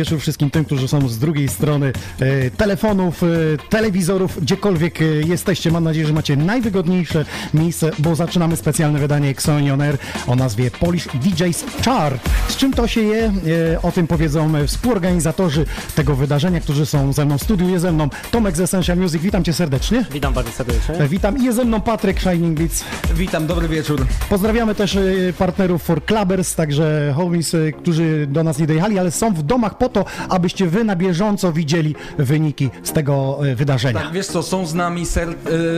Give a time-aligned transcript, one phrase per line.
[0.00, 3.26] Wieczór wszystkim tym, którzy są z drugiej strony e, telefonów, e,
[3.68, 5.70] telewizorów, gdziekolwiek e, jesteście.
[5.70, 10.70] Mam nadzieję, że macie najwygodniejsze miejsce, bo zaczynamy specjalne wydanie Exoni On Air o nazwie
[10.70, 12.28] Polish DJs Chart.
[12.48, 13.32] Z czym to się je?
[13.72, 17.68] E, o tym powiedzą współorganizatorzy tego wydarzenia, którzy są ze mną w studiu.
[17.68, 19.22] Jest ze mną Tomek z Essential Music.
[19.22, 20.04] Witam cię serdecznie.
[20.12, 20.94] Witam bardzo serdecznie.
[20.94, 22.84] E, Witam i jest ze mną Patryk Shining Beats.
[23.14, 24.06] Witam, dobry wieczór.
[24.28, 25.02] Pozdrawiamy też e,
[25.38, 29.78] partnerów For Clubbers, także homies, e, którzy do nas nie dojechali, ale są w domach
[29.78, 34.00] po to, abyście wy na bieżąco widzieli wyniki z tego e, wydarzenia.
[34.00, 35.28] Tak, wiesz co, są z nami ser,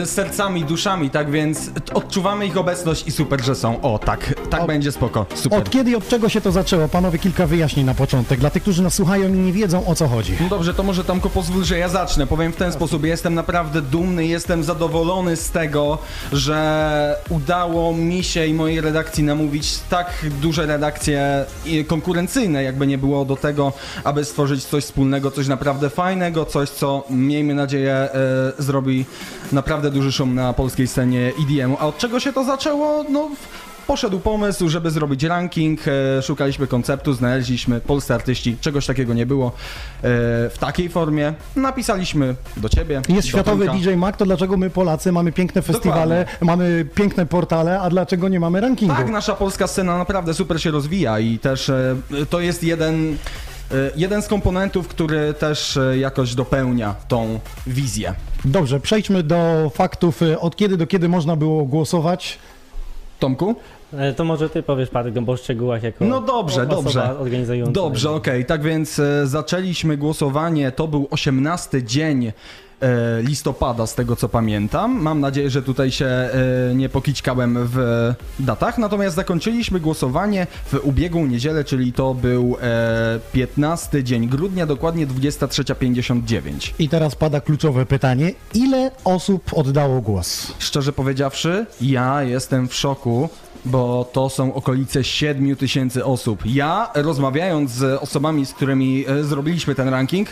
[0.03, 3.81] y, sercami, duszami, tak więc odczuwamy ich obecność i super, że są.
[3.81, 5.59] O, tak, tak Od- będzie spoko, super.
[5.59, 6.89] Od kiedy i od czego się to zaczęło?
[6.89, 8.41] Panowie, kilka wyjaśnień na początek.
[8.41, 10.37] Dla tych, którzy nas słuchają i nie wiedzą o co chodzi.
[10.41, 12.27] No dobrze, to może Tomku pozwól, że ja zacznę.
[12.27, 15.99] Powiem w ten sposób, jestem naprawdę dumny, jestem zadowolony z tego,
[16.33, 22.99] że udało mi się i mojej redakcji namówić tak duże redakcje i konkurencyjne, jakby nie
[22.99, 23.73] było do tego,
[24.05, 28.09] aby stworzyć coś wspólnego, coś naprawdę fajnego, coś, co miejmy nadzieję e,
[28.59, 29.05] zrobi
[29.53, 31.77] naprawdę duży szum na polskiej scenie EDM-u.
[31.81, 33.05] A od czego się to zaczęło?
[33.11, 33.31] No...
[33.87, 39.47] Poszedł pomysł, żeby zrobić ranking, e, szukaliśmy konceptu, znaleźliśmy polscy artyści, czegoś takiego nie było
[39.49, 39.51] e,
[40.51, 41.35] w takiej formie.
[41.57, 42.95] Napisaliśmy do ciebie.
[42.95, 43.83] Jest do światowy Tomka.
[43.83, 48.41] DJ Mag, to dlaczego my Polacy mamy piękne festiwale, mamy piękne portale, a dlaczego nie
[48.41, 48.95] mamy rankingu?
[48.95, 51.71] Tak, nasza polska scena naprawdę super się rozwija i też
[52.31, 53.17] to jest jeden,
[53.97, 58.15] jeden z komponentów, który też e, jakoś dopełnia tą wizję.
[58.45, 60.23] Dobrze, przejdźmy do faktów.
[60.23, 62.39] e, Od kiedy do kiedy można było głosować?
[63.19, 63.55] Tomku?
[63.93, 67.19] E, To może ty powiesz parę bo o szczegółach jako No dobrze, dobrze.
[67.19, 67.73] organizująca.
[67.73, 68.45] Dobrze, okej.
[68.45, 70.73] Tak więc e, zaczęliśmy głosowanie.
[70.73, 72.33] To był 18 dzień e,
[73.23, 75.03] listopada, z tego co pamiętam.
[75.03, 76.31] Mam nadzieję, że tutaj się e,
[76.75, 77.79] nie pokićkałem w
[78.41, 78.79] datach.
[78.79, 86.73] Natomiast zakończyliśmy głosowanie w ubiegłą niedzielę, czyli to był e, 15 dzień grudnia, dokładnie 23.59.
[86.79, 88.33] I teraz pada kluczowe pytanie.
[88.55, 90.53] Ile osób oddało głos?
[90.59, 93.29] Szczerze powiedziawszy, ja jestem w szoku,
[93.65, 96.43] bo to są okolice 7 tysięcy osób.
[96.47, 100.29] Ja, rozmawiając z osobami, z którymi e, zrobiliśmy ten ranking,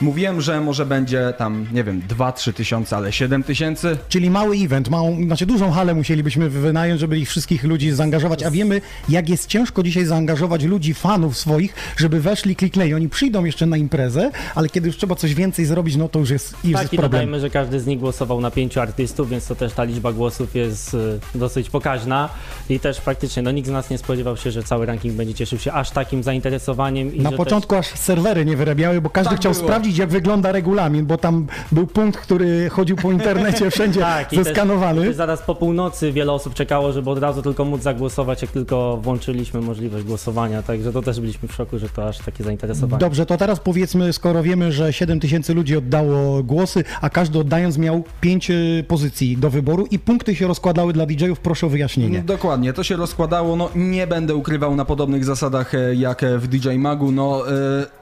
[0.00, 3.98] mówiłem, że może będzie tam, nie wiem, 2-3 tysiące, ale 7 tysięcy.
[4.08, 8.50] Czyli mały event, małą, znaczy dużą halę musielibyśmy wynająć, żeby ich wszystkich ludzi zaangażować, a
[8.50, 12.94] wiemy, jak jest ciężko dzisiaj zaangażować ludzi, fanów swoich, żeby weszli, kliknęli.
[12.94, 16.30] Oni przyjdą jeszcze na imprezę, ale kiedy już trzeba coś więcej zrobić, no to już
[16.30, 17.20] jest, już Tak jest i problem.
[17.20, 20.54] dodajmy, że każdy z nich głosował na pięciu artystów, więc to też ta liczba głosów
[20.54, 20.98] jest e,
[21.38, 22.28] dosyć pokaźna
[22.70, 25.58] i też praktycznie no, nikt z nas nie spodziewał się, że cały ranking będzie cieszył
[25.58, 27.14] się aż takim zainteresowaniem.
[27.14, 29.64] I Na początku aż serwery nie wyrabiały, bo każdy Tak chciał było.
[29.64, 34.36] sprawdzić, jak wygląda regulamin, bo tam był punkt, który chodził po internecie wszędzie Tak, i
[34.36, 35.04] też- zeskanowany.
[35.06, 38.96] Też zaraz po północy wiele osób czekało, żeby od razu tylko móc zagłosować, jak tylko
[39.02, 43.00] włączyliśmy możliwość głosowania, także to też byliśmy w szoku, że to aż takie zainteresowanie.
[43.00, 47.78] Dobrze, to teraz powiedzmy, skoro wiemy, że 7 tysięcy ludzi oddało głosy, a każdy oddając
[47.78, 48.50] miał 5
[48.88, 52.22] pozycji do wyboru i punkty się rozkładały dla DJ-ów, proszę o wyjaśnienie.
[52.22, 56.48] Dokładnie, to się rozkładało, no nie będę ukrywał na podobnych zasadach e, jak e, w
[56.48, 57.50] DJ Magu, no...
[57.50, 58.00] E,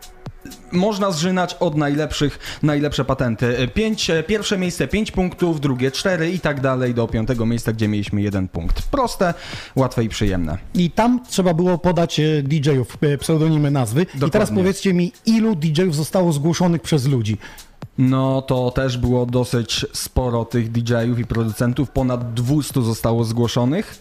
[0.72, 3.68] można zżynać od najlepszych, najlepsze patenty.
[3.74, 8.22] Pięć, pierwsze miejsce 5 punktów, drugie 4 i tak dalej do piątego miejsca, gdzie mieliśmy
[8.22, 8.82] jeden punkt.
[8.82, 9.34] Proste,
[9.76, 10.58] łatwe i przyjemne.
[10.74, 14.02] I tam trzeba było podać DJ-ów, pseudonimy, nazwy.
[14.02, 14.56] I teraz Dokładnie.
[14.56, 17.36] powiedzcie mi, ilu DJ-ów zostało zgłoszonych przez ludzi?
[17.98, 23.98] No to też było dosyć sporo tych DJ-ów i producentów, ponad 200 zostało zgłoszonych.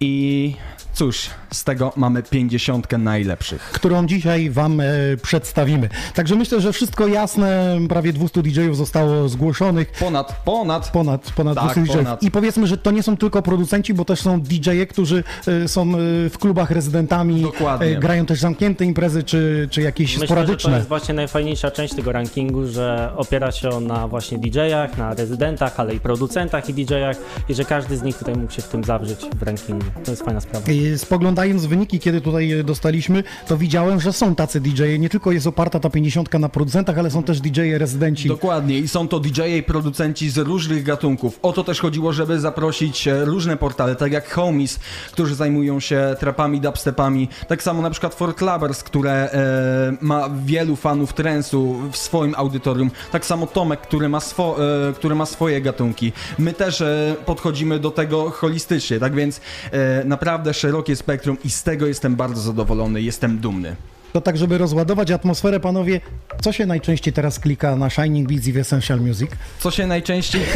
[0.00, 0.54] I
[0.94, 3.62] cóż, z tego mamy 50 najlepszych.
[3.62, 4.84] którą dzisiaj Wam e,
[5.22, 5.88] przedstawimy.
[6.14, 7.78] Także myślę, że wszystko jasne.
[7.88, 9.92] Prawie 200 DJ-ów zostało zgłoszonych.
[9.92, 10.90] Ponad, ponad.
[10.90, 11.96] Ponad, ponad Tak, 200 DJ-ów.
[12.04, 12.22] ponad.
[12.22, 15.24] I powiedzmy, że to nie są tylko producenci, bo też są DJ-e, którzy
[15.64, 15.94] e, są e,
[16.30, 17.86] w klubach rezydentami, Dokładnie.
[17.86, 20.76] e, grają też zamknięte imprezy, czy, czy jakieś Myślę, że to sporadyczne.
[20.76, 25.80] jest właśnie najfajniejsza część tego rankingu, że opiera się on na właśnie DJ-ach, na rezydentach,
[25.80, 27.16] ale i producentach i DJ-ach
[27.48, 29.84] i że każdy z nich tutaj mógł się w tym zawrzeć w rankingu.
[30.04, 30.66] To jest fajna sprawa.
[30.94, 30.98] E,
[31.38, 34.98] Spoglądając wyniki, kiedy tutaj e, dostaliśmy, to widziałem, że są tacy DJ-e.
[34.98, 38.28] Nie tylko jest oparta ta 50 na producentach, ale są też DJ-e rezydenci.
[38.28, 41.38] Dokładnie i są to DJ-e i producenci z różnych gatunków.
[41.42, 44.80] O to też chodziło, żeby zaprosić e, różne portale, tak jak Homies,
[45.12, 47.28] którzy zajmują się trapami, dubstepami.
[47.48, 52.90] Tak samo na przykład For Clubbers, które e, ma wielu fanów trance'u w swoim audytorium.
[53.12, 54.56] Tak samo Tomek, który ma, swo,
[54.88, 56.12] e, który ma swoje gatunki.
[56.38, 59.40] My też e, podchodzimy do tego holistycznie, tak więc
[59.72, 63.76] e, naprawdę szerokie spektrum i z tego jestem bardzo zadowolony, jestem dumny.
[64.12, 66.00] To tak, żeby rozładować atmosferę, panowie,
[66.42, 69.30] co się najczęściej teraz klika na Shining Beats i w Essential Music?
[69.60, 70.42] Co się najczęściej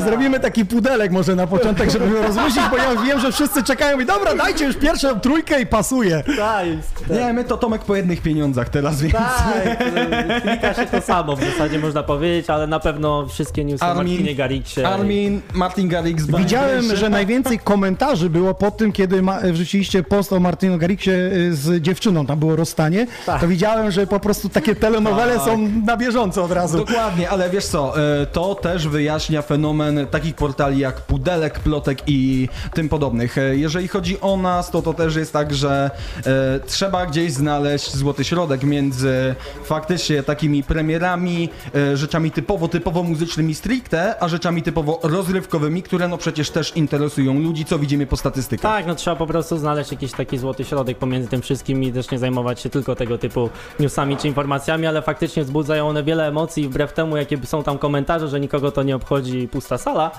[0.00, 4.00] Zrobimy taki pudelek może na początek, żeby go rozluźnić, bo ja wiem, że wszyscy czekają
[4.00, 6.22] i dobra, dajcie już pierwszą trójkę i pasuje.
[6.36, 6.66] Tak,
[7.10, 9.14] Nie, my to Tomek po jednych pieniądzach teraz, więc...
[9.14, 9.78] tak,
[10.42, 13.96] klika się to samo w zasadzie można powiedzieć, ale na pewno wszystkie newsy o Armin-
[13.96, 14.88] Martinie Garrixie.
[14.88, 20.40] Armin, Martin Garrix, Widziałem, że najwięcej komentarzy było po tym, kiedy ma, wrzuciliście post o
[20.40, 23.40] Martinu Garrixie y, z dziewczyną, tam było rozstanie, Tak.
[23.40, 26.78] to widziałem, że po prostu takie telenowele są na bieżąco od razu.
[26.78, 32.48] Dokładnie, ale wiesz co, e, to też wyjaśnia fenomen takich portali jak Pudelek, Plotek i
[32.74, 33.38] tym podobnych.
[33.38, 35.90] E, Jeżeli chodzi o nas, to to też jest tak, że
[36.26, 39.34] e, trzeba gdzieś znaleźć złoty środek między
[39.64, 46.18] faktycznie takimi premierami, e, rzeczami typowo, typowo muzycznymi stricte, a rzeczami typowo rozrywkowymi, które no
[46.18, 48.72] przecież też interesują ludzi, co widzimy po statystykach.
[48.72, 52.10] Tak, no trzeba po prostu znaleźć jakiś taki złoty środek pomiędzy tym wszystkim i też
[52.10, 53.50] nie zajmować się tylko tego typu
[53.80, 58.28] newsami czy informacjami, ale faktycznie wzbudzają one wiele emocji wbrew temu, jakie są tam komentarze,
[58.28, 60.12] że nikogo to nie obchodzi está salá.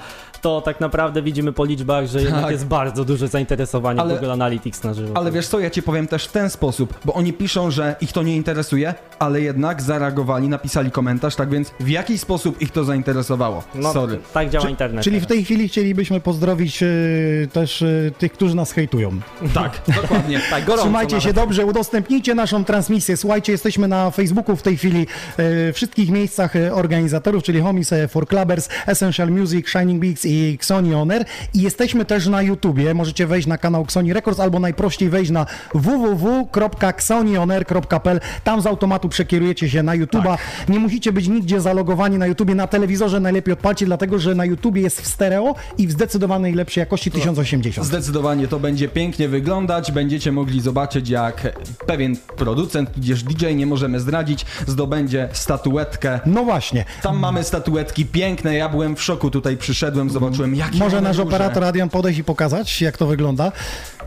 [0.44, 2.52] To tak naprawdę widzimy po liczbach, że jednak Tak.
[2.52, 5.18] jest bardzo duże zainteresowanie Ale- Google Analytics na żywo.
[5.18, 8.12] Ale wiesz co, ja ci powiem też w ten sposób, bo oni piszą, że ich
[8.12, 12.84] to nie interesuje, ale jednak zareagowali, napisali komentarz, tak więc w jaki sposób ich to
[12.84, 13.64] zainteresowało?
[13.76, 14.20] no, Sorry.
[14.34, 15.04] Tak działa Czy- internet.
[15.04, 19.12] Czyli w tej chwili chcielibyśmy pozdrowić y, też y, tych, którzy nas hejtują.
[19.54, 20.40] Tak, dokładnie.
[20.50, 21.36] tak, gorąco Trzymajcie się nawet.
[21.36, 23.18] dobrze, udostępnijcie naszą transmisję.
[23.18, 25.08] Słuchajcie, jesteśmy na Facebooku w tej chwili,
[25.38, 31.26] e, wszystkich miejscach organizatorów, czyli Homies for Clubbers, Essential Music, Shining Beats i Xoni Honor.
[31.54, 32.94] I jesteśmy też na YouTubie.
[32.94, 38.20] Możecie wejść na kanał Xoni Records albo najprościej wejść na www.xonioner.pl.
[38.44, 40.38] Tam z automatu przekierujecie się na YouTuba.
[40.70, 42.56] Nie musicie być nigdzie zalogowani na YouTubie.
[42.56, 46.82] Na telewizorze najlepiej odpalcie, dlatego że na YouTubie jest w stereo i w zdecydowanej lepszej
[46.82, 47.88] jakości 1080.
[47.88, 49.92] Zdecydowanie to będzie pięknie wyglądać.
[49.92, 56.20] Będziecie mogli zobaczyć, jak pewien producent, tudzież DJ, nie możemy zdradzić, zdobędzie statuetkę.
[56.26, 56.86] No właśnie.
[57.02, 58.56] Tam mamy statuetki piękne.
[58.56, 59.30] Ja byłem w szoku.
[59.30, 60.23] Tutaj przyszedłem, zobaczyłem,
[60.54, 63.52] jakie Może nasz operator Adrian podejść i pokazać, jak to wygląda.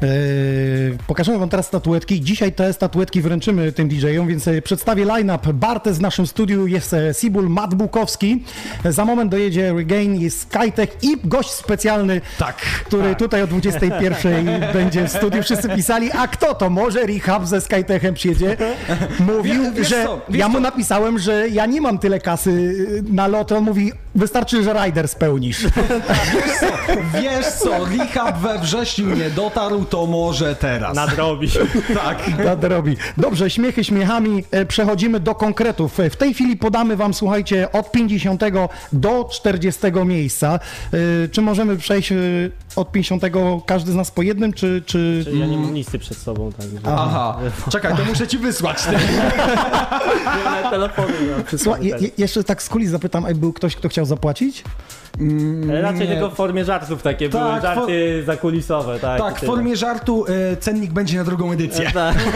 [0.03, 2.21] Yy, pokażemy wam teraz statuetki.
[2.21, 5.53] Dzisiaj te statuetki wręczymy tym DJ-om, więc e, przedstawię line-up.
[5.53, 8.45] Bartes w naszym studiu jest e, Sibul Matt Bukowski.
[8.85, 12.57] Za moment dojedzie Regain, jest Skytech i gość specjalny, Tak.
[12.57, 15.43] który tutaj o 21 będzie w studiu.
[15.43, 16.71] Wszyscy pisali, a kto to?
[16.71, 18.57] Może Rehab ze Skytechem przyjedzie?
[19.21, 20.61] Mówił, Wie- wiesz że co, wiesz ja mu co?
[20.61, 23.53] napisałem, że ja nie mam tyle kasy y, na lot.
[23.53, 25.67] On mówi, wystarczy, że rider spełnisz.
[27.23, 30.97] Wiesz co, rehab we wrześniu nie dotarł, to może teraz.
[30.97, 31.49] Nadrobi.
[31.95, 32.45] Tak.
[32.45, 32.97] Nadrobi.
[33.17, 36.01] Dobrze, śmiechy śmiechami, e, przechodzimy do konkretów.
[36.01, 38.43] E, W tej chwili podamy wam, słuchajcie, od 50
[38.93, 40.59] do 40 miejsca.
[41.25, 42.13] E, Czy możemy przejść
[42.77, 43.23] od 50
[43.67, 44.83] każdy z nas po jednym, czy...
[44.87, 45.25] czy...
[45.33, 46.77] Ja nie mam listy przed sobą, także...
[46.85, 47.39] Aha,
[47.71, 48.79] czekaj, to muszę ci wysłać.
[51.47, 54.65] Przed sobą Słuchaj, je, je, jeszcze tak z kulis zapytam, był ktoś, kto chciał zapłacić?
[55.83, 56.07] Raczej Nie.
[56.15, 59.19] tylko w formie żartów takie Tak, były, żarty zakulisowe, tak.
[59.21, 61.91] Tak, w formie żartu y, cennik będzie na drugą edycję.
[61.95, 62.17] Tak.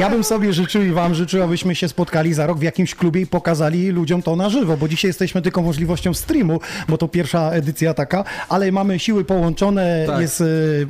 [0.00, 3.20] Ja bym sobie życzył i wam życzył, abyśmy się spotkali za rok w jakimś klubie
[3.20, 7.50] i pokazali ludziom to na żywo, bo dzisiaj jesteśmy tylko możliwością streamu, bo to pierwsza
[7.50, 10.20] edycja taka, ale mamy siły połączone, Tak.
[10.20, 10.44] jest e,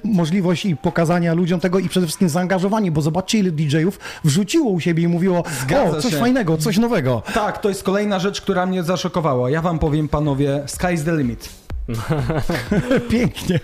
[0.04, 4.80] możliwość i pokazania ludziom tego i przede wszystkim zaangażowanie, bo zobaczcie ile DJ-ów wrzuciło u
[4.80, 6.18] siebie i mówiło, Zgadza o, coś się.
[6.18, 7.22] fajnego, coś nowego.
[7.34, 9.50] Tak, to jest kolejna rzecz, która mnie zaszokowała.
[9.50, 11.48] Ja wam powiem, panowie, sky's the limit.
[13.10, 13.60] Pięknie.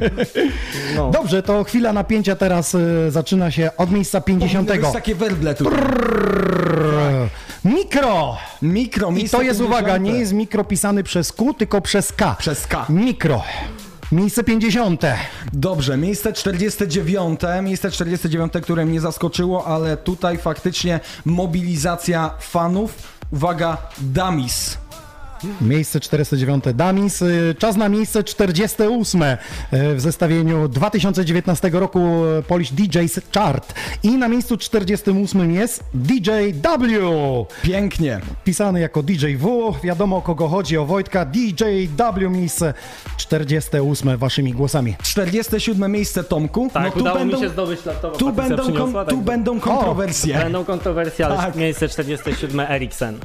[0.97, 1.11] No.
[1.11, 4.69] Dobrze, to chwila napięcia teraz e, zaczyna się od miejsca 50.
[4.69, 5.71] To jest takie werble tu.
[7.65, 8.37] Mikro!
[8.63, 10.05] Mikro, I to jest, uwaga, 50.
[10.05, 12.37] nie jest mikro pisany przez Q, tylko przez K.
[12.39, 12.87] Przez K.
[12.89, 13.43] Mikro.
[14.13, 15.03] Miejsce 50.
[15.53, 22.95] Dobrze, miejsce 49, miejsce 49, które mnie zaskoczyło, ale tutaj faktycznie mobilizacja fanów.
[23.33, 24.79] Uwaga, Damis.
[25.61, 27.23] Miejsce 409 Damis.
[27.23, 29.37] Y, Czas na miejsce 48 y,
[29.95, 32.01] w zestawieniu 2019 roku
[32.49, 33.75] Polish DJs Chart.
[34.03, 36.31] I na miejscu 48 jest DJ
[36.63, 37.47] W.
[37.63, 38.21] Pięknie.
[38.45, 39.75] Pisany jako DJ W.
[39.85, 41.25] Wiadomo o kogo chodzi, o Wojtka.
[41.25, 41.65] DJ
[41.97, 42.31] W.
[42.31, 42.75] Miejsce
[43.17, 44.95] 48 waszymi głosami.
[45.03, 46.71] 47 miejsce Tomku.
[46.73, 48.19] Tak, no tu udało będą, mi się zdobyć laptopa.
[48.19, 50.39] tu będą, kon, przyniosła, tu tak, będą kontrowersje.
[50.39, 51.57] Będą kontrowersje, ale Tak.
[51.57, 53.19] miejsce 47 Eriksen.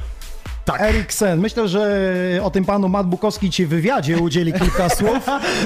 [0.71, 0.81] Tak.
[0.81, 1.39] Eriksen.
[1.39, 2.09] Myślę, że
[2.43, 5.25] o tym panu Matt Bukowski ci w wywiadzie udzieli kilka słów.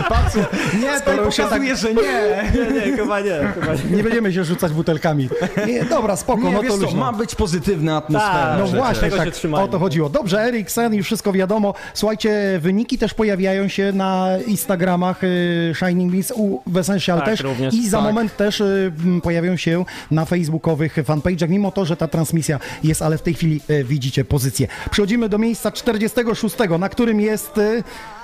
[0.09, 0.35] Patrz,
[0.81, 2.03] nie, to się pokazuje, tak- że nie.
[2.53, 3.39] Nie, nie, chyba nie.
[3.59, 3.95] Chyba nie.
[3.97, 5.29] Nie będziemy się rzucać butelkami.
[5.67, 8.33] Nie, dobra, spoko, Nie, no to co, ma być pozytywna atmosfera.
[8.33, 9.17] Tak, No Przecież właśnie, tego
[9.57, 10.09] tak, o to chodziło.
[10.09, 11.73] Dobrze, Eriksen, już wszystko wiadomo.
[11.93, 17.41] Słuchajcie, wyniki też pojawiają się na Instagramach y, Shining Beats, u w Essential Tak, też
[17.41, 17.73] również.
[17.73, 18.05] i za Tak.
[18.05, 18.91] moment też y,
[19.23, 23.61] pojawią się na facebookowych fanpage'ach, mimo to, że ta transmisja jest, ale w tej chwili
[23.69, 24.67] y, widzicie pozycję.
[24.93, 27.83] Przechodzimy do miejsca 46, na którym jest y,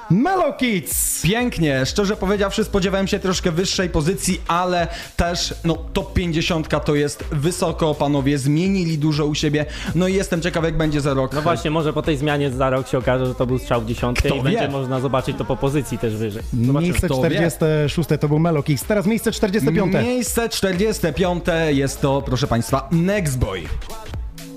[0.09, 1.21] Melo Kids.
[1.21, 7.23] Pięknie, szczerze powiedziawszy spodziewałem się troszkę wyższej pozycji, ale też no top 50 to jest
[7.31, 11.33] wysoko, panowie zmienili dużo u siebie, no i jestem ciekaw jak będzie za rok.
[11.33, 13.85] No właśnie, może po tej zmianie za rok się okaże, że to był strzał w
[13.85, 14.43] dziesiątkę Kto i wie?
[14.43, 16.43] będzie można zobaczyć to po pozycji też wyżej.
[16.53, 16.81] Zobaczymy.
[16.81, 17.29] Miejsce kto wie.
[17.29, 18.83] 46 to był Melo Kids.
[18.83, 19.93] Teraz miejsce 45.
[19.93, 23.63] Miejsce 45 jest to, proszę państwa, Nextboy.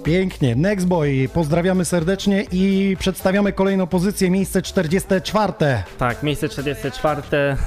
[0.04, 0.56] Pięknie.
[0.56, 5.52] Next Boy, pozdrawiamy serdecznie i przedstawiamy kolejną pozycję, miejsce 44.
[5.98, 7.22] Tak, miejsce 44,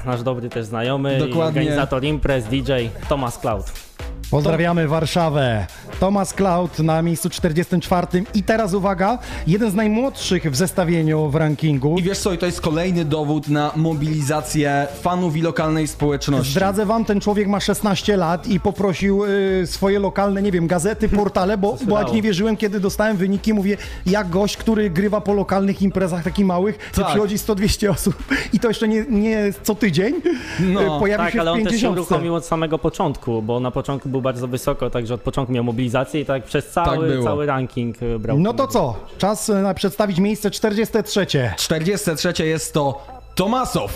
[0.05, 1.61] nasz dobry też znajomy, Dokładnie.
[1.61, 2.71] organizator imprez, DJ
[3.09, 3.94] Thomas Cloud.
[4.31, 5.67] Pozdrawiamy Warszawę.
[5.99, 8.07] Thomas Cloud na miejscu 44.
[8.33, 11.95] I teraz uwaga, jeden z najmłodszych w zestawieniu w rankingu.
[11.99, 16.51] I wiesz co, i to jest kolejny dowód na mobilizację fanów i lokalnej społeczności.
[16.51, 21.09] Zdradzę wam, ten człowiek ma 16 lat i poprosił y, swoje lokalne, nie wiem, gazety,
[21.09, 25.33] portale, bo, bo jak nie wierzyłem, kiedy dostałem wyniki, mówię, jak gość, który grywa po
[25.33, 27.07] lokalnych imprezach takich małych, Tak.
[27.07, 28.15] przychodzi 100-200 osób
[28.53, 30.13] i to jeszcze nie, nie co tydzień,
[30.59, 31.97] No, y, pojawi Tak, się ale w on też się 50.
[31.97, 36.21] uruchomił od samego początku, bo na początku był bardzo wysoko, także od początku miał mobilizację
[36.21, 37.23] i tak przez cały, było.
[37.23, 38.39] cały ranking y, brał.
[38.39, 38.95] No to co?
[39.17, 41.27] Czas y, na przedstawić miejsce 43.
[41.57, 43.91] 43 jest to Tomasow.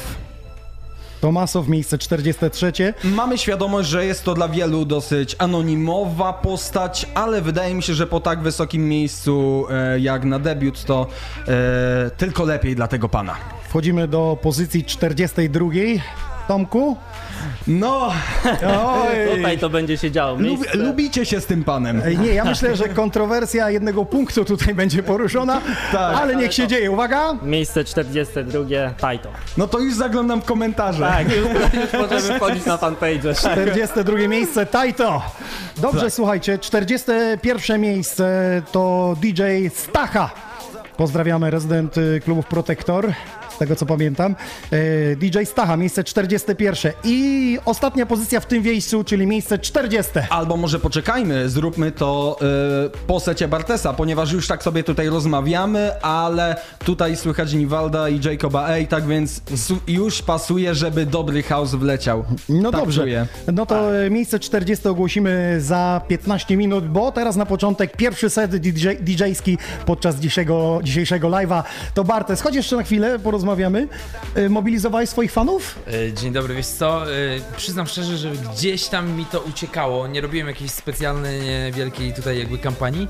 [1.21, 2.93] Tomasow, miejsce 43.
[3.03, 8.07] Mamy świadomość, że jest to dla wielu dosyć anonimowa postać, ale wydaje mi się, że
[8.07, 11.07] po tak wysokim miejscu e, jak na debiut to
[11.47, 13.35] e, tylko lepiej dla tego pana.
[13.69, 15.65] Wchodzimy do pozycji 42.
[16.47, 16.97] Tomku?
[17.67, 18.13] No,
[18.67, 19.37] Oj.
[19.37, 20.37] Tutaj to będzie się działo.
[20.37, 22.01] Miejsce, lubicie się z tym panem.
[22.05, 26.17] Ej, Nie, ja myślę, że kontrowersja jednego punktu tutaj będzie poruszona, Tak.
[26.17, 26.91] ale niech się dzieje.
[26.91, 27.33] Uwaga!
[27.43, 28.63] miejsce 42,
[28.99, 29.29] Taito.
[29.57, 30.99] No to już zaglądam w komentarze.
[31.03, 31.47] Tak, już,
[31.83, 33.33] już możemy wchodzić na fanpage.
[33.33, 35.21] 42 miejsce, Taito.
[35.77, 36.13] Dobrze, Tak.
[36.13, 39.41] słuchajcie, 41 miejsce to DJ
[39.75, 40.29] Stacha.
[40.97, 43.13] Pozdrawiamy rezydent y, klubów Protektor.
[43.59, 44.35] Z tego co pamiętam.
[44.71, 46.91] E, DJ Stacha, miejsce 41.
[47.03, 50.11] I ostatnia pozycja w tym miejscu, czyli miejsce 40.
[50.29, 52.37] Albo może poczekajmy, zróbmy to
[52.85, 58.19] y, po secie Bartesa, ponieważ już tak sobie tutaj rozmawiamy, ale tutaj słychać Niwalda i
[58.25, 59.41] Jacoba A, tak więc
[59.87, 62.25] już pasuje, żeby dobry house wleciał.
[62.49, 63.01] No tak dobrze.
[63.01, 63.27] Czuję.
[63.53, 68.55] No to e, miejsce 40 ogłosimy za 15 minut, bo teraz na początek pierwszy set
[68.55, 71.63] DJ, DJ-ski podczas dzisiejszego, dzisiejszego live'a.
[71.93, 73.48] To Bartes, chodź jeszcze na chwilę, porozmawiamy.
[74.35, 75.75] E, Mobilizowałeś swoich fanów?
[75.87, 77.17] E, Dzień dobry, wiesz co, e,
[77.57, 81.41] przyznam szczerze, że gdzieś tam mi to uciekało, nie robiłem jakiejś specjalnej,
[81.71, 83.07] wielkiej tutaj jakby kampanii,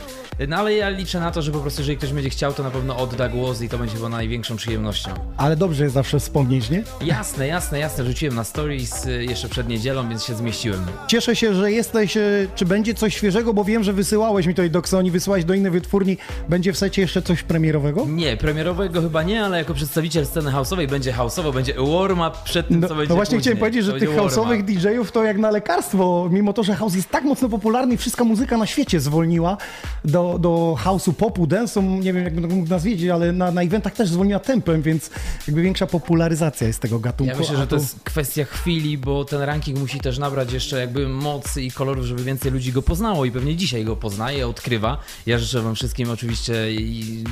[0.48, 2.72] no ale ja liczę na to, że po prostu jeżeli ktoś będzie chciał, to na
[2.72, 5.10] pewno odda głos i to będzie chyba największą przyjemnością.
[5.38, 6.84] Ale dobrze jest zawsze wspomnieć, nie?
[7.02, 10.86] Jasne, jasne, jasne, rzuciłem na stories jeszcze przed niedzielą, więc się zmieściłem.
[11.08, 12.18] Cieszę się, że jesteś.
[12.56, 13.54] Czy będzie coś świeżego?
[13.54, 16.18] Bo wiem, że wysyłałeś mi tutaj do Xoni, wysyłałeś do innej wytwórni.
[16.50, 18.06] Będzie w secie jeszcze coś premierowego?
[18.08, 22.80] Nie, premierowego chyba nie, ale jako przedstawiciel sceny house'owej będzie house'owo, będzie warm-up przed tym,
[22.80, 23.42] No, co no będzie właśnie później.
[23.42, 26.76] chciałem powiedzieć, To że będzie tych house'owych DJ-ów to jak na lekarstwo, mimo to, że
[26.76, 29.58] house jest tak mocno popularny i wszystka muzyka na świecie zwolniła
[30.06, 33.94] do, do house'u, popu, dance'u, nie wiem jak bym mógł nazwać, ale na, na eventach
[33.94, 35.10] też zwolniła tempem, więc
[35.48, 37.34] jakby większa popularyzacja jest tego gatunku.
[37.34, 41.08] Ja myślę, że to jest kwestia chwili, bo ten ranking musi też nabrać jeszcze jakby
[41.08, 44.98] mocy i kolorów, żeby więcej ludzi go poznało i pewnie dzisiaj go poznaje, odkrywa.
[45.26, 46.54] Ja życzę wam wszystkim oczywiście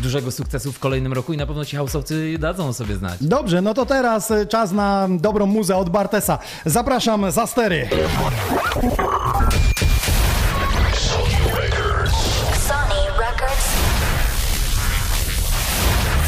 [0.01, 3.17] dużego sukcesu w kolejnym roku i na pewno ci houseowcy dadzą o sobie znać.
[3.21, 6.39] Dobrze, no to teraz e, czas na dobrą muzę od Bartesa.
[6.65, 7.89] Zapraszam za stery.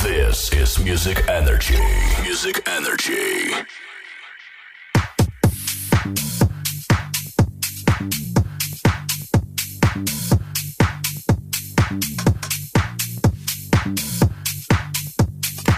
[0.04, 1.78] This is Music Energy.
[2.30, 3.50] Music Energy.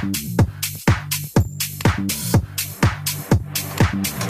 [0.01, 0.30] Thank you.
[2.09, 4.20] Thank you.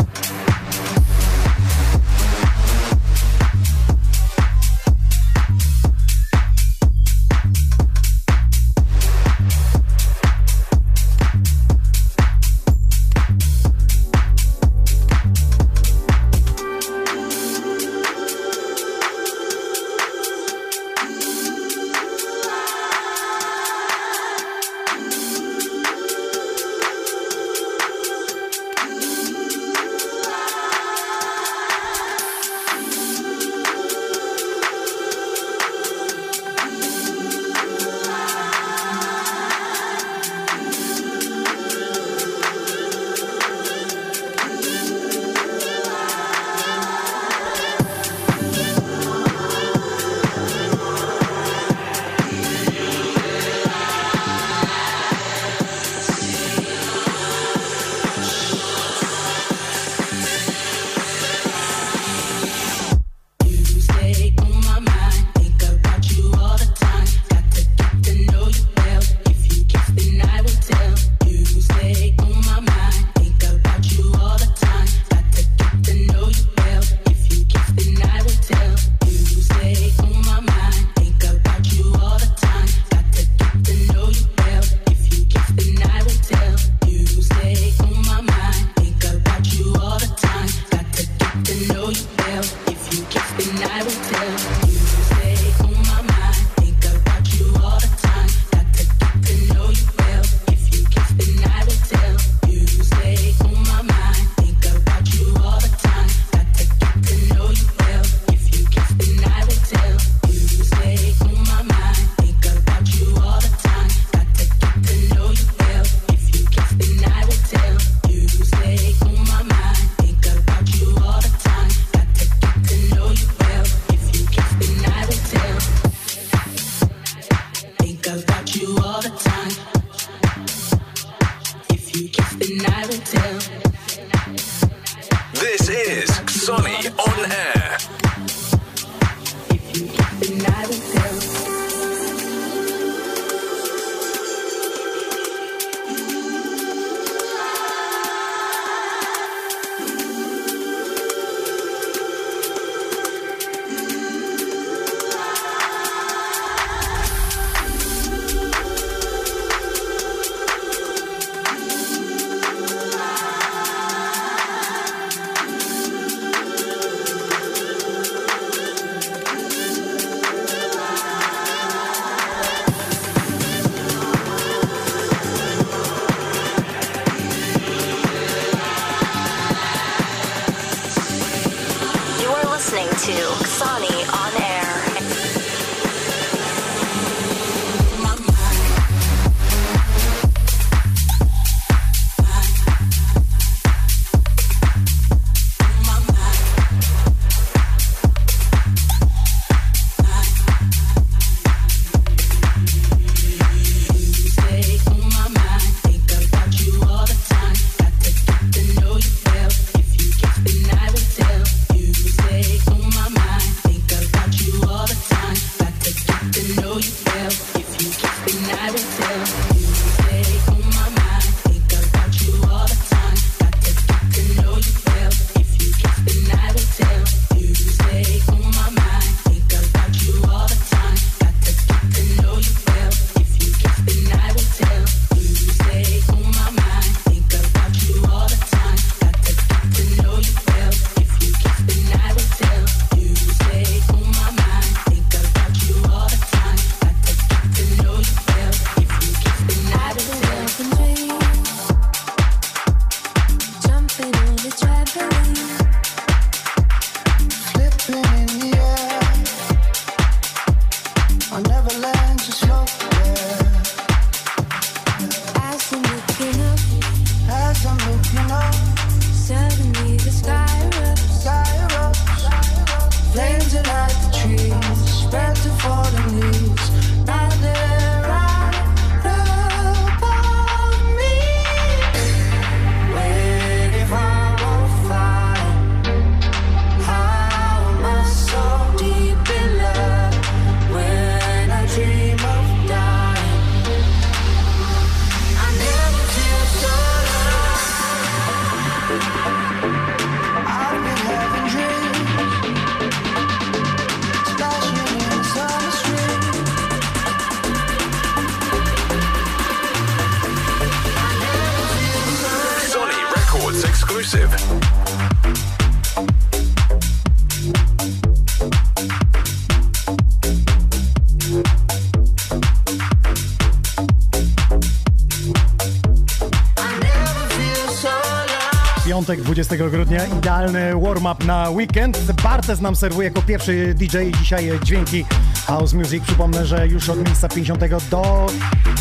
[329.31, 331.97] 20 grudnia, idealny warm-up na weekend.
[332.23, 335.05] Bartes nam serwuje jako pierwszy DJ dzisiaj dźwięki
[335.47, 336.03] House Music.
[336.03, 338.25] Przypomnę, że już od miejsca 50 do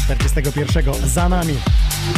[0.05, 1.55] 41 za nami.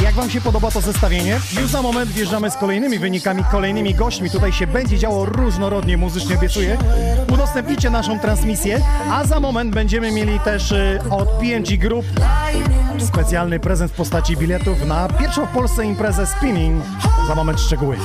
[0.03, 1.41] Jak Wam się podoba to zestawienie?
[1.61, 4.31] Już za moment wjeżdżamy z kolejnymi wynikami, kolejnymi gośćmi.
[4.31, 6.79] Tutaj się będzie działo różnorodnie, muzycznie obiecuję.
[7.33, 12.05] Udostępnijcie naszą transmisję, a za moment będziemy mieli też y, od PNG Group
[12.99, 16.83] specjalny prezent w postaci biletów na pierwszą w Polsce imprezę Spinning.
[17.29, 17.97] Za moment szczegóły.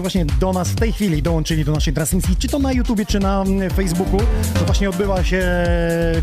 [0.00, 3.06] Którzy właśnie do nas w tej chwili dołączyli do naszej transmisji, czy to na YouTubie,
[3.06, 4.20] czy na mm, Facebooku,
[4.54, 5.42] to właśnie odbywa się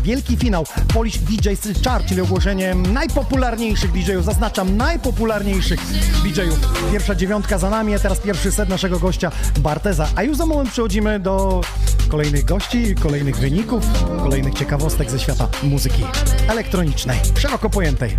[0.02, 5.80] wielki finał Polish DJs Chart, czyli ogłoszenie najpopularniejszych DJ-ów, zaznaczam, najpopularniejszych
[6.24, 6.58] DJ-ów.
[6.92, 10.08] Pierwsza dziewiątka za nami, a teraz pierwszy set naszego gościa Barteza.
[10.16, 11.60] A już za moment przechodzimy do
[12.08, 13.84] kolejnych gości, kolejnych wyników,
[14.22, 16.04] kolejnych ciekawostek ze świata muzyki
[16.48, 18.16] elektronicznej, szeroko pojętej.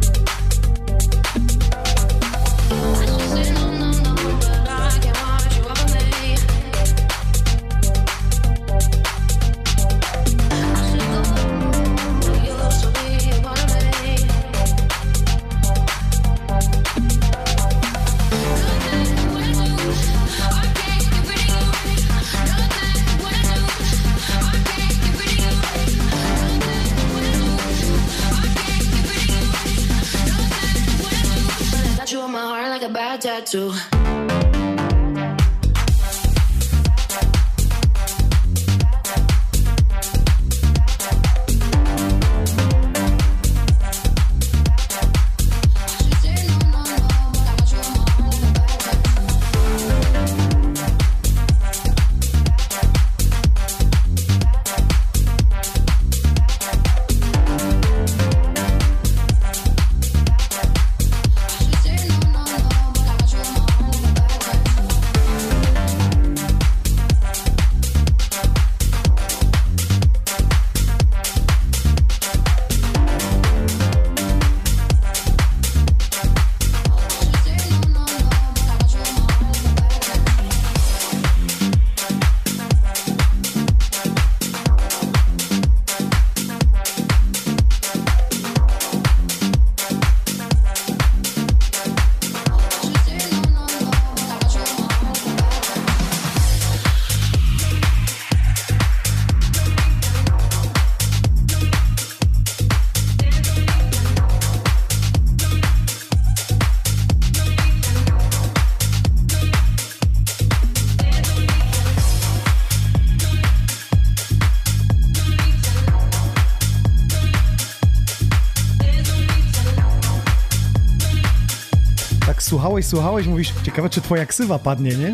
[122.88, 125.14] Słuchałeś, mówisz, ciekawe, czy twoja ksywa padnie, nie?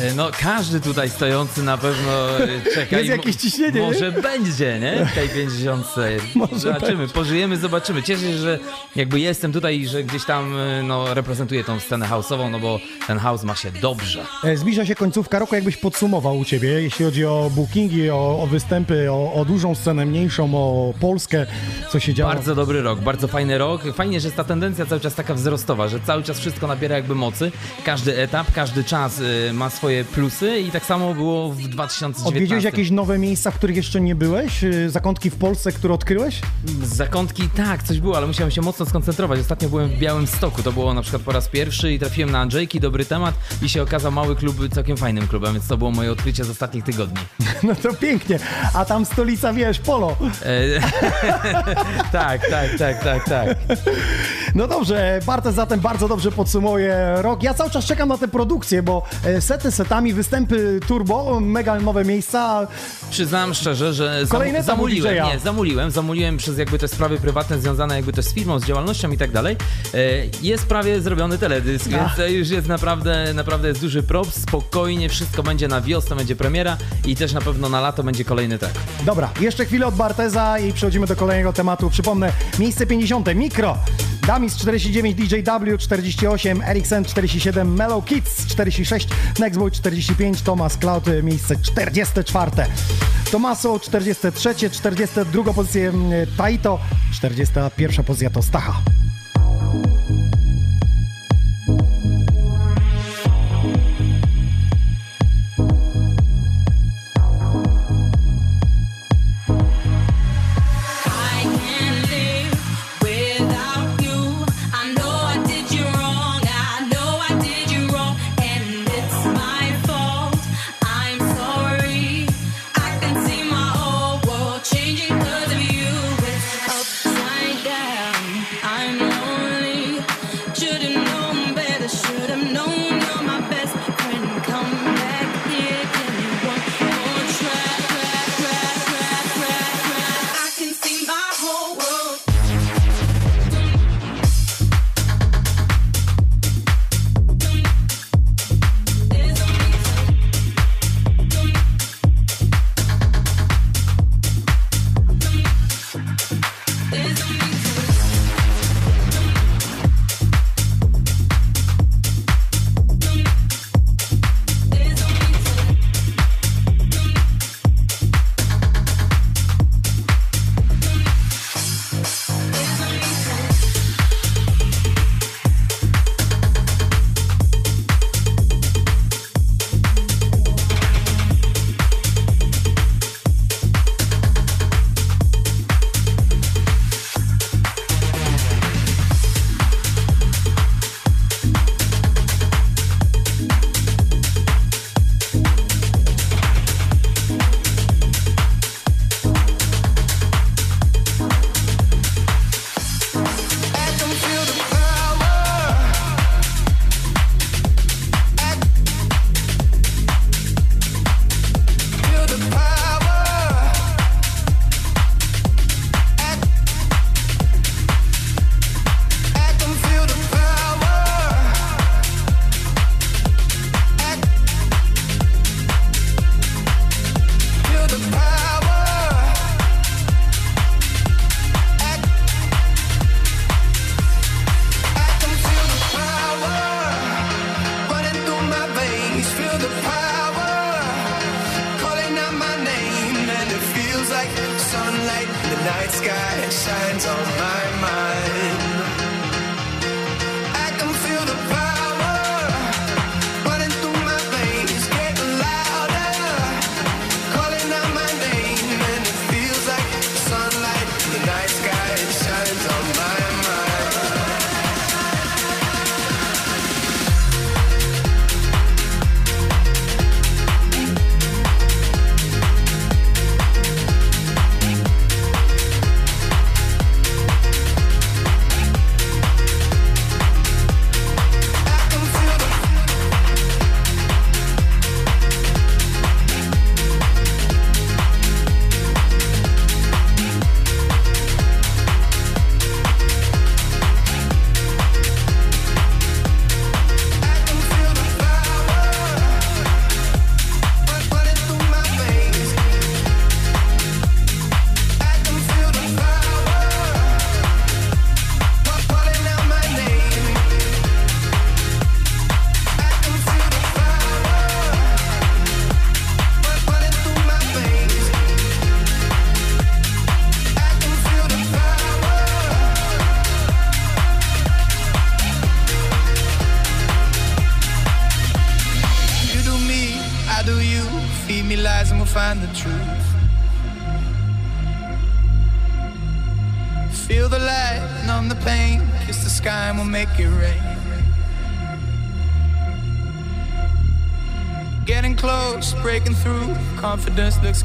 [0.00, 2.96] E, No każdy tutaj stojący na pewno e, czeka.
[2.98, 3.86] Jest jakieś ciśnienie, nie?
[3.86, 5.06] Może będzie, nie?
[5.06, 5.86] W tej 50.
[6.34, 8.02] Może zobaczymy, pożyjemy, zobaczymy.
[8.02, 8.58] Cieszę się, że
[8.96, 12.80] jakby jestem tutaj i że gdzieś tam e, no, reprezentuję tą scenę house'ową, no bo
[13.06, 14.24] ten house ma się dobrze.
[14.54, 19.12] Zbliża się końcówka roku, jakbyś podsumował u ciebie, jeśli chodzi o bookingi, o, o występy,
[19.12, 21.46] o, o dużą scenę, mniejszą, o Polskę,
[21.90, 22.32] co się działo.
[22.32, 23.82] Bardzo dobry rok, bardzo fajny rok.
[23.94, 27.14] Fajnie, że jest ta tendencja cały czas taka wzrostowa, że cały czas wszystko nabiera jakby
[27.14, 27.52] mocy.
[27.84, 29.20] Każdy etap, każdy czas
[29.52, 32.28] ma swoje plusy i tak samo było w 2019.
[32.28, 34.64] Odwiedziłeś jakieś nowe miejsca, w których jeszcze nie byłeś?
[34.64, 36.40] E, Zakątki w Polsce, które odkryłeś?
[36.82, 39.40] Zakątki, tak, coś było, ale musiałem się mocno skoncentrować.
[39.40, 42.40] Ostatnio byłem w Białym Stoku, to było na przykład po raz pierwszy i trafiłem na
[42.40, 46.12] Andrzejki, dobry temat i się okazał mały klub całkiem fajnym klubem, więc to było moje
[46.12, 47.18] odkrycie z ostatnich tygodni.
[47.62, 48.38] No to pięknie.
[48.74, 50.16] A tam stolica, wiesz, polo.
[50.42, 50.80] E,
[52.12, 53.58] tak, tak, tak, tak, tak.
[54.54, 57.42] No dobrze, Bartes zatem bardzo dobrze podsumuje rok.
[57.42, 62.04] Ja cały czas czekam na tę produkcję, bo e, sety setami, występy turbo, mega nowe
[62.04, 62.66] miejsca.
[63.10, 68.12] Przyznam szczerze, że etap zamuliłem, nie, zamuliłem, zamuliłem przez jakby te sprawy prywatne związane jakby
[68.12, 69.56] też z firmą, z działalnością i tak dalej.
[69.94, 69.98] E,
[70.42, 71.90] Jest prawie zrobiony teledysk, Ach.
[72.00, 76.36] więc to już jest naprawdę, naprawdę jest duży props, spokojnie, wszystko będzie na wiosnę, będzie
[76.36, 78.74] premiera i też na pewno na lato będzie kolejny track.
[79.06, 81.90] Dobra, jeszcze chwilę od Barteza i przechodzimy do kolejnego tematu.
[81.90, 83.34] Przypomnę, miejsce 50.
[83.34, 83.78] Mikro.
[84.26, 92.50] Damis 49, DJW 48, Ericsson 47, Mellow Kids 46, Nextboy 45, Thomas Cloud miejsce 44.
[93.30, 95.92] Tomaso 43, 42 pozycję
[96.36, 96.78] Taito,
[97.12, 98.82] 41 pozycja to Stacha.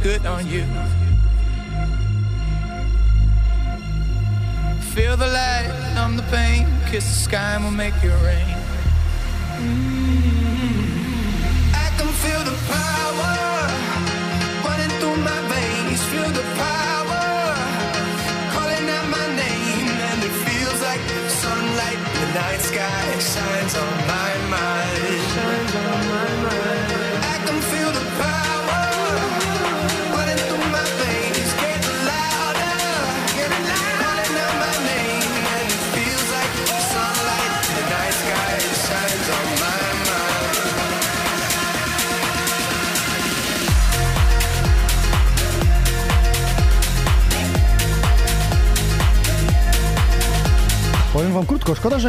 [0.06, 0.65] Good on you.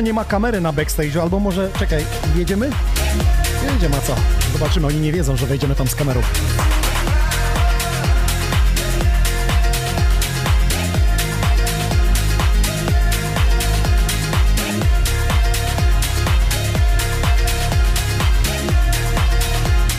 [0.07, 2.05] Nie ma kamery na backstage'u, albo może, czekaj,
[2.37, 2.71] jedziemy?
[3.73, 4.15] Jedziemy, a co?
[4.53, 6.21] Zobaczymy, oni nie wiedzą, że wejdziemy tam z kamerą.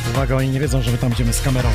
[0.10, 1.70] Uwaga, oni nie wiedzą, że my tam idziemy z kamerą.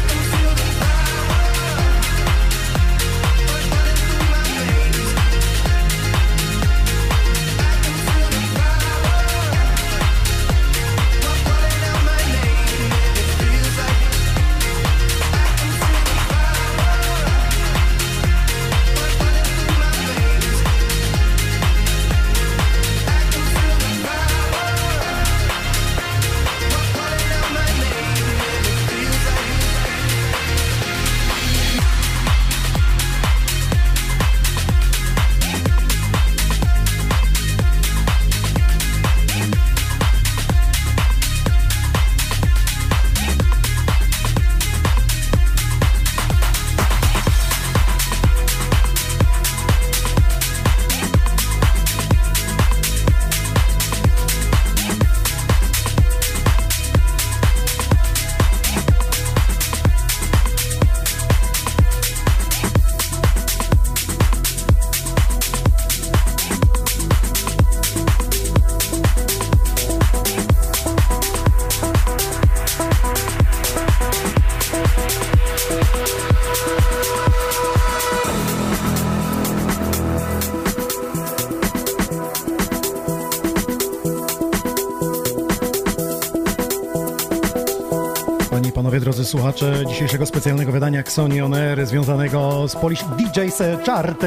[89.33, 94.23] Słuchacze dzisiejszego specjalnego wydania Xoni On Air związanego z Polish DJs Chart.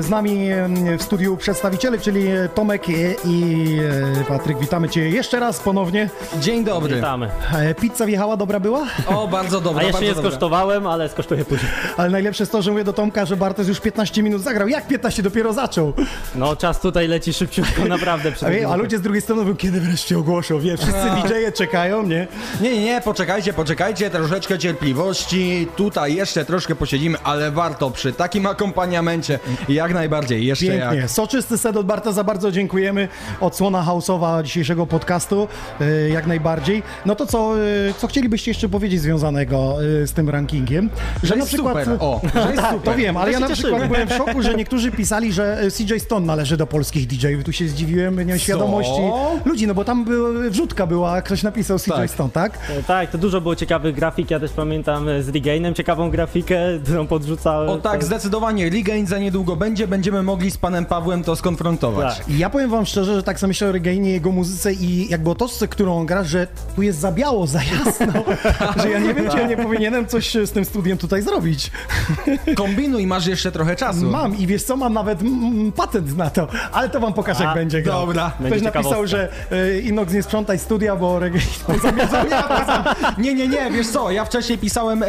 [0.00, 0.68] Z nami e,
[0.98, 2.24] w studiu przedstawiciele, czyli
[2.54, 2.88] Tomek
[3.24, 3.78] i
[4.20, 4.58] e, Patryk.
[4.58, 6.10] Witamy Cię jeszcze raz ponownie.
[6.40, 6.96] Dzień dobry.
[6.96, 7.30] Witamy.
[7.54, 8.86] E, Pizza wjechała, dobra była?
[9.06, 10.22] O, bardzo dobra, A jeszcze nie dobra.
[10.30, 11.70] skosztowałem, ale skosztuję później.
[11.96, 14.68] Ale najlepsze jest to, że mówię do Tomka, że Bartosz już 15 minut zagrał.
[14.68, 15.22] Jak 15?
[15.22, 15.92] Dopiero zaczął.
[16.34, 18.32] No czas tutaj leci szybciutko, naprawdę.
[18.66, 20.60] A, a ludzie z drugiej strony mówią, kiedy wreszcie ogłoszą.
[20.60, 22.26] Wie, wszyscy DJ-e czekają, nie?
[22.60, 25.68] Nie, nie, nie, poczekajcie, poczekajcie, troszeczkę cierpliwości.
[25.76, 29.38] Tutaj jeszcze troszkę posiedzimy, ale warto przy takim akompaniamencie
[29.78, 30.98] jak najbardziej, jeszcze Pięknie.
[31.00, 31.10] jak.
[31.10, 33.08] Soczysty set od Barta, za bardzo dziękujemy.
[33.40, 35.48] Odsłona houseowa dzisiejszego podcastu,
[35.80, 36.82] e, jak najbardziej.
[37.06, 40.90] No to co, e, co chcielibyście jeszcze powiedzieć związanego e, z tym rankingiem?
[41.22, 42.92] Że jest super, o, że jest tak, super.
[42.92, 43.94] to wiem, ale To ja na przykład cieszymy.
[43.94, 47.44] byłem w szoku, że niektórzy pisali, że CJ Stone należy do polskich DJ-ów.
[47.44, 49.00] Tu się zdziwiłem, nie miałem świadomości
[49.44, 52.10] ludzi, no bo tam był, wrzutka była, ktoś napisał CJ Tak.
[52.10, 52.58] Stone, tak?
[52.78, 56.58] E, Tak, to dużo było ciekawych grafik, ja też pamiętam e, z Regainem ciekawą grafikę,
[56.84, 57.68] którą podrzucałem.
[57.70, 62.18] O tak, zdecydowanie Regain za niedługo będzie, będziemy mogli z panem Pawłem to skonfrontować.
[62.18, 62.28] Tak.
[62.28, 65.30] I ja powiem wam szczerze, że tak sobie myślę o Regainie, jego muzyce i jakby
[65.30, 66.46] o toczce, którą on gra, że
[66.76, 68.12] tu jest za biało, za jasno,
[68.82, 71.70] że ja nie wiem, czy ja nie powinienem coś z tym studiem tutaj zrobić.
[72.56, 74.10] Kombinuj, masz jeszcze trochę czasu.
[74.10, 77.52] Mam i wiesz co, mam nawet mm, patent na to, ale to wam pokażę, jak
[77.52, 78.00] A, będzie grał.
[78.06, 78.32] dobra.
[78.38, 81.44] Ktoś Będzie napisał, że y, Inox nie sprzątaj studia, bo Regain
[83.18, 85.06] Nie, nie, nie, wiesz co, ja wcześniej pisałem e,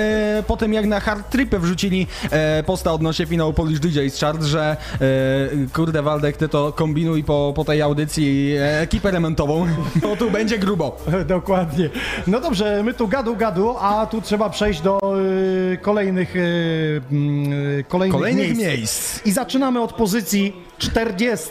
[0.47, 4.77] po tym jak na Hard Tripy wrzucili e, posta odnośnie finału Polish DJs Chart, że
[5.01, 9.67] e, kurde Waldek, ty to kombinuj po, po tej audycji e, ekipę remontową,
[10.01, 10.97] bo tu będzie grubo.
[11.27, 11.89] Dokładnie.
[12.27, 14.99] No dobrze, my tu gadu gadu, a tu trzeba przejść do
[15.73, 18.63] y, kolejnych, mm, kolejnych, Kolejnych miejsc.
[18.67, 19.25] miejsc.
[19.25, 21.49] I zaczynamy od pozycji 40.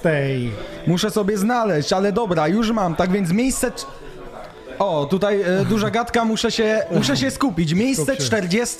[0.87, 3.71] Muszę sobie znaleźć, ale dobra, już mam, tak więc miejsce...
[4.79, 7.73] O, tutaj e, duża gadka, muszę się, muszę się skupić.
[7.75, 8.77] Miejsce 40.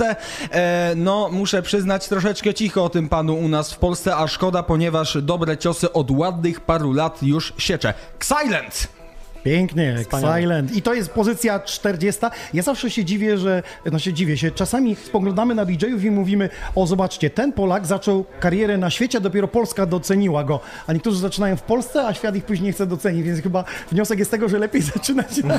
[0.51, 4.63] E, no, muszę przyznać troszeczkę cicho o tym panu u nas w Polsce, a szkoda,
[4.63, 7.95] ponieważ dobre ciosy od ładnych paru lat już sieczę.
[8.25, 8.98] Silent!
[9.45, 10.41] Pięknie, Wspaniale.
[10.41, 10.77] Silent.
[10.77, 12.21] I to jest pozycja 40.
[12.55, 13.63] Ja zawsze się dziwię, że,
[13.93, 18.25] no się dziwię się, czasami spoglądamy na DJ-ów i mówimy, o zobaczcie, ten Polak zaczął
[18.41, 20.61] karierę na świecie, dopiero Polska doceniła go.
[20.87, 24.31] A niektórzy zaczynają w Polsce, a świat ich później chce docenić, więc chyba wniosek jest
[24.31, 25.59] tego, że lepiej zaczynać na,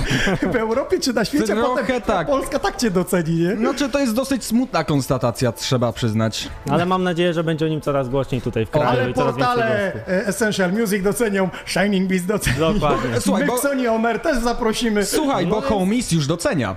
[0.52, 2.28] w Europie czy na świecie, a Trochę potem tak.
[2.28, 3.56] Polska tak cię doceni, nie?
[3.56, 6.50] No, czy to jest dosyć smutna konstatacja, trzeba przyznać.
[6.70, 9.38] Ale mam nadzieję, że będzie o nim coraz głośniej tutaj w kraju Ale i coraz
[9.38, 12.74] więcej portale e, Essential Music docenią, Shining Beast docenią.
[12.74, 13.22] Dokładnie.
[13.22, 15.06] Słuchaj, bo- Mixoni Omer też zaprosimy.
[15.06, 16.76] Słuchaj, bo Homies już docenia.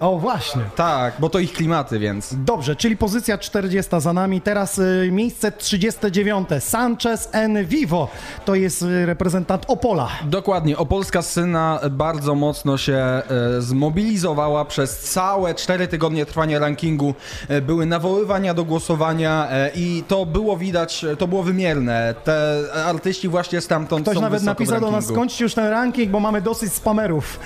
[0.00, 0.62] O, właśnie.
[0.76, 2.34] Tak, bo to ich klimaty, więc.
[2.44, 4.40] Dobrze, czyli pozycja 40 za nami.
[4.40, 6.48] Teraz y, miejsce 39.
[6.60, 7.66] Sanchez N.
[7.66, 8.08] Vivo.
[8.44, 10.08] To jest y, reprezentant Opola.
[10.24, 13.22] Dokładnie, opolska scena bardzo mocno się e,
[13.58, 17.14] zmobilizowała przez całe 4 tygodnie trwania rankingu.
[17.48, 22.14] E, były nawoływania do głosowania e, i to było widać, to było wymierne.
[22.24, 26.20] Te artyści właśnie stamtąd Ktoś są nawet napisał do nas, skończcie już ten ranking, bo
[26.20, 27.38] mamy dosyć spamerów.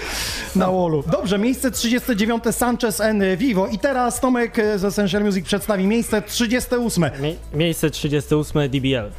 [0.56, 1.04] Na wallu.
[1.06, 2.42] Dobrze, miejsce 39.
[2.50, 3.22] Sanchez N.
[3.36, 3.66] Vivo.
[3.66, 7.04] I teraz Tomek y, z Essential Music przedstawi miejsce 38.
[7.20, 9.10] Mie- miejsce 38 DBL.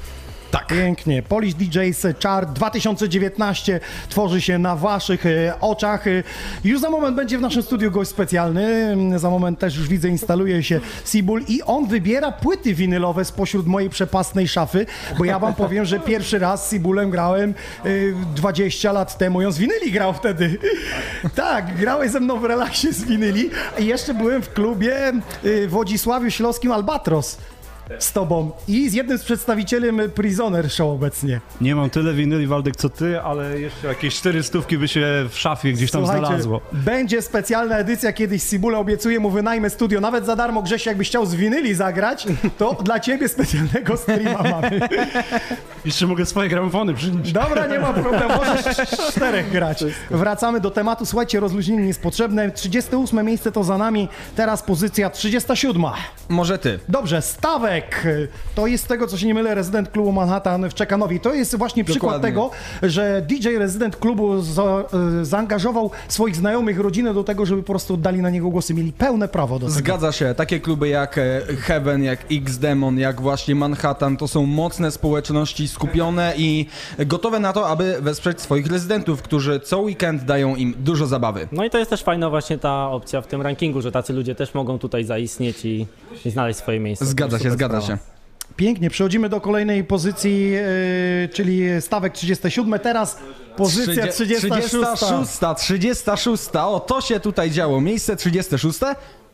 [0.60, 1.24] Pięknie.
[1.24, 3.80] Polish DJs Chart 2019
[4.10, 6.08] tworzy się na waszych e, oczach.
[6.08, 6.24] E,
[6.64, 8.66] Już za moment będzie w naszym studiu gość specjalny.
[8.68, 13.68] Mm, Za moment też już widzę instaluje się Sibul i on wybiera płyty winylowe spośród
[13.68, 14.86] mojej przepastnej szafy,
[15.18, 17.54] bo ja wam powiem, że pierwszy raz z Sibulem grałem
[17.86, 17.90] e,
[18.36, 19.42] 20 lat temu.
[19.42, 20.58] I on z winyli grał wtedy.
[21.36, 23.50] Tak, grałeś ze mną w relaksie z winyli
[23.80, 27.38] i jeszcze byłem w klubie e, w Wodzisławiu Śląskim Albatros.
[28.00, 31.42] Z tobą i z jednym z przedstawicielem Prisoner Show obecnie.
[31.62, 35.38] Nie mam tyle winyli, Waldek, co ty, ale jeszcze jakieś cztery stówki by się w
[35.38, 36.62] szafie gdzieś tam Słuchajcie, znalazło.
[36.72, 41.26] będzie specjalna edycja kiedyś Sibule, obiecuję mu wynajmę studio, nawet za darmo Grześ, jakbyś chciał
[41.26, 42.28] z winyli zagrać,
[42.58, 44.80] to dla ciebie specjalnego streama mamy.
[45.86, 47.32] Jeszcze mogę swoje gramofony przynieść.
[47.32, 48.78] Dobra, nie ma problemu, możesz
[49.12, 49.84] czterech grać.
[50.12, 52.52] Wracamy do tematu, słuchajcie, rozluźnienie jest potrzebne.
[52.52, 55.84] 38 miejsce to za nami, teraz pozycja 37.
[56.30, 56.80] Może ty.
[56.90, 57.81] Dobrze, Stawek
[58.56, 61.20] to jest tego, co się nie mylę, rezydent klubu Manhattan w Czekanowi.
[61.20, 62.30] To jest właśnie przykład Dokładnie.
[62.30, 62.52] tego,
[62.84, 64.64] że DJ rezydent klubu za,
[65.22, 68.74] e, zaangażował swoich znajomych, rodzinę do tego, żeby po prostu oddali na niego głosy.
[68.74, 69.80] Mieli pełne prawo do tego.
[69.80, 74.92] Zgadza się, takie kluby jak e, Heaven, jak X-Demon, jak właśnie Manhattan, to są mocne
[74.92, 76.66] społeczności skupione i
[77.00, 81.48] gotowe na to, aby wesprzeć swoich rezydentów, którzy co weekend dają im dużo zabawy.
[81.52, 84.36] No i to jest też fajna właśnie ta opcja w tym rankingu, że tacy ludzie
[84.36, 85.88] też mogą tutaj zaistnieć i,
[86.26, 87.06] i znaleźć swoje miejsce.
[87.06, 87.98] Zgadza się, Super zgadza się.
[88.56, 92.80] Pięknie, przechodzimy do kolejnej pozycji, e, czyli stawek 37.
[92.80, 93.18] Teraz
[93.58, 94.72] pozycja 36.
[94.76, 97.82] 36, 36, o to się tutaj działo.
[97.82, 98.80] Miejsce 36,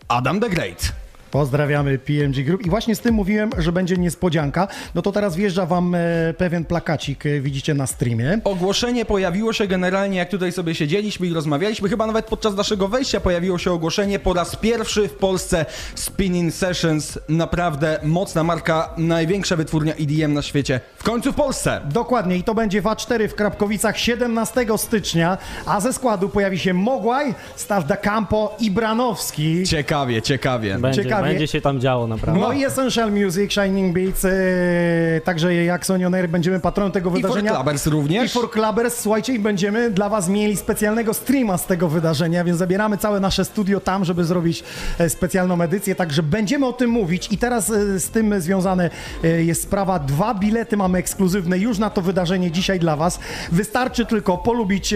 [0.07, 0.91] Adam the Great.
[1.31, 2.65] Pozdrawiamy PMG Group.
[2.65, 4.67] I właśnie z tym mówiłem, że będzie niespodzianka.
[4.95, 5.99] No to teraz wjeżdża wam e,
[6.37, 8.39] pewien plakacik, e, widzicie na streamie.
[8.43, 13.19] Ogłoszenie pojawiło się generalnie, jak tutaj sobie siedzieliśmy i rozmawialiśmy, chyba nawet podczas naszego wejścia
[13.19, 15.65] pojawiło się ogłoszenie po raz pierwszy w Polsce
[15.95, 21.81] Spinning Sessions, naprawdę mocna marka, największa wytwórnia EDM na świecie, w końcu w Polsce.
[21.85, 26.73] Dokładnie, i to będzie w A4 w Krapkowicach 17 stycznia, a ze składu pojawi się
[26.73, 29.63] Mogłaj, Staw da Campo i Branowski.
[29.63, 30.77] Ciekawie, ciekawie.
[30.79, 31.16] Będzie, Ciekawie.
[31.21, 32.41] Będzie się tam działo naprawdę.
[32.41, 34.31] No i Essential Music, Shining Beats, e,
[35.23, 37.51] także jak Sonionery będziemy patronem tego I for wydarzenia.
[37.51, 38.31] Clubbers również.
[38.31, 42.57] I for Clubbers, słuchajcie, i będziemy dla was mieli specjalnego streama z tego wydarzenia, więc
[42.57, 44.63] zabieramy całe nasze studio tam, żeby zrobić
[44.99, 48.89] e, specjalną edycję, także będziemy o tym mówić i teraz e, z tym związane
[49.39, 53.19] jest sprawa, dwa bilety mamy ekskluzywne już na to wydarzenie dzisiaj dla was.
[53.51, 54.93] Wystarczy tylko polubić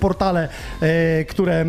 [0.00, 0.48] portale,
[1.28, 1.64] które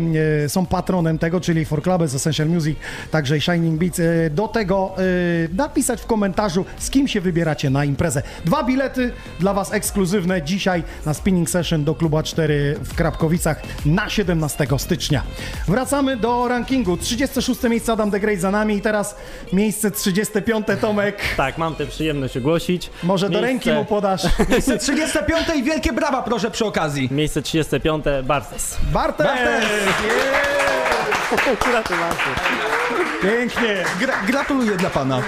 [0.48, 2.78] są patronem tego, czyli For Clubbers, Essential Music,
[3.10, 3.89] także i Shining Beats.
[3.98, 5.02] E, Do tego e,
[5.56, 8.22] napisać w komentarzu, z kim się wybieracie na imprezę.
[8.44, 14.08] Dwa bilety dla Was ekskluzywne dzisiaj na Spinning Session do Kluba 4 w Krapkowicach na
[14.10, 15.22] 17 stycznia.
[15.68, 16.96] Wracamy do rankingu.
[16.96, 19.16] 36 miejsce Adam de Grey za nami i teraz
[19.52, 21.16] miejsce 35 Tomek.
[21.36, 22.90] Tak, mam tę przyjemność ogłosić.
[23.02, 24.22] Może do Miejsce- ręki mu podasz.
[24.50, 27.08] Miejsce 35 i wielkie brawa proszę przy okazji.
[27.10, 28.76] Miejsce 35, Bartes.
[28.92, 29.26] Bartek!
[29.26, 29.62] Bartek!
[30.04, 31.60] Yeah!
[31.70, 32.99] Gratulacje.
[33.22, 33.84] Pięknie.
[34.00, 35.22] Gra, gratuluję dla pana.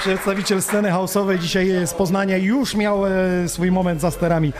[0.00, 3.10] Przedstawiciel sceny house'owej dzisiaj z Poznania już miał e,
[3.48, 4.52] swój moment za sterami e,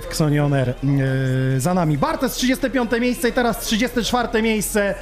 [0.00, 0.74] w Xonioner e,
[1.60, 1.98] za nami.
[1.98, 4.94] Bartes 35 miejsce i teraz 34 miejsce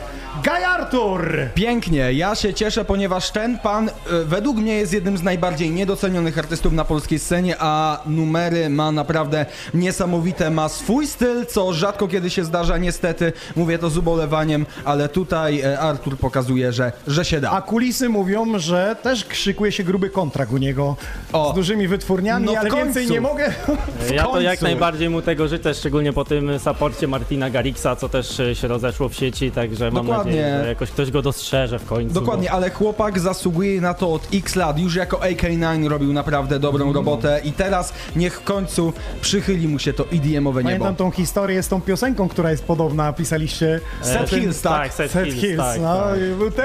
[0.45, 1.36] Guy Artur.
[1.55, 3.93] Pięknie, ja się cieszę, ponieważ ten pan e,
[4.24, 9.47] według mnie jest jednym z najbardziej niedocenionych artystów na polskiej scenie, a numery ma naprawdę
[9.74, 15.09] niesamowite, ma swój styl, co rzadko kiedy się zdarza, niestety, mówię to z ubolewaniem, ale
[15.09, 17.51] tutaj e, Artur pokazuje, że, że się da.
[17.51, 20.97] A kulisy mówią, że też szykuje się gruby kontrakt u niego
[21.33, 21.53] O.
[21.53, 22.85] z dużymi wytwórniami, No ale końcu.
[22.85, 23.53] więcej nie mogę.
[24.14, 28.41] Ja to jak najbardziej mu tego życzę, szczególnie po tym saporcie Martina Garrixa, co też
[28.41, 30.33] e, się rozeszło w sieci, także mam Dokładnie.
[30.33, 32.14] nadzieję, że jakoś ktoś go dostrzeże w końcu.
[32.14, 34.78] Dokładnie, ale chłopak zasługuje na to od x lat.
[34.78, 36.95] Już jako AK9 robił naprawdę dobrą Mhm.
[37.07, 40.68] robotę i teraz niech w końcu przychyli mu się to EDM-owe niebo.
[40.68, 43.81] Pamiętam tą historię z tą piosenką, która jest podobna, pisaliście.
[44.03, 44.83] Set Hills, tak?
[44.83, 46.18] Tak, Set, Set Hills, Hills, tak, no, tak.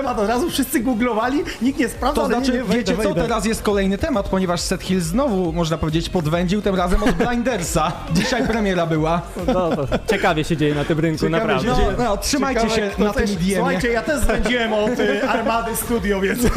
[0.05, 3.03] Temat, od razu wszyscy googlowali, nikt nie sprawdzał, To znaczy, nie, nie, wejdę, wiecie co,
[3.03, 3.21] wejdę.
[3.21, 7.91] teraz jest kolejny temat, ponieważ Set Hills znowu, można powiedzieć, podwędził, tym razem od Blindersa.
[8.13, 9.21] Dzisiaj premiera była.
[9.47, 11.93] No, to ciekawie się dzieje na tym rynku, Ciekawe naprawdę.
[11.97, 13.55] No, no, trzymajcie Ciekawe, się na tym EDM-ie.
[13.55, 16.39] Słuchajcie, ja też zwędziłem od y, Armady Studio, więc...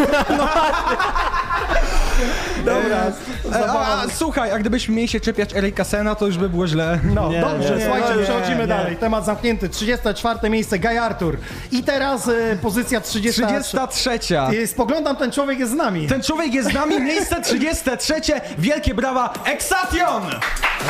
[2.64, 2.98] Dobra,
[3.52, 6.66] E, a, a, słuchaj, a gdybyśmy mieli się czepiać Erika Sena, to już by było
[6.66, 6.98] źle.
[7.14, 8.66] No Nie, dobrze, nie, słuchajcie, nie, przechodzimy nie.
[8.66, 8.96] dalej.
[8.96, 9.68] Temat zamknięty.
[9.68, 11.36] 34 miejsce, Guy Artur.
[11.72, 13.42] I teraz y, pozycja 30.
[13.62, 14.10] 33.
[14.52, 16.06] Y, Spoglądam, ten człowiek jest z nami.
[16.06, 18.14] Ten człowiek jest z nami, miejsce 33.
[18.58, 20.22] Wielkie brawa, Exation!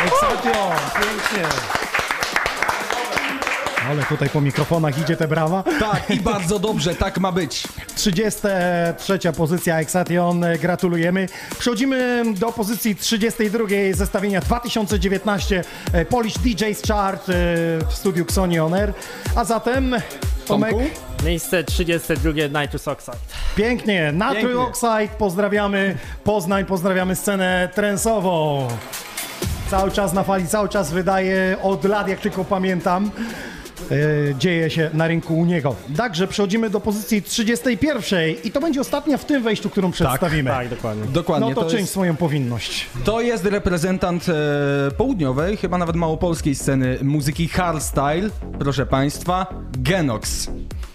[0.04, 1.48] Exation, pięknie.
[3.88, 5.62] Ale tutaj po mikrofonach idzie te brawa.
[5.80, 7.62] Tak, i bardzo dobrze, tak ma być.
[7.94, 11.28] 33 pozycja Exation, e, gratulujemy.
[11.58, 17.32] Przechodzimy do pozycji 32 zestawienia 2019 e, Polish DJ's Chart e,
[17.88, 18.92] w studiu Xoni On Air.
[19.36, 19.96] A zatem
[20.46, 20.74] Tomek?
[21.24, 23.16] Miejsce 32 Nitrous Oxide.
[23.56, 24.58] pięknie, Pięknie.
[24.58, 28.68] Oxide, pozdrawiamy Poznań, pozdrawiamy scenę trensową.
[29.70, 33.10] Cały czas na fali, cały czas wydaje od lat, jak tylko pamiętam.
[33.90, 35.74] E, dzieje się na rynku u niego.
[35.96, 40.50] Także przechodzimy do pozycji 31 i to będzie ostatnia w tym wejściu, którą przedstawimy.
[40.50, 41.04] Tak, dokładnie.
[41.12, 42.86] Dokładnie, No to, czyń jest, swoją powinność.
[43.04, 49.46] to jest reprezentant e, południowej, chyba nawet małopolskiej sceny muzyki hardstyle, proszę państwa,
[49.78, 50.48] Genox.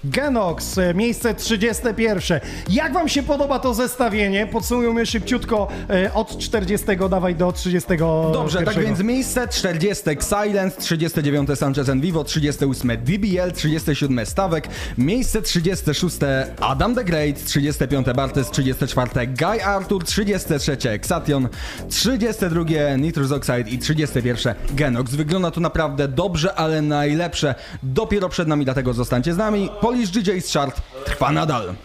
[0.05, 2.39] Genox, e, miejsce 31.
[2.69, 4.47] Jak wam się podoba to zestawienie?
[4.47, 7.89] Podsumujmy szybciutko e, od 40 dawaj do 30.
[8.33, 15.41] Dobrze, tak więc miejsce 40 Silence, 39 Sanchez and Vivo, 38 DBL, 37 Stawek, miejsce
[15.41, 16.17] 36
[16.59, 21.49] Adam the Great, 35 Bartes, 34 Guy Arthur, 33 Exation,
[21.89, 25.15] 32 Nitrous Oxide i 31 Genox.
[25.15, 29.69] Wygląda to naprawdę dobrze, ale najlepsze dopiero przed nami, dlatego zostańcie z nami.
[29.93, 30.73] Polish DJ's Chart
[31.05, 31.75] trwa nadal.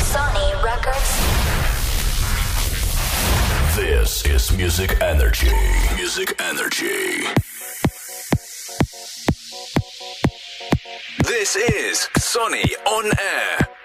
[0.00, 1.12] Sony Records.
[3.76, 5.52] This is Music Energy.
[5.94, 7.28] Music Energy.
[11.28, 13.81] This is Sony on Air.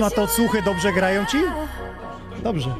[0.00, 1.38] Na te odsłuchy, dobrze grają ci?
[2.42, 2.70] Dobrze.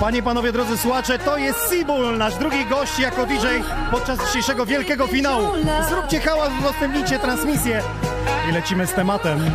[0.00, 3.46] Panie, panowie, drodzy słuchacze, to jest Sibul, nasz drugi gość jako DJ
[3.90, 5.48] podczas dzisiejszego wielkiego finału.
[5.88, 7.82] Zróbcie hałas, udostępnijcie transmisję
[8.50, 9.50] i lecimy z tematem.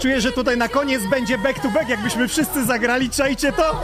[0.00, 3.82] czuję, że tutaj na koniec będzie back to back, jakbyśmy wszyscy zagrali, czajcie to!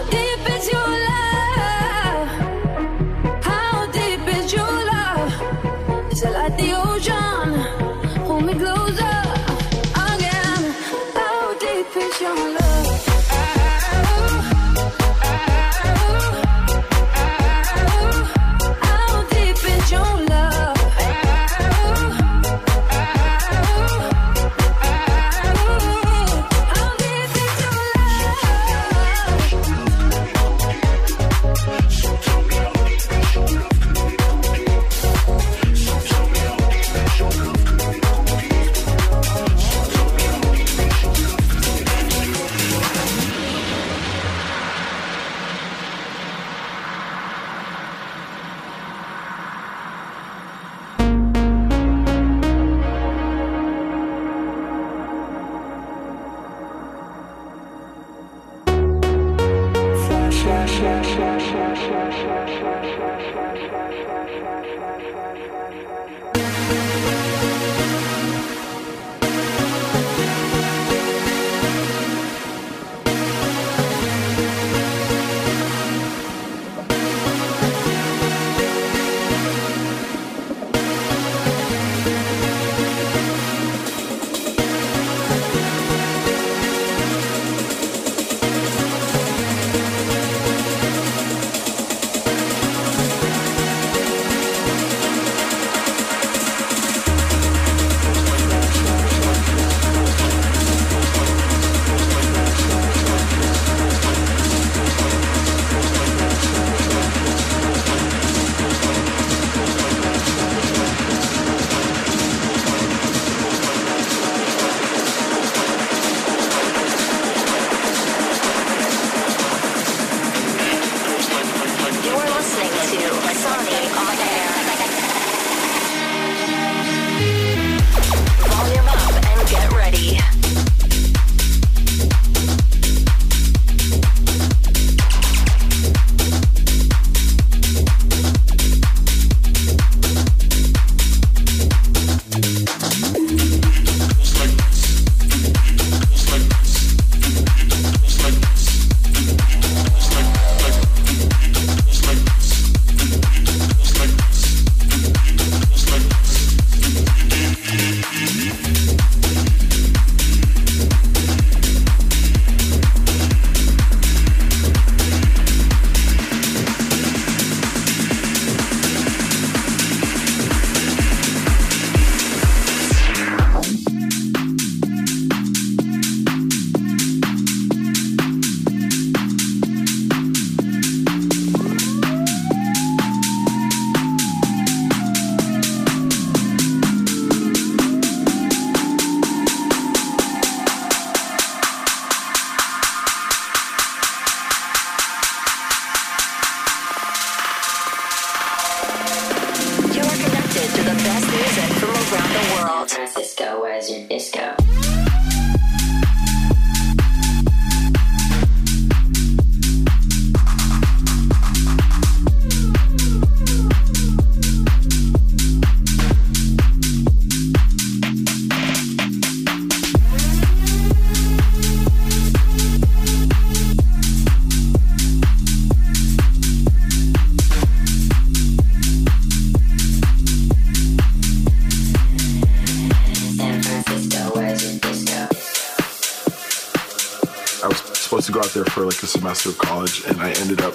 [239.07, 240.75] the semester of college, and I ended up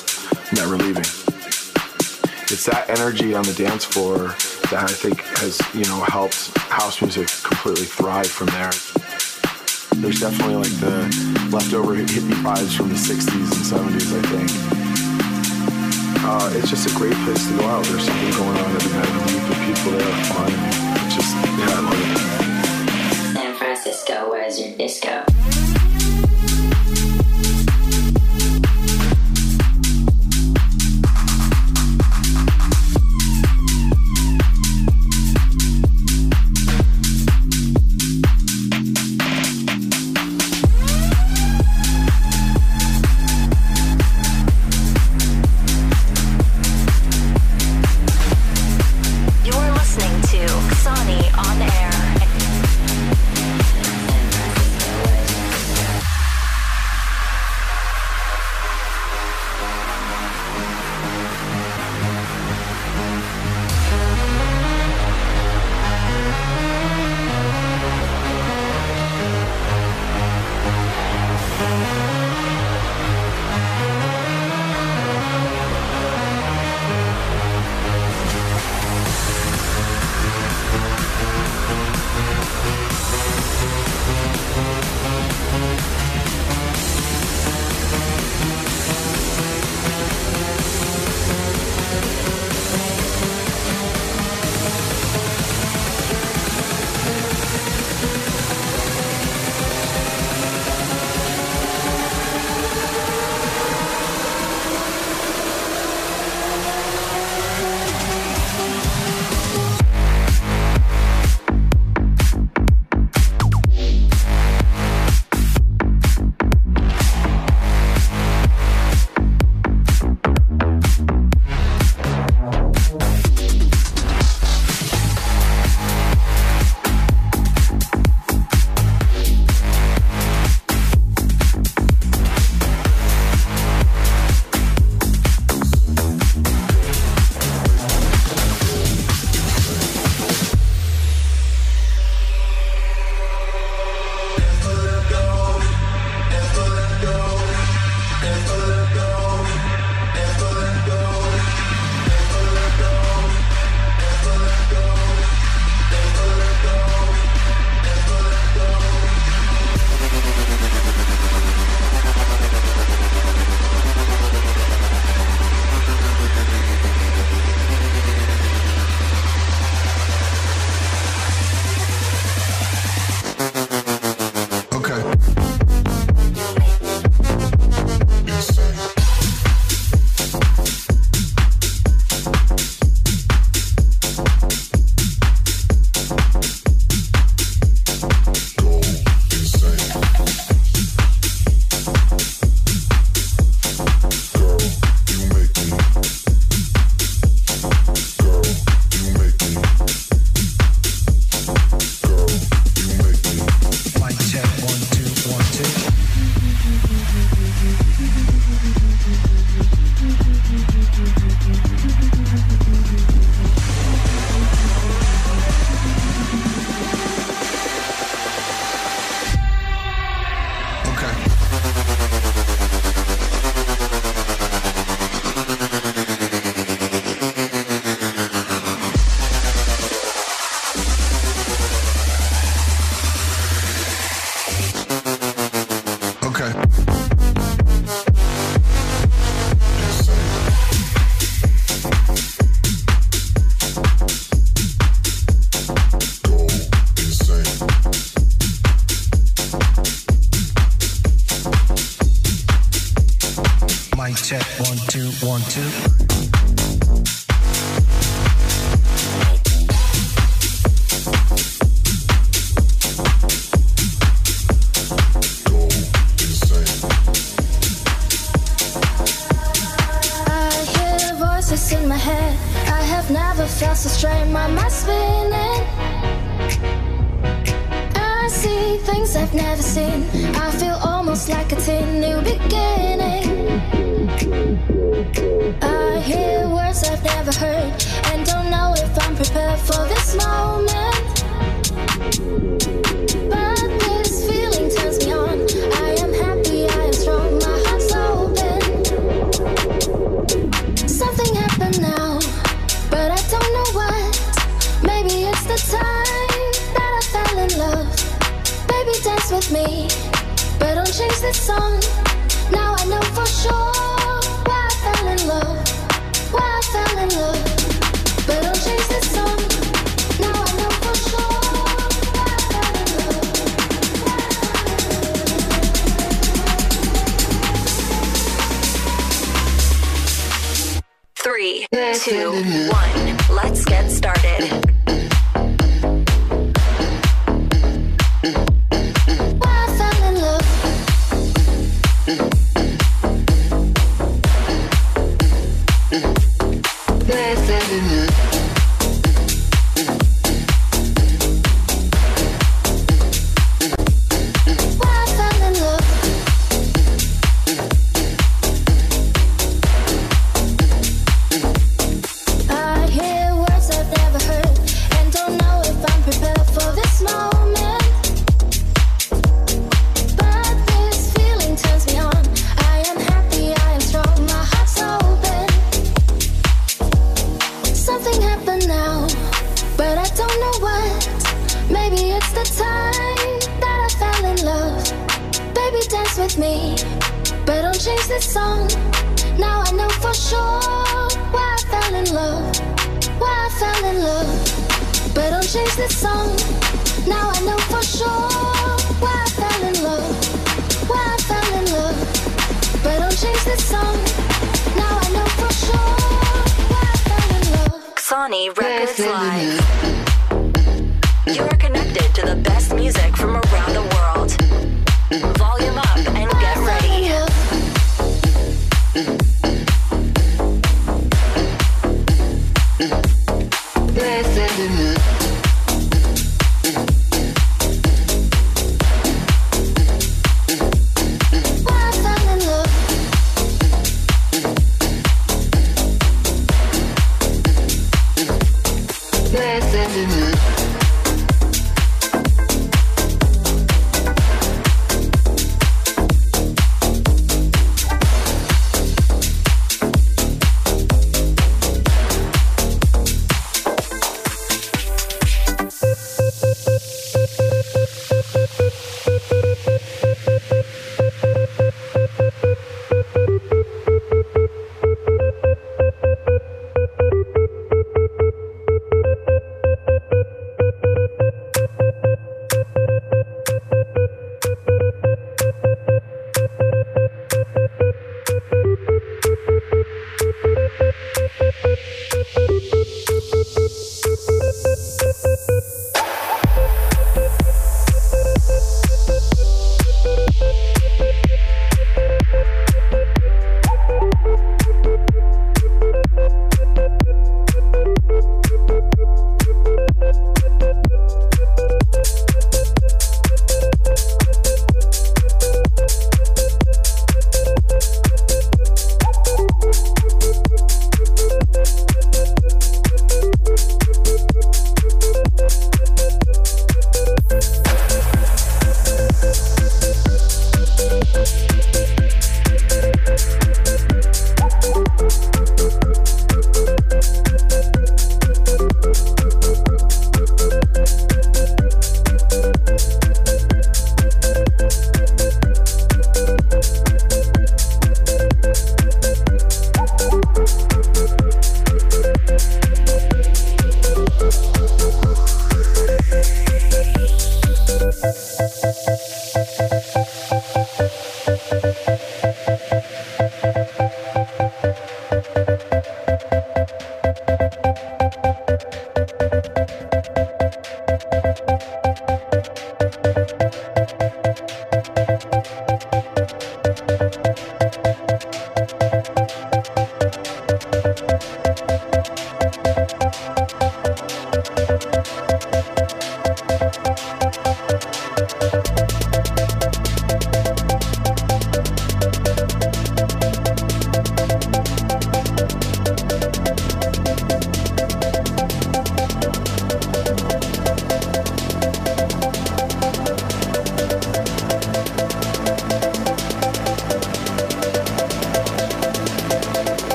[0.54, 1.04] never leaving.
[2.48, 4.36] It's that energy on the dance floor
[4.72, 7.86] that I think has, you know, helped house music completely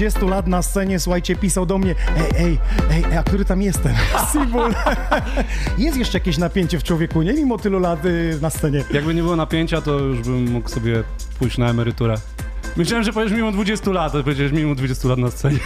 [0.00, 2.58] 40 lat na scenie, słuchajcie, pisał do mnie, ej, ej,
[2.90, 3.94] ej, a który tam jestem?
[4.32, 4.74] Sibul.
[5.78, 7.32] Jest jeszcze jakieś napięcie w człowieku, nie?
[7.32, 8.84] Mimo tylu lat y, na scenie.
[8.92, 11.02] Jakby nie było napięcia, to już bym mógł sobie
[11.38, 12.16] pójść na emeryturę.
[12.76, 15.58] Myślałem, że powiesz mimo 20 lat, a powiedziałeś mimo 20 lat na scenie.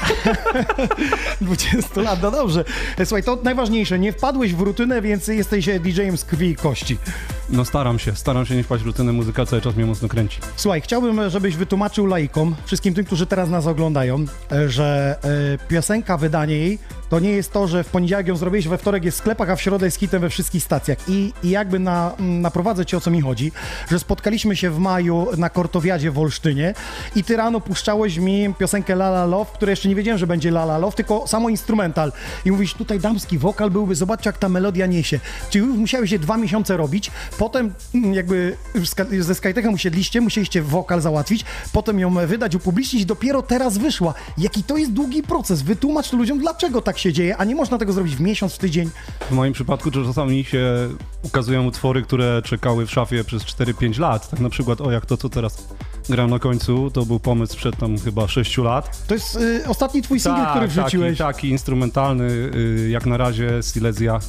[1.40, 2.64] 20 lat, no dobrze.
[3.04, 6.98] Słuchaj, to najważniejsze, nie wpadłeś w rutynę, więc jesteś DJ-em z krwi i kości.
[7.54, 10.38] No staram się, staram się nie wpaść w rutynę, muzyka cały czas mnie mocno kręci.
[10.56, 15.18] Słuchaj, chciałbym, żebyś wytłumaczył laikom, wszystkim tym, którzy teraz nas oglądają, e, że
[15.62, 16.78] e, piosenka, wydanie jej,
[17.08, 19.56] to nie jest to, że w poniedziałek ją zrobiłeś, we wtorek jest w sklepach, a
[19.56, 20.98] w środę jest hitem we wszystkich stacjach.
[21.08, 23.52] I, i jakby na, m, naprowadzę cię o co mi chodzi,
[23.90, 26.74] że spotkaliśmy się w maju na Kortowiadzie w Olsztynie
[27.16, 30.48] i ty rano puszczałeś mi piosenkę La La Love, której jeszcze nie wiedziałem, że będzie
[30.48, 32.12] La La Love, tylko samo instrumental.
[32.44, 35.20] I mówisz, tutaj damski wokal byłby, zobaczcie jak ta melodia niesie.
[35.50, 37.10] Czyli musiałeś je dwa miesiące robić,
[37.44, 38.56] potem mm, jakby
[39.20, 44.14] ze Skytechem usiedliście, musieliście wokal załatwić, potem ją wydać, upublicznić i dopiero teraz wyszła.
[44.38, 45.62] Jaki to jest długi proces.
[45.62, 48.58] Wytłumacz to ludziom, dlaczego tak się dzieje, a nie można tego zrobić w miesiąc, w
[48.58, 48.90] tydzień.
[49.30, 50.88] W moim przypadku to czasami się
[51.22, 54.30] ukazują utwory, które czekały w szafie przez 4-5 lat.
[54.30, 55.68] Tak na przykład, o jak to, co teraz
[56.08, 59.06] gram na końcu, to był pomysł sprzed tam chyba 6 lat.
[59.06, 61.18] To jest y, ostatni twój singiel, który wrzuciłeś.
[61.18, 64.20] Taki, taki instrumentalny, y, jak na razie Silesia.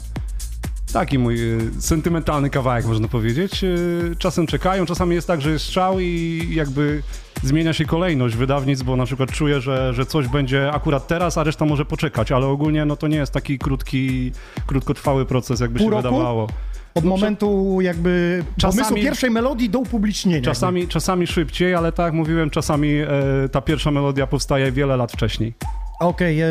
[0.96, 3.64] Taki mój y, sentymentalny kawałek, można powiedzieć.
[3.64, 7.02] Y, czasem czekają, czasami jest tak, że jest strzał i jakby
[7.44, 11.44] zmienia się kolejność wydawnictw, bo na przykład czuję, że, że coś będzie akurat teraz, a
[11.44, 14.32] reszta może poczekać, ale ogólnie no to nie jest taki krótki,
[14.68, 16.04] krótkotrwały proces, jakby Pół się roku?
[16.04, 16.48] wydawało.
[16.94, 20.42] Od momentu jakby Czasami- pomysłu pierwszej melodii do upublicznienia.
[20.42, 23.08] Czasami, czasami szybciej, ale tak jak mówiłem, czasami e,
[23.52, 25.54] ta pierwsza melodia powstaje wiele lat wcześniej.
[26.00, 26.48] Okej, e,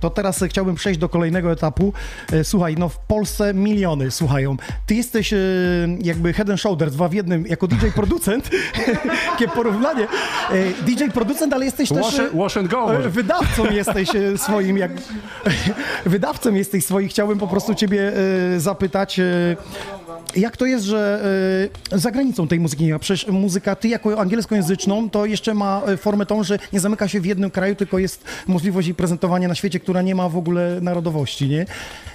[0.00, 1.92] to teraz chciałbym przejść do kolejnego etapu.
[2.32, 4.56] E, Słuchaj, no w Polsce miliony słuchają.
[4.86, 5.36] Ty jesteś e,
[6.02, 8.50] jakby head and shoulders, dwa w jednym, jako DJ producent.
[9.30, 10.06] Jakie porównanie.
[10.50, 11.98] E, DJ producent, ale jesteś też...
[11.98, 12.86] Wash, and- wash and go.
[13.08, 14.90] Wydawcą jesteś swoim, jak...
[16.06, 17.10] Wydawcą jesteś swoich.
[17.10, 18.12] Chciałbym po prostu ciebie
[18.56, 19.20] zapytać,
[20.36, 21.24] jak to jest, że
[21.92, 22.98] e, za granicą tej muzyki nie ma?
[22.98, 27.20] Przecież muzyka, ty jako angielskojęzyczną, to jeszcze ma e, formę tą, że nie zamyka się
[27.20, 30.78] w jednym kraju, tylko jest możliwość jej prezentowania na świecie, która nie ma w ogóle
[30.80, 31.66] narodowości, nie?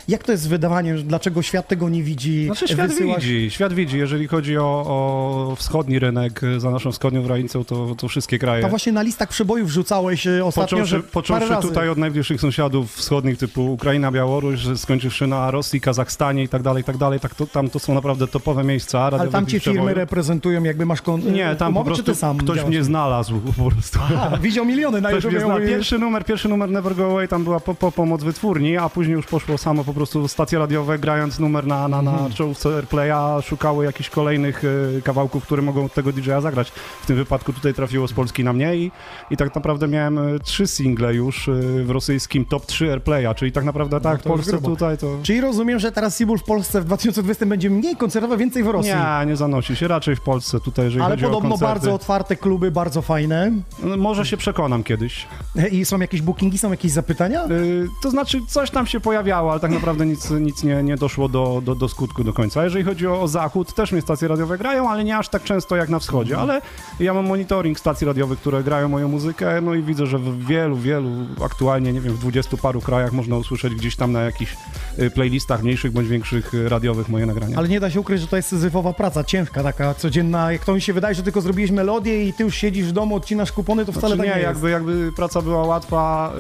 [0.08, 1.04] Jak to jest z wydawaniem?
[1.08, 2.46] Dlaczego świat tego nie widzi?
[2.46, 3.98] Znaczy świat Wysyłasz- widzi, świat widzi.
[3.98, 8.62] Jeżeli chodzi o, o wschodni rynek, e, za naszą wschodnią granicą, to, to wszystkie kraje.
[8.64, 11.68] To właśnie na listach przebojów rzucałeś e, ostatnio, Począwszy, że parę począwszy razy.
[11.68, 16.82] tutaj od najbliższych sąsiadów wschodnich typu Ukraina, Białoruś, skończywszy na Rosji, Kazachstanie i tak dalej,
[16.82, 17.20] i tak dalej.
[17.20, 19.00] Tak to, tam to są naprawdę topowe miejsca.
[19.02, 21.34] Ale tam cię firmy reprezentują, jakby masz kon...
[21.34, 22.70] Nie, tam po umowy, prostu sam ktoś działasz?
[22.70, 24.00] mnie znalazł po prostu.
[24.04, 25.32] Aha, widział miliony na YouTube.
[25.66, 29.16] Pierwszy numer, pierwszy numer Never Go Away, tam była po, po pomoc wytwórni, a później
[29.16, 32.34] już poszło samo po prostu stacje radiowe, grając numer na, na, na Mhm.
[32.34, 34.64] czołówce Airplaya, szukały jakichś kolejnych
[34.98, 36.72] e, kawałków, które mogą tego DJ-a zagrać.
[37.02, 38.92] W tym wypadku tutaj trafiło z Polski na mnie i,
[39.32, 41.52] i tak naprawdę miałem e, trzy single już e,
[41.84, 45.18] w rosyjskim top 3 Airplaya, czyli tak naprawdę tak, w No już Polsce tutaj to...
[45.24, 48.92] Czyli rozumiem, że teraz Sibul w Polsce w 2020 będzie mniej koncertował, więcej w Rosji.
[48.92, 51.74] Nie, nie zanosi się, raczej w Polsce tutaj, jeżeli Ale chodzi o podobno koncerty.
[51.74, 53.52] bardzo otwarte kluby, bardzo fajne.
[53.84, 55.28] No, Może się przekonam kiedyś.
[55.72, 57.46] I są jakieś bookingi, są jakieś zapytania?
[57.46, 61.30] Y, To znaczy, coś tam się pojawiało, ale tak naprawdę nic, nic nie, nie doszło
[61.30, 62.62] do, do, do skutku do końca.
[62.62, 65.44] A jeżeli chodzi o, o zachód, też mnie stacje radiowe grają, ale nie aż tak
[65.44, 66.38] często jak na wschodzie.
[66.38, 66.62] Ale
[67.00, 70.78] ja mam monitoring stacji radiowych, które grają moją muzykę, no i widzę, że w wielu,
[70.78, 71.10] wielu,
[71.46, 74.56] aktualnie, nie wiem, w dwudziestu paru krajach można usłyszeć gdzieś tam na jakichś
[75.00, 77.58] y, playlistach mniejszych bądź większych y, radiowych moje nagrania.
[77.64, 80.52] Ale nie da się ukryć, że to jest syzyfowa praca, ciężka, taka codzienna.
[80.52, 83.16] Jak to mi się wydaje, że tylko zrobiłeś melodię i ty już siedzisz w domu,
[83.16, 86.34] odcinasz kupony, to wcale Znaczy tak nie, nie jakby, jakby praca była łatwa,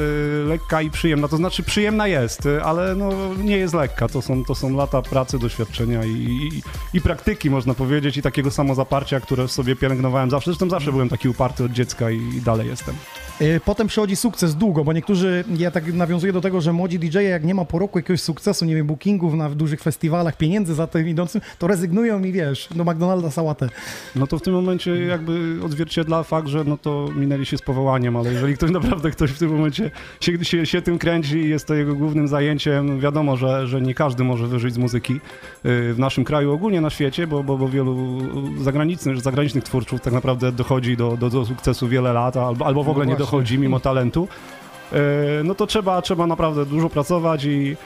[0.44, 1.28] y, lekka i przyjemna.
[1.28, 3.10] To znaczy przyjemna jest, y, ale no,
[3.44, 4.08] nie jest lekka.
[4.08, 6.62] To są, to są lata pracy, doświadczenia i, i,
[6.98, 10.52] i praktyki, można powiedzieć, i takiego samozaparcia, które w sobie pielęgnowałem zawsze.
[10.52, 12.96] Zresztą zawsze byłem taki uparty od dziecka i, i dalej jestem.
[13.42, 17.18] Y, Potem przychodzi sukces długo, bo niektórzy, ja tak nawiązuję do tego, że młodzi DJ,
[17.18, 20.88] jak nie ma po roku jakiegoś sukcesu, nie wiem, bookingów na dużych festiwalach, pieniędzy za
[20.88, 23.70] tym idącym, to rezygnują i wiesz, do McDonalda sałatę.
[24.16, 28.16] No to w tym momencie jakby odzwierciedla fakt, że no to minęli się z powołaniem,
[28.16, 31.68] ale jeżeli ktoś naprawdę ktoś w tym momencie się, się, się tym kręci i jest
[31.68, 36.00] to jego głównym zajęciem, wiadomo, że, że nie każdy może wyżyć z muzyki yy, w
[36.00, 38.20] naszym kraju, ogólnie na świecie, bo, bo, bo wielu
[38.64, 42.90] zagranicznych, zagranicznych twórców tak naprawdę dochodzi do, do, do sukcesu wiele lat, albo, albo w
[42.90, 43.23] ogóle nie właśnie.
[43.24, 44.28] Dochodzi mimo talentu.
[44.92, 44.98] Yy,
[45.44, 47.78] No to trzeba, trzeba naprawdę dużo pracować i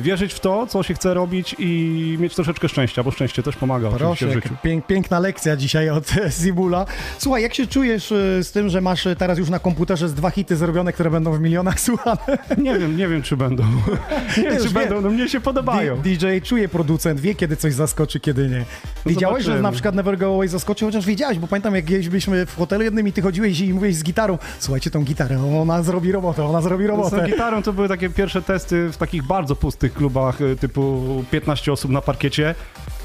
[0.00, 3.88] wierzyć w to, co się chce robić i mieć troszeczkę szczęścia, bo szczęście też pomaga
[3.88, 4.54] oczywiście Proszę, w życiu.
[4.62, 6.86] pięk, piękna lekcja dzisiaj od e, Zibula.
[7.18, 10.14] Słuchaj, jak się czujesz e, z tym, że masz e, teraz już na komputerze z
[10.14, 12.38] dwa hity zrobione, które będą w milionach słuchane?
[12.58, 13.62] Nie wiem, nie wiem czy będą.
[14.36, 15.96] Nie wiem, czy wie- będą, no mnie się podobają.
[16.02, 18.64] DJ czuje producent, wie kiedy coś zaskoczy, kiedy nie.
[19.06, 19.62] Wiedziałeś, że zobaczymy.
[19.62, 23.08] na przykład Never Go Away zaskoczył, chociaż wiedziałeś, bo pamiętam jak byliśmy w hotelu jednym
[23.08, 26.84] i ty chodziłeś i mówiłeś z gitarą, słuchajcie tą gitarę, ona zrobi robotę, ona zrobi
[26.84, 27.16] Z robotę.
[27.20, 31.72] tą gitarą to były takie pierwsze testy w takich bardzo pustych klubach, y, typu 15
[31.72, 32.54] osób na parkiecie.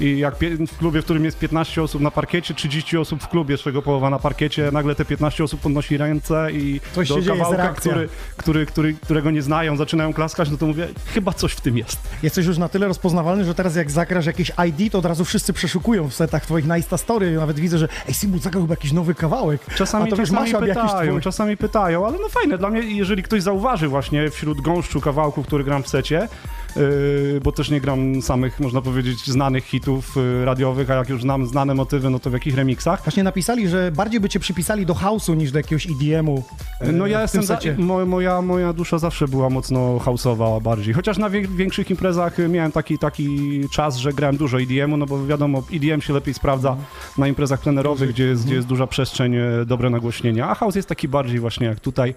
[0.00, 0.34] I jak
[0.66, 3.82] w klubie, w którym jest 15 osób na parkiecie, 30 osób w klubie, z czego
[3.82, 8.66] połowa na parkiecie, nagle te 15 osób podnosi ręce i Coś do kawałka, który, który,
[8.66, 11.98] który, którego nie znają, zaczynają klaskać, no to mówię, chyba coś w tym jest.
[12.22, 15.52] Jesteś już na tyle rozpoznawalny, że teraz jak zagrasz jakieś ID, to od razu wszyscy
[15.52, 17.32] przeszukują w setach twoich na Insta Story.
[17.32, 19.60] Nawet widzę, że ej, Sibul zagrał chyba jakiś nowy kawałek.
[19.74, 24.60] Czasami, czasami pytają, czasami pytają, ale no fajne dla mnie, jeżeli ktoś zauważy właśnie wśród
[24.60, 26.28] gąszczu kawałków, który gram w secie,
[26.76, 31.22] yy, bo też nie gram samych, można powiedzieć, znanych hitów yy, radiowych, a jak już
[31.22, 33.02] znam znane motywy, no to w jakich remixach.
[33.04, 36.42] Właśnie napisali, że bardziej by cię przypisali do house'u niż do jakiegoś EDM-u.
[36.80, 37.58] e, No ja jestem, za,
[38.06, 42.98] moja, moja dusza zawsze była mocno house'owa bardziej, chociaż na większych imprezach y, miałem taki,
[42.98, 46.76] taki czas, że grałem dużo EDM-u, no bo wiadomo, EDM się lepiej sprawdza
[47.18, 49.34] na imprezach plenerowych, gdzie jest, gdzie jest duża przestrzeń,
[49.66, 52.14] dobre nagłośnienia, a house jest taki bardziej właśnie jak tutaj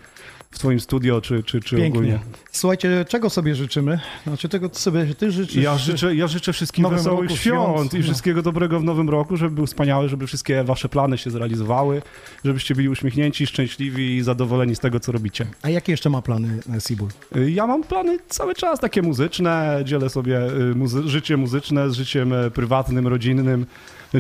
[0.54, 1.90] w twoim studio, czy, czy, czy Pięknie.
[2.00, 2.20] ogólnie.
[2.52, 4.00] Słuchajcie, czego sobie życzymy?
[4.28, 5.56] Znaczy, tego co sobie ty życzysz?
[5.64, 8.04] Ja życzę, ja życzę wszystkim Nowym wesołych roku, świąt, świąt, i no.
[8.04, 12.02] wszystkiego dobrego w nowym roku, żeby był wspaniały, żeby wszystkie wasze plany się zrealizowały,
[12.46, 15.46] żebyście byli uśmiechnięci, szczęśliwi i zadowoleni z tego, co robicie.
[15.62, 17.10] A jakie jeszcze ma plany e, Sibul?
[17.38, 21.94] Y, Ja mam plany cały czas takie muzyczne, dzielę sobie y, muzy- życie muzyczne z
[21.94, 23.66] życiem e, prywatnym, rodzinnym,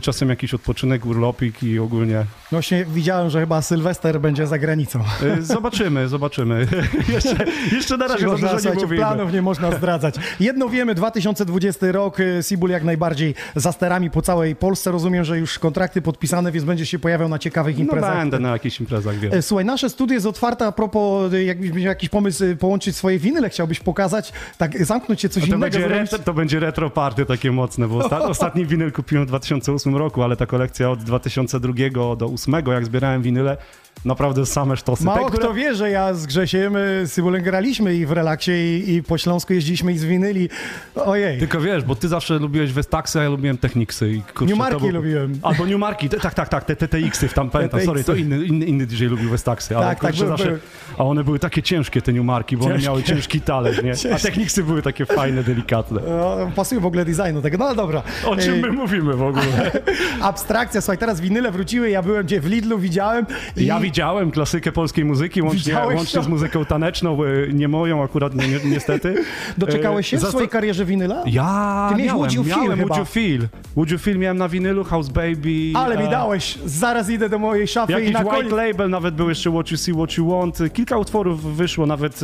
[0.02, 2.15] czasem jakiś odpoczynek, urlopik i ogólnie.
[2.18, 4.99] No Właśnie widziałem, że chyba Sylwester będzie za granicą.
[5.40, 6.68] Y, Zobaczymy, zobaczymy.
[7.14, 8.98] jeszcze, jeszcze na razie za Można, dużo nie słuchajcie, mówimy.
[9.02, 10.15] planów nie można zdradzać.
[10.40, 14.91] Jedno wiemy, 2020 rok, e, Sibul jak najbardziej za sterami po całej Polsce.
[14.91, 18.18] Rozumiem, że już kontrakty podpisane, więc będzie się pojawiał na ciekawych No imprezach.
[18.18, 19.34] będę na jakichś imprezach, wiem.
[19.34, 22.95] E, Słuchaj, nasze studio jest otwarte a propos, e, jakbyś miał jakiś pomysł e, połączyć
[22.95, 25.61] swoje winyle, chciałbyś pokazać, tak zamknąć się coś to, innego.
[25.61, 29.82] będzie retro, to będzie retro party takie mocne, bo osta ostatni winyl kupiłem w 2008
[29.85, 31.73] roku, ale ta kolekcja od 2002
[32.15, 33.57] do 2008, jak zbierałem winyle,
[34.05, 35.03] naprawdę same sztosy.
[35.03, 38.51] Mało Te, które- kto wie, że ja z Grzesiem e, Sybulem graliśmy i w relaksie
[38.51, 40.49] i, i po Śląsku jeździliśmy i z winyli.
[40.95, 41.39] Ojej.
[41.39, 44.11] Tylko wiesz, bo ty zawsze lubiłeś Westaxy, a ja lubiłem Technicsy.
[44.11, 45.39] I kurczę, był- lubiłem.
[45.41, 48.65] Albo Newmarki, te, tak, tak, tak, te TTX-y w tam pamiętam, sorry, to inny, inny,
[48.65, 50.60] inny DJ lubił Westaxy, ale Tak, tak, były, zawsze, były.
[50.97, 52.89] a one były takie ciężkie te Newmarki, bo one Ciężkie.
[52.89, 53.91] miały ciężki talerz, nie?
[53.91, 54.27] A Ciężkie.
[54.27, 56.01] Technicsy były takie fajne, delikatne.
[56.10, 58.03] No, pasuje w ogóle designu tego, no ale dobra.
[58.26, 59.72] O czym my mówimy w ogóle?
[60.21, 63.25] Abstrakcja, słuchaj, teraz winyle wróciły, ja byłem gdzie w Lidlu, widziałem.
[63.57, 63.65] I...
[63.65, 68.47] Ja widziałem klasykę polskiej muzyki, łącznie, łącznie z muzyką taneczną, e, nie moją akurat ni
[68.47, 69.15] ni niestety.
[69.57, 71.23] Doczekałeś się E, w zasta- swojej karierze winyla?
[71.25, 72.79] Ja Ty miałem, Would You miałem.
[72.79, 73.47] Would You Feel.
[73.75, 75.71] Would You Feel miałem na winylu, House Baby.
[75.73, 78.51] Ale mi e, dałeś, zaraz idę do mojej szafy i Jakiś na white koniec...
[78.53, 80.57] label nawet był jeszcze What You See, What You Want.
[80.73, 82.19] Kilka utworów wyszło, nawet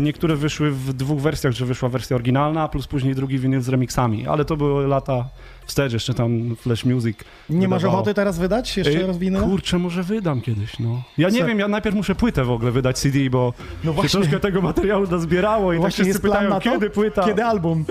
[0.00, 4.26] niektóre wyszły w dwóch wersjach, że wyszła wersja oryginalna, plus później drugi winyl z remixami,
[4.26, 5.24] ale to były lata
[5.66, 7.18] wstecz, jeszcze tam Flash Music.
[7.50, 8.00] Nie masz wydawało.
[8.02, 9.44] ochoty teraz wydać jeszcze Ej, raz winyla?
[9.46, 11.02] Kurczę, może wydam kiedyś, no.
[11.18, 13.52] Ja nie wiem, ja najpierw muszę płytę w ogóle wydać CD, bo
[13.84, 14.20] No właśnie.
[14.20, 17.24] troszkę tego materiału nazbierało i tak Właśnie wszyscy jest plan pytają, kiedy płyta.
[17.24, 17.84] Kiedy album?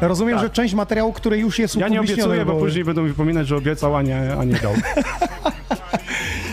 [0.00, 0.46] Rozumiem, Tak.
[0.46, 3.46] że część materiału, który już jest Ja nie obiecuję, bo bo- później będą mi wypominać,
[3.48, 4.72] że obiecał, a nie, a nie dał.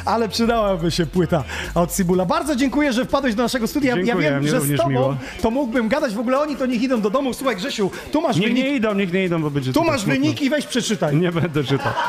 [0.06, 1.44] Ale przydałaby się płyta
[1.76, 2.26] od Cibula.
[2.26, 3.96] Bardzo dziękuję, że wpadłeś do naszego studia.
[3.96, 5.18] Dziękuję, ja wiem, że z tobą miło.
[5.42, 6.14] to mógłbym gadać.
[6.14, 7.34] W ogóle oni to niech idą do domu.
[7.34, 8.68] Słuchaj Grzesiu, tu masz Niech wyniki.
[8.70, 10.14] nie idą, niech nie idą, bo będzie Tu masz smutno.
[10.14, 11.16] wyniki, weź przeczytaj.
[11.18, 11.94] Nie będę czytał.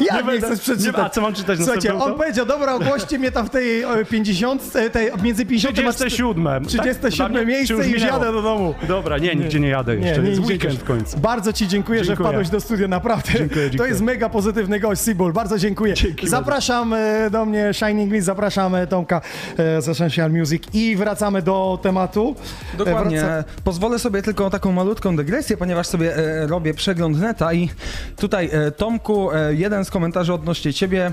[0.00, 0.96] Ja nie, będę- chcesz przeczytać.
[0.96, 2.16] nie- a co mam czytać Słuchajcie, on to?
[2.16, 6.64] powiedział, dobra, ogłoście mnie tam w tej e, 50, e, tej, między 50 a 37.
[6.66, 7.46] 37 Tak?
[7.46, 8.74] Miejsce i już jadę do domu.
[8.88, 10.08] Dobra, nie, nigdzie nie jadę jeszcze.
[10.22, 11.18] jest nigdzie weekend w końcu.
[11.18, 12.28] Bardzo ci dziękuję, że Dziękuję.
[12.28, 13.32] wpadłeś do studia, naprawdę.
[13.38, 13.90] Dziękuję, To dziękuję.
[13.90, 15.32] jest mega pozytywny gość, Sibul.
[15.32, 15.94] Bardzo dziękuję.
[15.94, 19.20] Dzięki zapraszam e, do mnie Shining List, zapraszam e, Tomka
[19.58, 22.36] e, z Essential Music i wracamy do tematu.
[22.78, 23.20] Dokładnie.
[23.20, 26.12] wraca- Pozwolę sobie tylko taką malutką dygresję, ponieważ sobie
[26.46, 27.70] robię przegląd neta i
[28.16, 31.12] tutaj Tomku, jeden z komentarzy odnośnie ciebie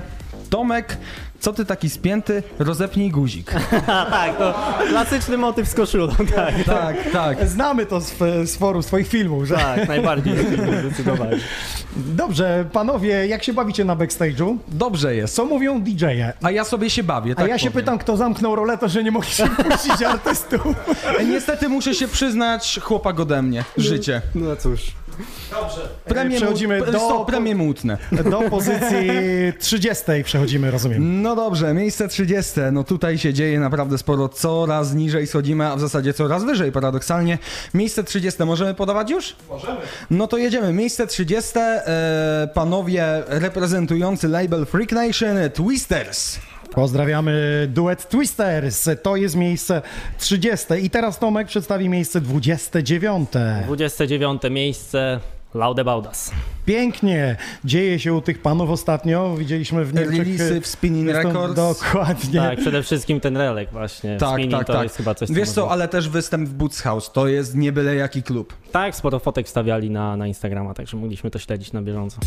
[0.50, 0.96] Tomek,
[1.40, 2.42] co ty taki spięty?
[2.58, 3.52] Rozepnij guzik.
[4.10, 4.54] tak, to
[4.88, 6.54] klasyczny motyw z koszulą, tak.
[6.66, 7.48] tak, tak.
[7.48, 8.14] Znamy to z,
[8.50, 9.54] z forum, z twoich filmów, że...
[9.56, 10.34] Tak, najbardziej
[10.80, 11.36] zdecydowanie.
[11.96, 14.56] Dobrze, panowie, jak się bawicie na backstage'u?
[14.68, 15.34] Dobrze jest.
[15.34, 16.32] Co mówią DJ-e?
[16.42, 17.84] A ja sobie się bawię, A tak ja się powiem.
[17.84, 20.66] pytam, kto zamknął roletę, że nie mogli się puścić artystów.
[21.18, 23.64] E, Niestety muszę się przyznać, chłopak ode mnie.
[23.76, 24.22] Życie.
[24.34, 24.80] No cóż.
[26.04, 27.98] Premie, Przechodzimy mu- do- Stop, premie mutne.
[28.30, 29.08] Do pozycji
[29.58, 31.22] 30 przechodzimy, rozumiem.
[31.22, 32.52] No dobrze, miejsce 30.
[32.72, 34.28] No tutaj się dzieje naprawdę sporo.
[34.28, 37.38] Coraz niżej schodzimy, a w zasadzie coraz wyżej paradoksalnie.
[37.74, 39.36] Miejsce 30 możemy podawać już?
[39.48, 39.76] Możemy.
[40.10, 40.72] No to jedziemy.
[40.72, 41.50] Miejsce 30.
[41.58, 46.38] E, panowie reprezentujący label Freak Nation Twisters.
[46.70, 48.88] Pozdrawiamy duet Twisters.
[49.02, 49.82] To jest miejsce
[50.18, 50.66] 30.
[50.82, 53.28] I teraz Tomek przedstawi miejsce 29.
[53.66, 55.20] 29 miejsce,
[55.54, 56.30] Loud About Us.
[56.66, 59.36] Pięknie dzieje się u tych panów ostatnio.
[59.36, 60.18] Widzieliśmy w Niemczech...
[60.18, 61.54] Releasy w Spinning Records.
[61.54, 62.40] Dokładnie.
[62.40, 64.16] Tak, przede wszystkim ten relek właśnie.
[64.16, 64.82] Tak, Spinning tak, to tak.
[64.82, 67.12] jest chyba coś, co Wiesz co, można- ale też występ w Boots House.
[67.12, 68.54] To jest nie byle jaki klub.
[68.72, 72.18] Tak, sporo fotek wstawiali na, na Instagrama, także mogliśmy to śledzić na bieżąco.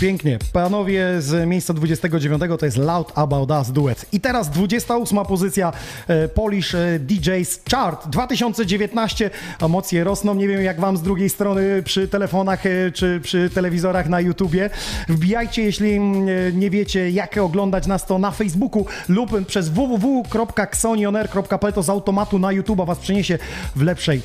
[0.00, 0.38] Pięknie.
[0.52, 4.06] Panowie z miejsca 29 to jest Loud About Us duet.
[4.12, 5.72] I teraz 28 pozycja
[6.08, 9.30] e, Polish e, DJs Chart 2019.
[9.62, 10.34] Emocje rosną.
[10.34, 14.70] Nie wiem jak wam z drugiej strony przy telefonach e, czy przy telewizorach na YouTubie.
[15.08, 21.82] Wbijajcie, jeśli mm, nie wiecie jak oglądać nas to na Facebooku lub przez www.xonioner.pl to
[21.82, 23.38] z automatu na YouTube'a was przeniesie
[23.76, 24.22] w lepszej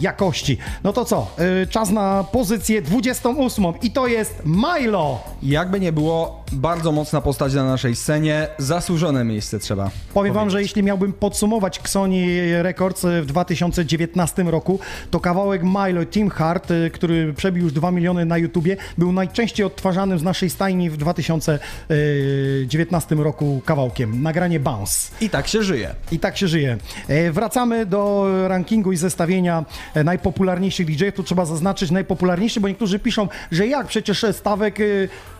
[0.00, 0.58] jakości.
[0.84, 1.30] No to co?
[1.70, 4.99] Czas na pozycję 28 i to jest Milo.
[5.42, 8.48] Jakby nie było, bardzo mocna postać na naszej scenie.
[8.58, 9.90] Zasłużone miejsce trzeba.
[10.14, 12.26] Powiem wam, że jeśli miałbym podsumować Xoni
[12.62, 14.78] Records w 2019 roku,
[15.10, 19.66] to kawałek Milo Team Hard, y, który przebił już 2 miliony na YouTubie, był najczęściej
[19.66, 24.22] odtwarzanym z naszej stajni w 2019 roku kawałkiem.
[24.22, 25.10] Nagranie Bounce.
[25.20, 25.94] I tak się żyje.
[26.12, 26.78] I tak się żyje.
[27.08, 29.64] E, Wracamy do rankingu i zestawienia
[29.94, 31.04] e, najpopularniejszych DJ.
[31.14, 34.89] Tu trzeba zaznaczyć najpopularniejszy, bo niektórzy piszą, że jak przecież stawek e, e,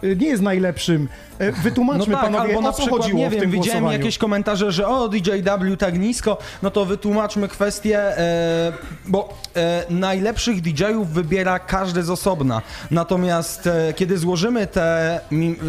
[0.03, 1.09] nie jest najlepszym.
[1.39, 3.51] E, Wytłumaczmy no tak, panowie, albo na o co przykład, chodziło nie w wiem, tym
[3.51, 3.99] widziałem głosowaniu.
[3.99, 8.73] jakieś komentarze, że o, DJW tak nisko, no to wytłumaczmy kwestię, e,
[9.07, 15.21] bo e, najlepszych DJ-ów wybiera każdy z osobna, natomiast e, kiedy złożymy te,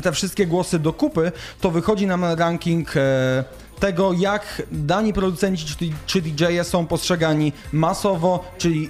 [0.03, 1.32] te wszystkie głosy do kupy,
[1.62, 3.44] to wychodzi nam ranking e,
[3.82, 5.66] tego, jak dani producenci
[6.06, 8.90] czy, DJ-e są postrzegani masowo, czyli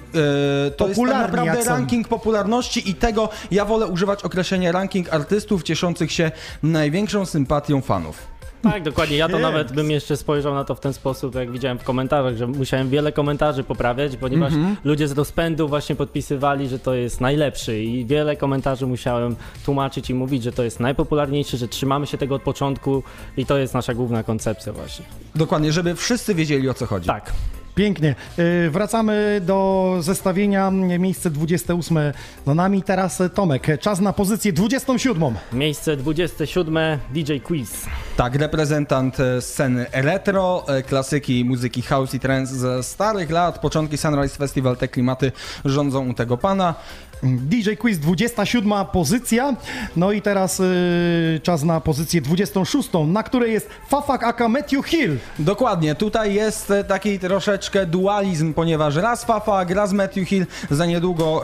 [0.67, 5.13] e, to jest tak Popularni naprawdę ranking popularności i tego ja wolę używać określenia ranking
[5.13, 6.31] artystów cieszących się
[6.63, 8.30] największą sympatią fanów.
[8.61, 9.17] Tak, dokładnie.
[9.17, 12.35] Ja to nawet bym jeszcze spojrzał na to w ten sposób, jak widziałem w komentarzach,
[12.37, 14.75] że musiałem wiele komentarzy poprawiać, ponieważ Mhm.
[14.83, 19.35] ludzie z rozpędu właśnie podpisywali, że to jest najlepszy i wiele komentarzy musiałem
[19.65, 23.03] tłumaczyć i mówić, że to jest najpopularniejszy, że trzymamy się tego od początku
[23.37, 25.05] i to jest nasza główna koncepcja właśnie.
[25.35, 27.07] Dokładnie, żeby wszyscy wiedzieli o co chodzi.
[27.07, 27.33] Tak.
[27.75, 28.15] Pięknie.
[28.39, 30.71] Y, Wracamy do zestawienia.
[30.71, 31.97] Miejsce 28
[32.45, 32.83] za nami.
[32.83, 33.67] Teraz Tomek.
[33.79, 35.23] Czas na pozycję 27.
[35.53, 37.85] Miejsce 27 DJ Quiz.
[38.17, 43.97] Tak, reprezentant e, sceny retro, e, klasyki muzyki house i trance ze starych lat, początki
[43.97, 45.31] Sunrise Festival, te klimaty
[45.65, 46.75] rządzą u tego pana.
[47.23, 49.55] DJ Quiz 27 pozycja.
[49.95, 55.17] No i teraz y, czas na pozycję 26, na której jest Fafak aka Matthew Hill.
[55.39, 61.41] Dokładnie, tutaj jest e, taki troszeczkę dualizm, ponieważ raz Fafa, raz Matthew Hill, za niedługo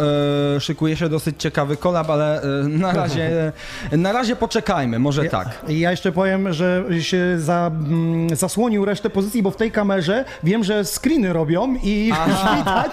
[0.56, 3.52] e, szykuje się dosyć ciekawy kolab, ale e, na razie,
[3.91, 5.66] na razie poczekajmy, może tak.
[5.68, 10.26] I ja jeszcze powiem, że się za, mm, zasłonił resztę pozycji, bo w tej kamerze
[10.44, 12.18] wiem, że screeny robią i już
[12.58, 12.91] widać,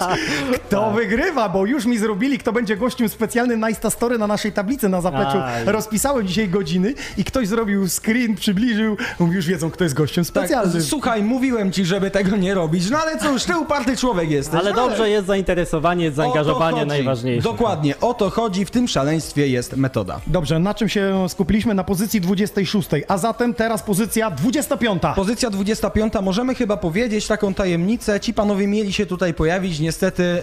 [0.66, 0.94] kto Tak.
[0.94, 4.88] wygrywa, bo już mi zrobili, kto będzie gościem specjalnym na Insta Story na naszej tablicy
[4.88, 5.38] na zapleczu.
[5.38, 5.64] Aj.
[5.64, 10.28] Rozpisałem dzisiaj godziny i ktoś zrobił screen, przybliżył, mówi, już wiedzą, kto jest gościem Tak,
[10.28, 10.82] specjalnym.
[10.82, 14.60] słuchaj, mówiłem ci, żeby tego nie robić, no ale cóż, ty uparty człowiek jesteś.
[14.60, 17.42] Ale dobrze jest zainteresowanie, jest zaangażowanie najważniejsze.
[17.48, 20.20] Dokładnie, o to chodzi, w tym szaleństwie jest metoda.
[20.26, 21.74] Dobrze, na czym się skupiliśmy?
[21.74, 25.02] Na pozycji 26, a zatem teraz pozycja 25.
[25.16, 28.20] Pozycja 25, możemy chyba powiedzieć taką tajemnicę.
[28.20, 29.80] Ci panowie mieli się tutaj pojawić.
[29.80, 30.42] Niestety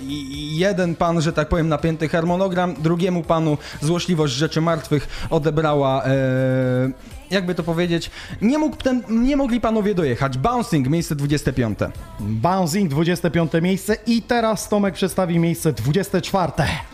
[0.00, 6.04] i- jeden pan, że tak powiem, napięty harmonogram, drugiemu panu złośliwość rzeczy martwych odebrała.
[6.04, 8.10] E, jakby to powiedzieć,
[8.42, 10.38] nie, mógł ten, nie mogli panowie dojechać.
[10.38, 11.78] Bouncing, miejsce 25.
[12.20, 16.52] Bouncing, 25 miejsce i teraz Tomek przedstawi miejsce 24.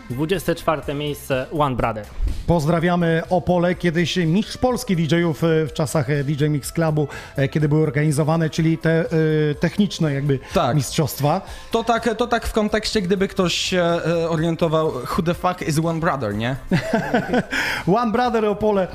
[0.09, 2.05] 24 miejsce One Brother.
[2.47, 7.69] Pozdrawiamy Opole, kiedyś mistrz Polski DJ-ów e, w czasach e, DJ Mix Clubu, e, kiedy
[7.69, 9.05] były organizowane, czyli te e,
[9.59, 10.75] techniczne jakby Tak.
[10.75, 11.41] mistrzostwa.
[11.71, 13.83] To tak, to tak w kontekście, gdyby ktoś się
[14.29, 16.55] orientował, who the fuck is One Brother, nie?
[18.01, 18.87] One Brother Opole,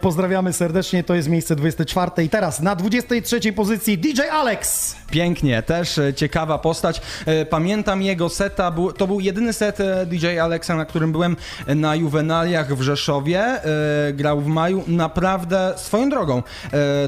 [0.00, 2.10] pozdrawiamy serdecznie, to jest miejsce 24.
[2.24, 4.96] I teraz na 23 pozycji DJ Alex.
[5.10, 7.00] Pięknie, też e, ciekawa postać.
[7.26, 11.36] E, Pamiętam jego seta, to był jedyny set e, DJ Alexa, na którym byłem
[11.66, 13.60] na Juwenaliach w Rzeszowie.
[14.12, 16.42] Grał w maju, naprawdę swoją drogą.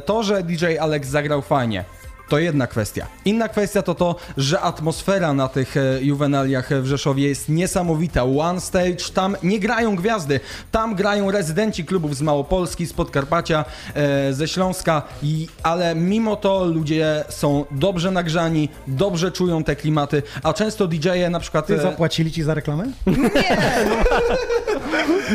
[0.07, 1.85] To, że DJ Alex zagrał fajnie.
[2.33, 3.07] To jedna kwestia.
[3.25, 8.25] Inna kwestia to to, że atmosfera na tych e, juwenaliach w Rzeszowie jest niesamowita.
[8.25, 10.41] One stage, tam nie grają gwiazdy,
[10.71, 13.65] tam grają rezydenci klubów z Małopolski, z Podkarpacia,
[13.95, 20.23] e, ze Śląska, i, ale mimo to ludzie są dobrze nagrzani, dobrze czują te klimaty,
[20.43, 21.67] a często DJ-e na przykład...
[21.67, 22.85] Ty e, zapłacili ci za reklamę?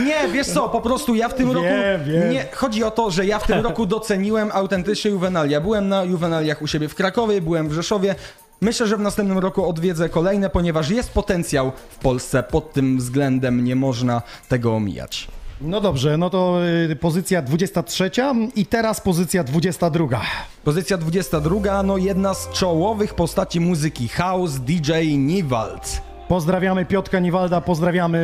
[0.05, 1.67] nie, wiesz co, po prostu ja w tym Wiem, roku.
[2.05, 2.29] wiem.
[2.29, 5.61] Nie, chodzi o to, że ja w tym roku doceniłem autentycznie juwenalia.
[5.61, 8.15] Byłem na juwenaliach u siebie w Krakowie, byłem w Rzeszowie.
[8.61, 13.63] Myślę, że w następnym roku odwiedzę kolejne, ponieważ jest potencjał w Polsce pod tym względem,
[13.63, 15.27] nie można tego omijać.
[15.61, 16.59] No dobrze, no to
[16.91, 18.11] y, pozycja 23
[18.55, 20.21] i teraz pozycja 22.
[20.63, 26.06] Pozycja 22, no jedna z czołowych postaci muzyki house, DJ Niwald.
[26.27, 28.19] Pozdrawiamy Piotka Niwalda, pozdrawiamy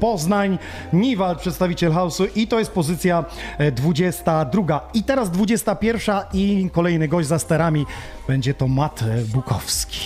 [0.00, 0.58] Poznań,
[0.92, 3.24] Niwald, przedstawiciel House'u i to jest pozycja
[3.58, 4.90] e, 22.
[4.94, 7.86] I teraz 21 i kolejny gość za sterami
[8.28, 9.98] będzie to Mat e, Bukowski.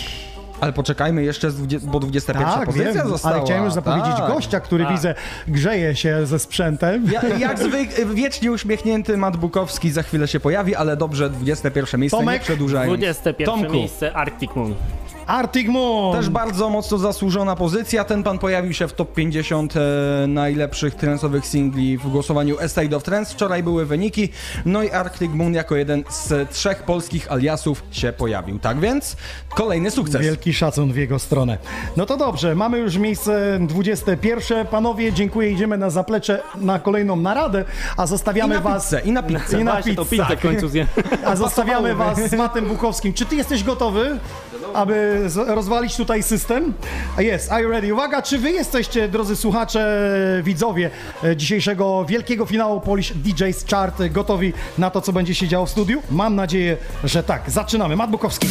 [0.61, 3.35] Ale poczekajmy jeszcze, z 20, bo 21 Tak, pozycja wiem, została.
[3.35, 4.27] ale chciałem już zapowiedzieć tak.
[4.27, 4.93] gościa, który Tak.
[4.93, 5.15] widzę
[5.47, 7.05] grzeje się ze sprzętem.
[7.11, 12.17] Ja, jak zwykle, wiecznie uśmiechnięty Matt Bukowski za chwilę się pojawi, ale dobrze, 21 miejsce,
[12.17, 12.41] Tomek?
[12.41, 12.89] nie przedłużając.
[12.99, 14.75] 21 Tomku, miejsce Arctic Moon.
[15.27, 16.15] Arctic Moon!
[16.15, 18.03] też bardzo mocno zasłużona pozycja.
[18.03, 19.79] Ten pan pojawił się w top 50 e,
[20.27, 23.33] najlepszych trensowych singli w głosowaniu Estate of Trends.
[23.33, 24.29] Wczoraj były wyniki,
[24.65, 28.59] no i Arctic Moon jako jeden z trzech polskich aliasów się pojawił.
[28.59, 29.15] Tak więc
[29.49, 30.21] kolejny sukces.
[30.21, 31.57] Wielki szacun w jego stronę.
[31.97, 34.67] No to dobrze, mamy już miejsce 21.
[34.67, 37.65] Panowie, dziękuję, idziemy na zaplecze na kolejną naradę,
[37.97, 38.83] a I zostawiamy na was...
[38.83, 39.61] pizzę, i na pizzę.
[39.61, 40.05] I na pizzę.
[40.05, 40.87] pizzę w końcu zjem.
[41.25, 43.13] A zostawiamy was z Matem Bukowskim.
[43.13, 44.19] Czy ty jesteś gotowy,
[44.73, 45.16] aby
[45.47, 46.73] rozwalić tutaj system?
[47.17, 47.93] Jest, are you ready?
[47.93, 50.89] Uwaga, czy wy jesteście, drodzy słuchacze, widzowie
[51.23, 55.69] e, dzisiejszego wielkiego finału Polish DJs Chart gotowi na to, co będzie się działo w
[55.69, 56.01] studiu?
[56.11, 57.51] Mam nadzieję, że tak.
[57.51, 57.95] Zaczynamy.
[57.95, 58.47] Mat Bukowski.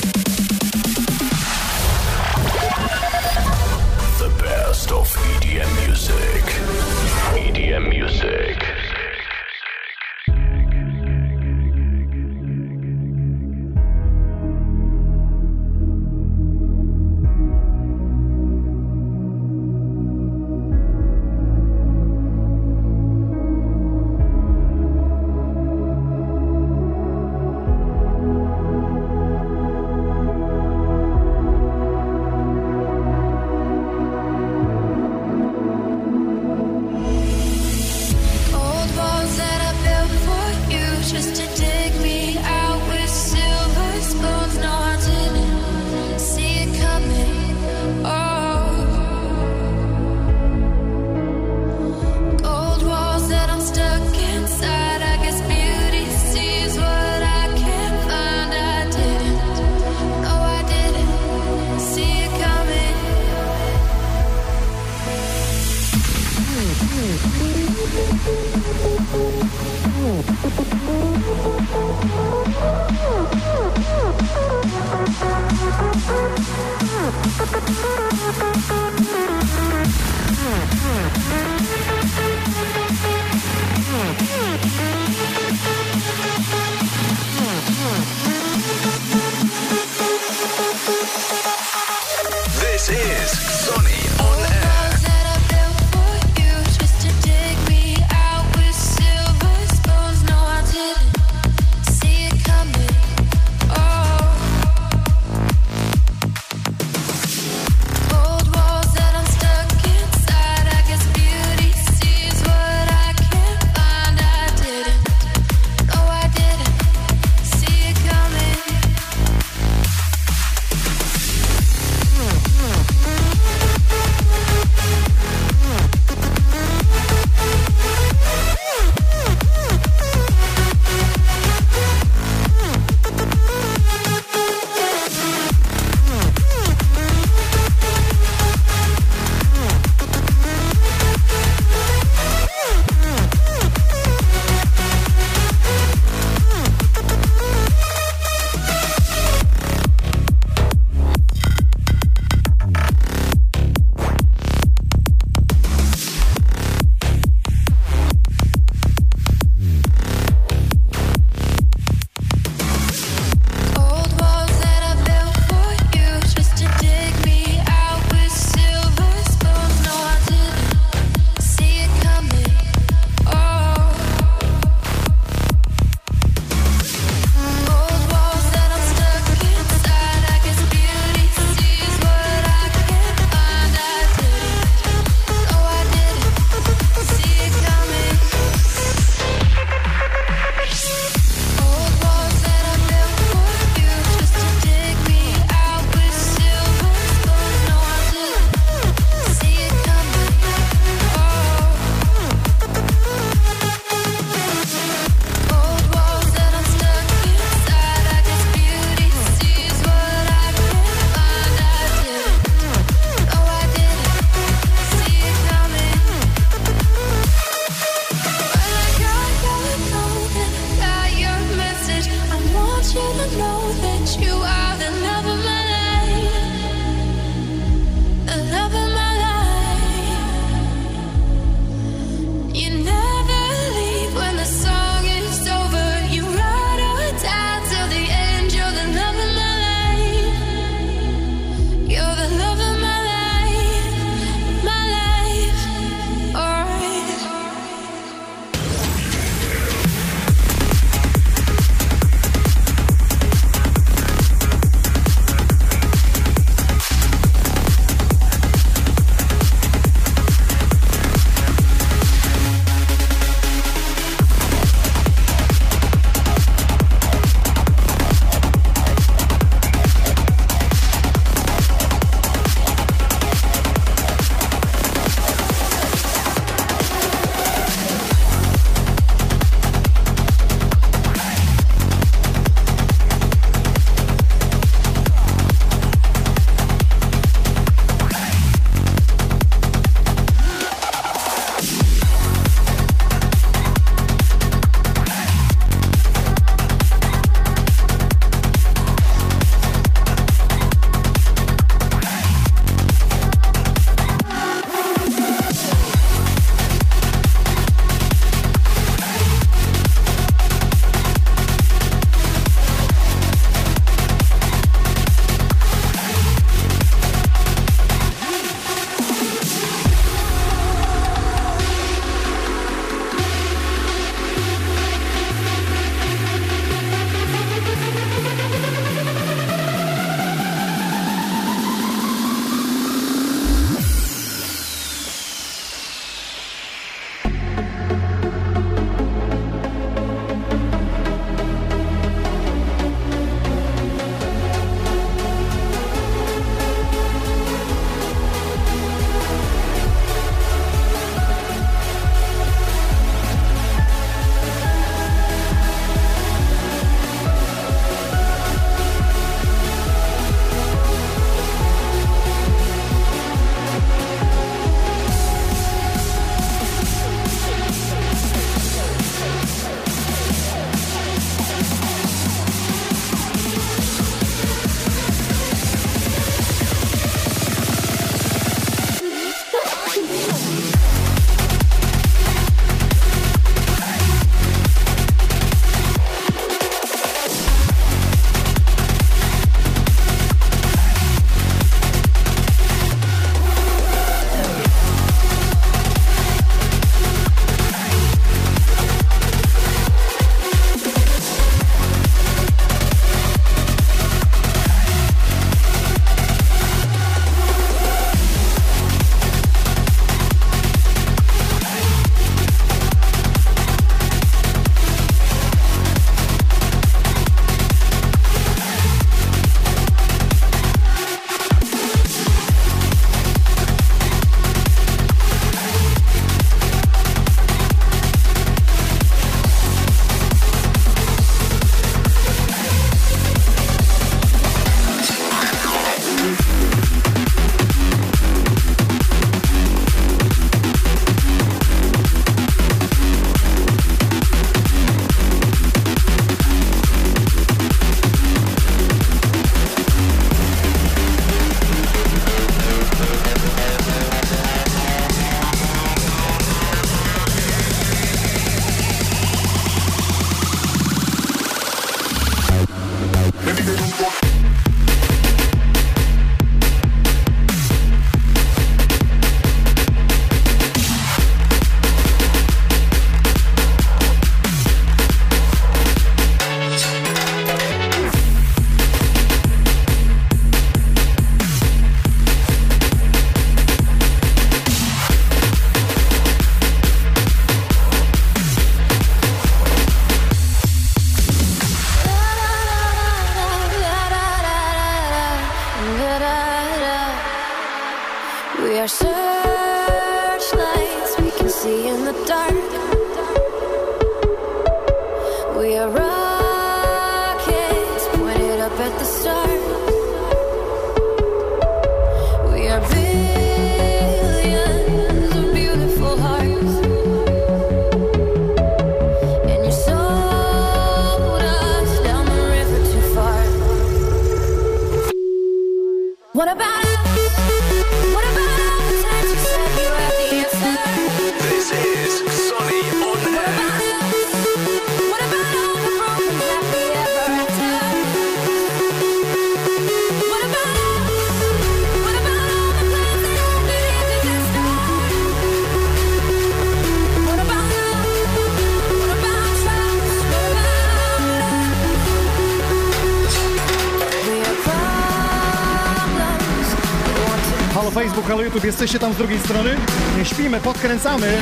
[558.66, 559.76] Jesteście tam z drugiej strony?
[560.18, 561.38] Nie śpimy, podkręcamy,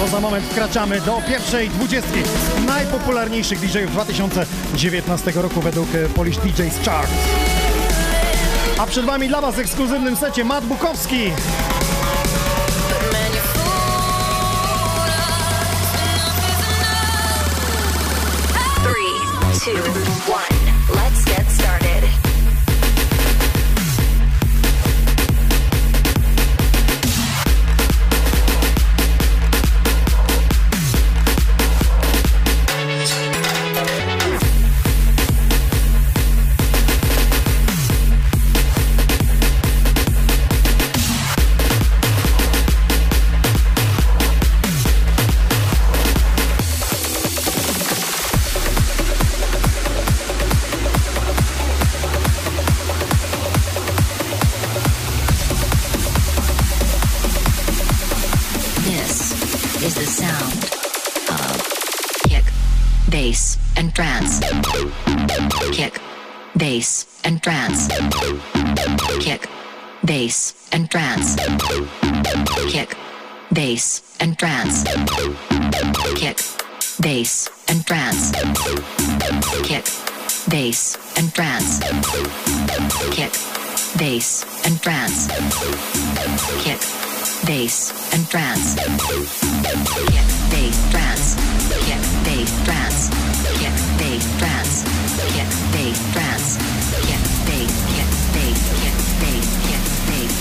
[0.00, 2.18] bo za moment wkraczamy do pierwszej dwudziestki
[2.66, 7.10] najpopularniejszych DJ-ów 2019 roku według e, Polish DJs Chart.
[8.78, 11.30] A przed wami dla was w ekskluzywnym secie Matt Bukowski.
[59.82, 60.64] Is the sound
[61.30, 61.62] of
[62.28, 62.44] kick,
[63.08, 64.40] bass, and trance.
[65.72, 66.00] Kick,
[66.56, 67.88] bass, and trance.
[69.20, 69.48] Kick,
[70.04, 71.36] bass, and trance.
[72.68, 72.96] Kick,
[73.52, 74.84] bass, and trance.
[76.16, 76.44] Kick,
[77.00, 78.32] bass, and trance.
[79.62, 79.84] Kick,
[80.48, 81.78] bass, and trance.
[83.12, 83.32] Kick,
[83.96, 85.28] bass, and trance.
[86.64, 87.07] Kick,
[87.44, 88.74] bass, and trance.
[88.74, 88.86] Kick,
[90.50, 91.34] bass, trance.
[91.84, 93.08] Kick, bass, trance.
[93.58, 94.82] Kick, bass, trance.
[95.34, 96.56] Kick, bass, trance.
[97.06, 100.34] Kick, bass, kick, bass, kick, bass, kick, bass.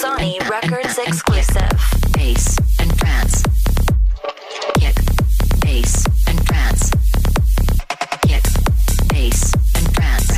[0.00, 1.76] Sony Records exclusive.
[2.12, 2.46] Bass
[2.80, 3.42] and trance.
[4.78, 4.96] Kick,
[5.60, 5.92] bass
[6.28, 6.90] and trance.
[8.22, 8.44] Kick,
[9.08, 10.28] bass and trance.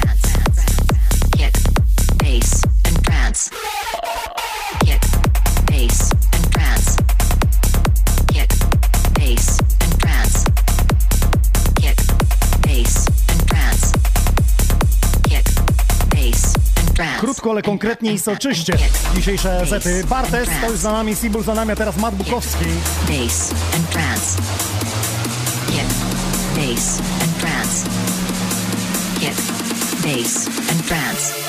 [1.36, 1.54] Kick,
[2.18, 3.50] bass and trance.
[17.50, 18.72] Ale konkretnie i soczyście.
[19.16, 22.64] Dzisiejsze sety Bartes, to już za nami, Sibul za nami, a teraz Matt Bukowski.
[23.08, 24.36] bass and trance.
[25.66, 25.86] Kick,
[26.56, 27.88] bass and trance.
[30.02, 31.47] Bass and trance.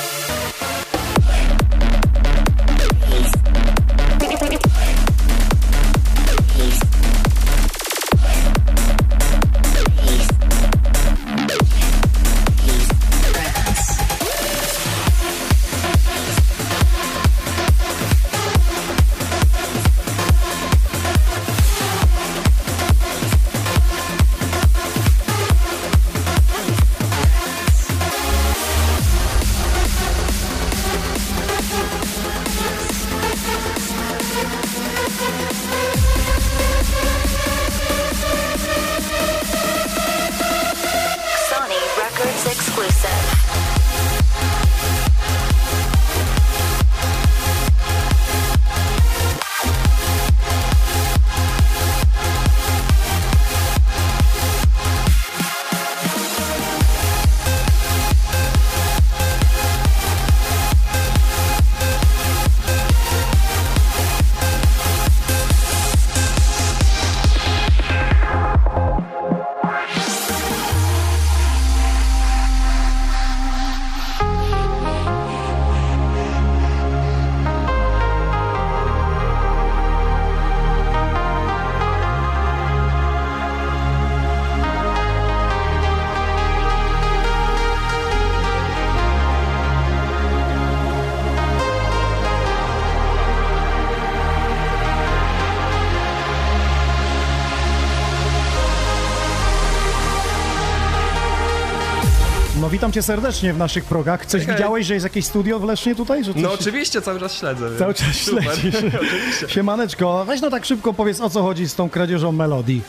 [102.80, 104.26] Witam cię serdecznie w naszych progach.
[104.26, 104.54] Coś Hej.
[104.54, 106.24] widziałeś, że jest jakieś studio w Lesznie tutaj?
[106.24, 106.42] Że coś...
[106.42, 107.66] No oczywiście, cały czas śledzę.
[107.66, 108.44] więc Cały czas super.
[108.44, 108.74] śledzisz.
[109.02, 109.48] oczywiście.
[109.48, 112.82] Siemaneczko, weź no tak szybko powiedz, o co chodzi z tą kradzieżą melodii.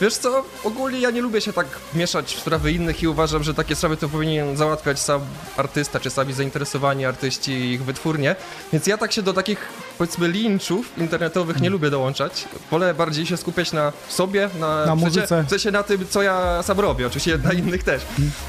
[0.00, 3.54] Wiesz co, ogólnie ja nie lubię się tak mieszać w sprawy innych i uważam, że
[3.54, 5.20] takie sprawy to powinien załatwiać sam
[5.56, 8.36] artysta, czy sami zainteresowani artyści i ich wytwórnie.
[8.72, 9.68] Więc ja tak się do takich,
[9.98, 12.48] powiedzmy, linczów internetowych nie lubię dołączać.
[12.70, 15.44] Wolę bardziej się skupiać na sobie, na, Na muzyce.
[15.46, 18.02] W sensie na tym, co ja sam robię, oczywiście na innych też.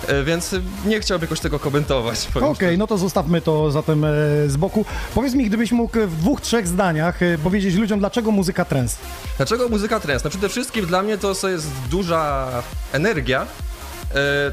[0.07, 0.55] E, Więc
[0.85, 2.27] nie chciałbym jakoś tego komentować.
[2.41, 4.09] Okej, no to zostawmy to zatem e,
[4.47, 4.85] z boku.
[5.15, 8.97] Powiedz mi, gdybyś mógł w dwóch, trzech zdaniach e, powiedzieć ludziom, dlaczego muzyka trance?
[9.37, 10.21] Dlaczego muzyka trance?
[10.23, 12.47] No przede wszystkim dla mnie to jest duża
[12.93, 13.45] energia,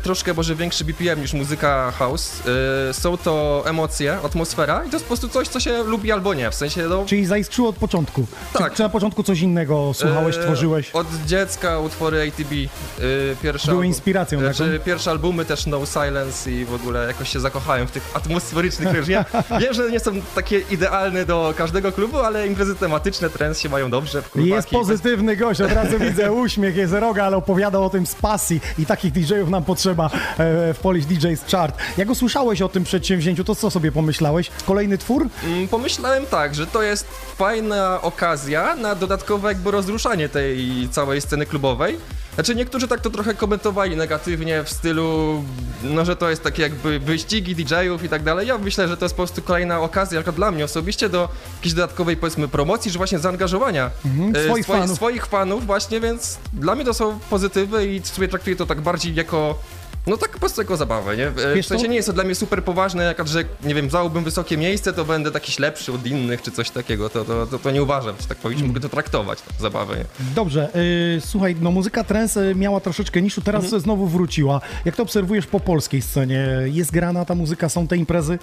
[0.03, 2.43] troszkę może większy BPM niż muzyka house.
[2.91, 6.35] E, są to emocje, atmosfera i to jest po prostu coś, co się lubi albo
[6.35, 7.05] nie, w sensie no...
[7.07, 8.27] Czyli zaiskrzyło od początku.
[8.53, 8.71] Tak.
[8.71, 10.91] Czy, czy na początku coś innego słuchałeś, e, tworzyłeś?
[10.91, 13.71] Od dziecka utwory ATB, e, pierwsze...
[13.71, 14.85] Były inspiracją Znaczy, taką?
[14.85, 19.33] pierwsze albumy też No Silence i w ogóle jakoś się zakochałem w tych atmosferycznych rzeczach.
[19.51, 23.69] Ja wiem, że nie są takie idealne do każdego klubu, ale imprezy tematyczne, trance się
[23.69, 24.23] mają dobrze.
[24.35, 28.61] Jest pozytywny gość, od razu widzę uśmiech, jest roga, ale opowiada o tym z pasji
[28.79, 31.77] i takich DJ-ów nam potrzeba e, w Polish DJs Chart.
[31.97, 34.51] Jak usłyszałeś o tym przedsięwzięciu, to co sobie pomyślałeś?
[34.67, 35.29] Kolejny twór?
[35.45, 37.07] Mm, Pomyślałem tak, że to jest
[37.37, 41.99] fajna okazja na dodatkowe jakby rozruszanie tej całej sceny klubowej.
[42.37, 45.43] Znaczy niektórzy tak to trochę komentowali negatywnie w stylu,
[45.83, 48.49] no że to jest takie jakby wyścigi DJ-ów i tak dalej.
[48.49, 51.75] Ja myślę, że to jest po prostu kolejna okazja, jako dla mnie osobiście, do jakiejś
[51.75, 54.97] dodatkowej powiedzmy promocji, że właśnie zaangażowania Mhm, e, swoich swoich, fanów.
[54.97, 59.15] swoich fanów właśnie, więc dla mnie to są pozytywy i sobie traktuję to tak bardziej
[59.15, 59.59] jako
[60.07, 61.27] no tak po prostu jako zabawę, nie?
[61.27, 63.91] E, Wiesz W sensie nie jest to dla mnie super poważne, jak że, nie wiem,
[63.91, 67.59] zająłbym wysokie miejsce, to będę takiś lepszy od innych, czy coś takiego, to, to, to,
[67.59, 70.05] to nie uważam, że tak powinniśmy mogę to traktować, tak, zabawę, nie?
[70.35, 70.69] Dobrze,
[71.17, 73.83] y, słuchaj, no muzyka trance y, miała troszeczkę niszu, teraz Mhm.
[73.83, 74.61] znowu wróciła.
[74.85, 76.49] Jak to obserwujesz po polskiej scenie?
[76.65, 78.39] Jest grana ta muzyka, są te imprezy?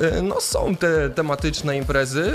[0.00, 2.34] E, No są te tematyczne imprezy,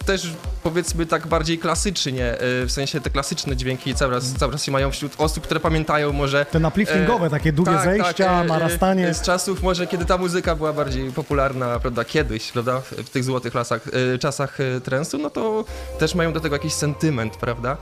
[0.00, 0.32] e, też
[0.62, 4.72] powiedzmy tak bardziej klasycznie, e, w sensie te klasyczne dźwięki cały czas, cały czas się
[4.72, 6.44] mają wśród osób, które pamiętają może...
[6.46, 9.08] Te upliftingowe, takie długie zejścia, narastanie.
[9.08, 13.24] e, Z czasów może, kiedy ta muzyka była bardziej popularna, prawda, kiedyś, prawda, w tych
[13.24, 13.82] złotych lasach,
[14.20, 15.64] czasach transu, no to
[15.98, 17.76] też mają do tego jakiś sentyment, prawda?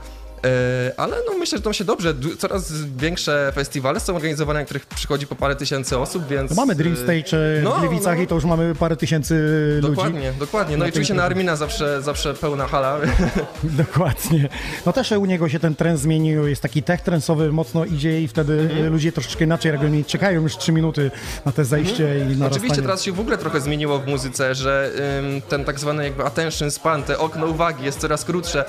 [0.45, 2.13] E, Ale no myślę, że to się dobrze.
[2.37, 6.49] Coraz większe festiwale są organizowane, na których przychodzi po parę tysięcy osób, więc...
[6.49, 8.23] To mamy Dream e, Stage e, no, w Gliwicach no.
[8.23, 9.35] i to już mamy parę tysięcy
[9.81, 9.95] ludzi.
[9.95, 10.77] Dokładnie, dokładnie.
[10.77, 12.97] No Na i oczywiście na Armina zawsze, zawsze pełna hala.
[13.63, 14.49] Dokładnie.
[14.85, 18.27] No też u niego się ten trend zmienił, jest taki tech trensowy, mocno idzie i
[18.27, 18.93] wtedy Mhm.
[18.93, 21.11] ludzie troszeczkę inaczej reagują i czekają już 3 minuty
[21.45, 22.45] na te zejście i narastanie.
[22.45, 26.25] Oczywiście teraz się w ogóle trochę zmieniło w muzyce, że ym, ten tak zwany jakby
[26.25, 28.65] attention span, te okno uwagi jest coraz krótsze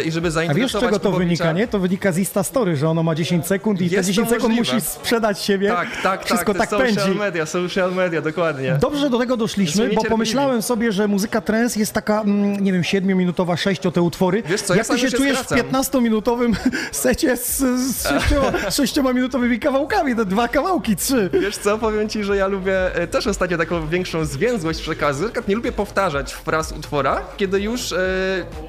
[0.00, 1.68] y, i żeby A wiesz, zainteresować czego to wynika, nie?
[1.68, 4.28] To wynika z Insta Story, że ono ma 10 sekund i te Jest to 10
[4.28, 4.74] sekund możliwe.
[4.76, 5.68] musi sprzedać siebie.
[5.68, 7.18] Tak, tak, Wszystko tak, tak te social pędzi.
[7.18, 8.76] media, social media, dokładnie.
[8.80, 12.72] Dobrze, że do tego doszliśmy, bo pomyślałem sobie, że muzyka trance jest taka, mm, nie
[12.72, 14.42] wiem, 7-minutowa, 6 te utwory.
[14.46, 15.58] Wiesz co, ja Jak ty sam się się czujesz skracam.
[15.68, 16.52] w 15-minutowym
[16.92, 21.30] secie z, z sześcioma, sześcioma minutowymi kawałkami, te dwa kawałki, trzy.
[21.32, 25.22] Wiesz co, powiem ci, że ja lubię e, też ostatnio taką większą zwięzłość przekazu.
[25.22, 27.98] Na przykład nie lubię powtarzać wraz utwora, kiedy już e,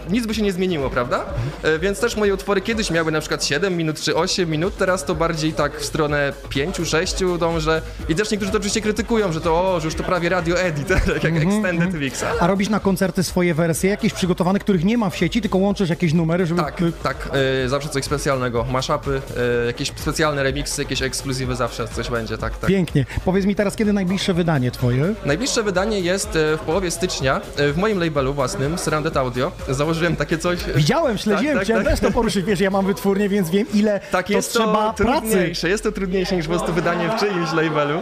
[0.09, 1.25] nic by się nie zmieniło, prawda?
[1.63, 5.05] E, więc też moje utwory kiedyś miały na przykład 7 minut czy 8 minut, teraz
[5.05, 7.81] to bardziej tak w stronę 5-6 dążę.
[8.09, 10.87] I też niektórzy to oczywiście krytykują, że to o, że już to prawie radio edit,
[11.13, 12.23] tak jak Extended Mix.
[12.23, 15.57] ale- A robisz na koncerty swoje wersje, jakieś przygotowane, których nie ma w sieci, tylko
[15.57, 16.61] łączysz jakieś numery, żeby...
[16.61, 17.29] Tak, tak,
[17.65, 18.65] e, zawsze coś specjalnego.
[18.71, 19.21] Mashupy,
[19.63, 22.69] e, jakieś specjalne remixy, jakieś ekskluzywy, zawsze coś będzie, tak, tak.
[22.69, 23.05] Pięknie.
[23.25, 25.13] Powiedz mi teraz, kiedy najbliższe wydanie twoje?
[25.25, 29.51] Najbliższe wydanie jest e, w połowie stycznia e, w moim labelu własnym, Surrounded Audio.
[29.69, 30.59] Założyłem takie coś.
[30.75, 31.91] Widziałem, śledziłem, Tak, tak, chciałem tak.
[31.93, 35.03] też to poruszyć, wiesz, ja mam wytwórnię, więc wiem, ile Tak, to jest trzeba to
[35.03, 35.21] pracy.
[35.21, 38.01] trudniejsze, jest to trudniejsze niż po prostu wydanie w czyimś labelu.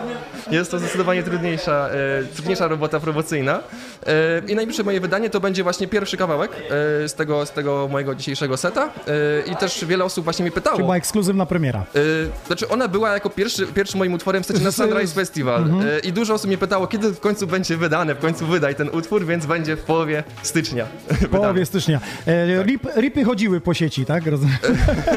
[0.51, 1.89] Jest to zdecydowanie trudniejsza,
[2.21, 3.59] e, trudniejsza robota promocyjna.
[4.07, 7.87] E, I najbliższe moje wydanie to będzie właśnie pierwszy kawałek e, z, tego, z tego
[7.91, 8.89] mojego dzisiejszego seta.
[9.47, 10.75] E, I też wiele osób właśnie mi pytało.
[10.75, 11.83] Czyli była ekskluzywna premiera.
[12.47, 16.01] Znaczy ona była jako pierwszy, pierwszym moim utworem w sensie na Sunrise Festival Mhm.
[16.03, 19.25] I dużo osób mnie pytało, kiedy w końcu będzie wydane, w końcu wydaj ten utwór,
[19.25, 20.85] więc będzie w połowie stycznia.
[21.21, 21.99] W połowie stycznia.
[22.27, 24.27] E, rip, ripy chodziły po sieci, tak?
[24.27, 24.57] Rozumiem.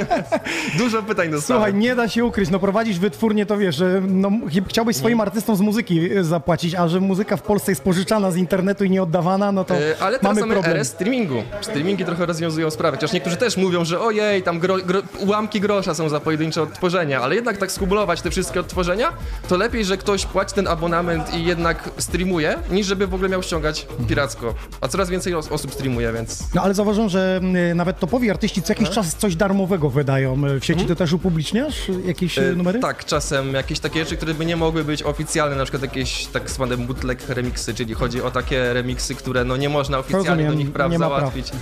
[0.78, 1.62] Dużo pytań dostałem.
[1.62, 5.20] Słuchaj, nie da się ukryć, no prowadzić wytwórnię to wiesz, że no, ch- chciałbyś swoim
[5.20, 8.90] artystom z muzyki zapłacić, a że muzyka w Polsce jest pożyczana z internetu, internetu i
[8.90, 10.74] nieoddawana, no to E, Ale mamy mamy problem.
[10.74, 11.42] erę streamingu.
[11.60, 15.94] Streamingi trochę rozwiązują sprawę, chociaż niektórzy też mówią, że ojej, tam gro, gro, ułamki grosza
[15.94, 19.12] są za pojedyncze odtworzenia, ale jednak tak skumulować te wszystkie odtworzenia,
[19.48, 23.42] to lepiej, że ktoś płaci ten abonament i jednak streamuje, niż żeby w ogóle miał
[23.42, 24.54] ściągać piracko.
[24.80, 26.54] A coraz więcej os- osób streamuje, więc...
[26.54, 27.40] No ale zauważam, że
[27.70, 30.46] y, nawet topowi artyści co jakiś czas coś darmowego wydają.
[30.46, 31.74] Y, W sieci to też upubliczniasz
[32.04, 32.78] jakieś e, numery?
[32.80, 36.50] Tak, czasem jakieś takie rzeczy, które by nie mogły być oficjalne, na przykład jakieś tak
[36.50, 40.54] zwane bootleg remixy, czyli chodzi o takie remixy, które no nie można oficjalnie Rozumiem, do
[40.58, 41.10] nich praw ma praw.
[41.10, 41.52] załatwić.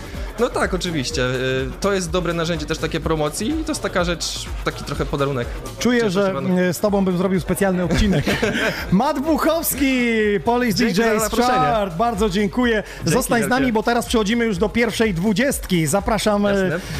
[0.41, 1.23] No tak, oczywiście.
[1.23, 5.07] Y, To jest dobre narzędzie też takie promocji i to jest taka rzecz, taki trochę
[5.07, 5.49] podarunek.
[5.79, 8.25] Czuję, Cieszę że y, z tobą bym zrobił specjalny odcinek.
[8.93, 10.03] Matt Buchowski,
[10.75, 11.03] Dzięki DJ.
[11.43, 12.83] Chart, bardzo dziękuję.
[13.05, 15.87] Zostań z nami, bo teraz przechodzimy już do pierwszej dwudziestki.
[15.87, 16.47] Zapraszam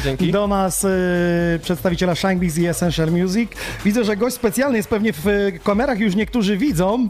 [0.03, 0.31] dzięki.
[0.31, 0.87] do nas
[1.61, 3.51] przedstawiciela Shinebees i Essential Music.
[3.85, 5.25] Widzę, że gość specjalny jest pewnie w
[5.63, 7.09] kamerach, już niektórzy widzą.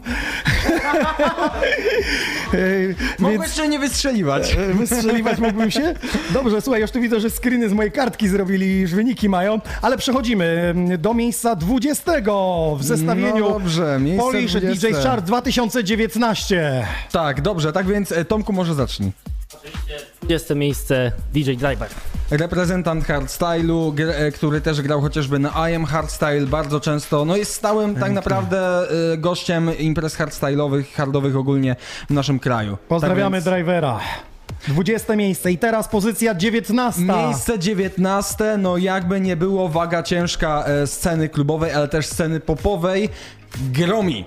[2.90, 4.56] E, Mogłeś więc- jeszcze nie wystrzeliwać.
[4.70, 5.94] E, Wystrzeliwać mógłbym się?
[6.30, 9.98] Dobrze, słuchaj, już tu widzę, że screeny z mojej kartki zrobili, już wyniki mają, ale
[9.98, 12.12] przechodzimy mm, do miejsca 20
[12.78, 14.88] w zestawieniu No dobrze, Polish 20.
[14.88, 16.86] DJ Chart 2019.
[17.12, 19.12] Tak, dobrze, tak więc e, Tomku może zacznij.
[20.22, 21.88] 20 miejsce DJ Driver.
[22.30, 27.54] Reprezentant hardstylu, e, który też grał chociażby na I Am Hardstyle bardzo często, no jest
[27.54, 31.76] stałym tak naprawdę e, gościem imprez hardstyle'owych, hardowych ogólnie
[32.10, 32.78] w naszym kraju.
[32.88, 34.00] Pozdrawiamy tak drivera.
[34.68, 37.02] 20 miejsce i teraz pozycja 19.
[37.02, 43.08] Miejsce 19, no jakby nie było waga ciężka e, sceny klubowej, ale też sceny popowej.
[43.56, 44.24] Gromi.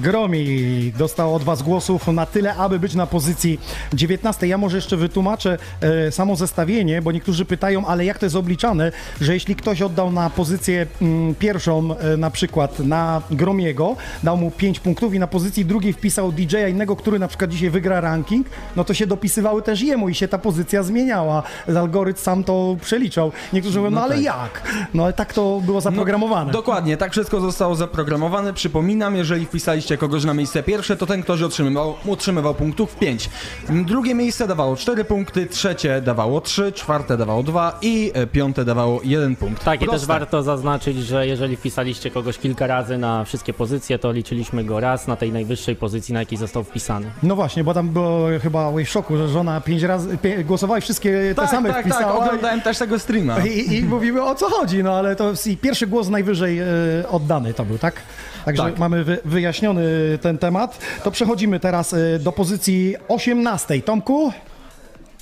[0.00, 3.60] Gromi dostał od Was głosów na tyle, aby być na pozycji
[3.94, 4.46] 19.
[4.46, 8.92] Ja może jeszcze wytłumaczę e, samo zestawienie, bo niektórzy pytają, ale jak to jest obliczane,
[9.20, 14.50] że jeśli ktoś oddał na pozycję mm, pierwszą, e, na przykład na Gromiego, dał mu
[14.50, 18.46] 5 punktów i na pozycji drugiej wpisał DJ-a innego, który na przykład dzisiaj wygra ranking,
[18.76, 21.42] no to się dopisywały też jemu i się ta pozycja zmieniała.
[21.76, 23.32] Algorytm sam to przeliczał.
[23.52, 24.24] Niektórzy mówią, no, No ale tak.
[24.24, 24.62] jak?
[24.94, 26.52] No ale tak to było zaprogramowane.
[26.52, 28.51] Dokładnie, tak wszystko zostało zaprogramowane.
[28.54, 33.30] Przypominam, jeżeli wpisaliście kogoś na miejsce pierwsze, to ten ktoś otrzymywał, otrzymywał punktów 5.
[33.70, 39.00] Drugie miejsce dawało 4 punkty, trzecie dawało 3, czwarte dawało 2 i e, piąte dawało
[39.04, 39.64] 1 punkt.
[39.64, 40.06] Tak, i też Proste.
[40.06, 45.06] warto zaznaczyć, że jeżeli wpisaliście kogoś kilka razy na wszystkie pozycje, to liczyliśmy go raz
[45.06, 47.10] na tej najwyższej pozycji, na jakiej został wpisany.
[47.22, 50.80] No właśnie, bo tam było chyba w szoku, że żona pięć razy pie, głosowała i
[50.80, 52.14] wszystkie Tak, te same tak, tak, wpisała.
[52.24, 53.38] oglądałem też tego streama.
[53.38, 56.64] I, I mówimy o co chodzi, no ale to pierwszy głos najwyżej e,
[57.10, 57.94] oddany to był, tak?
[58.44, 58.78] Także Tak.
[58.78, 59.82] mamy wy, wyjaśniony
[60.22, 60.78] ten temat.
[61.04, 63.82] To przechodzimy teraz e, do pozycji 18.
[63.82, 64.32] Tomku?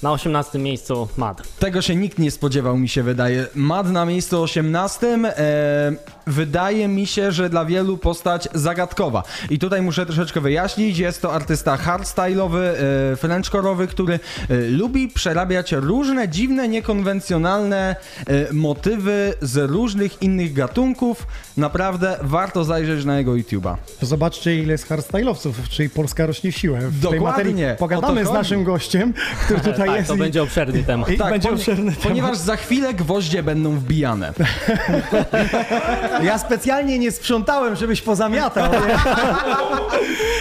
[0.03, 1.59] Na 18 miejscu Mad.
[1.59, 3.47] Tego się nikt nie spodziewał, mi się wydaje.
[3.55, 5.07] Mad na miejscu 18.
[5.07, 5.93] E,
[6.27, 9.23] wydaje mi się, że dla wielu postać zagadkowa.
[9.51, 10.99] I tutaj muszę troszeczkę wyjaśnić.
[10.99, 12.59] Jest to artysta hardstyle'owy,
[13.13, 17.97] e, frenchkorowy, który e, lubi przerabiać różne dziwne, niekonwencjonalne
[18.27, 21.27] e, motywy z różnych innych gatunków.
[21.57, 23.77] Naprawdę warto zajrzeć na jego YouTube'a.
[24.03, 26.79] Zobaczcie ile jest hardstyle'owców, czyli Polska rośnie w siłę.
[26.79, 29.15] W tej Dokładnie, materii o pogadamy z naszym gościem,
[29.45, 30.09] który tutaj tak, jest.
[30.09, 30.19] to i...
[30.19, 31.11] będzie obszerny temat.
[31.11, 31.95] I tak, będzie temat.
[32.03, 34.33] Ponieważ za chwilę gwoździe będą wbijane.
[36.23, 38.73] ja specjalnie nie sprzątałem, żebyś pozamiatał.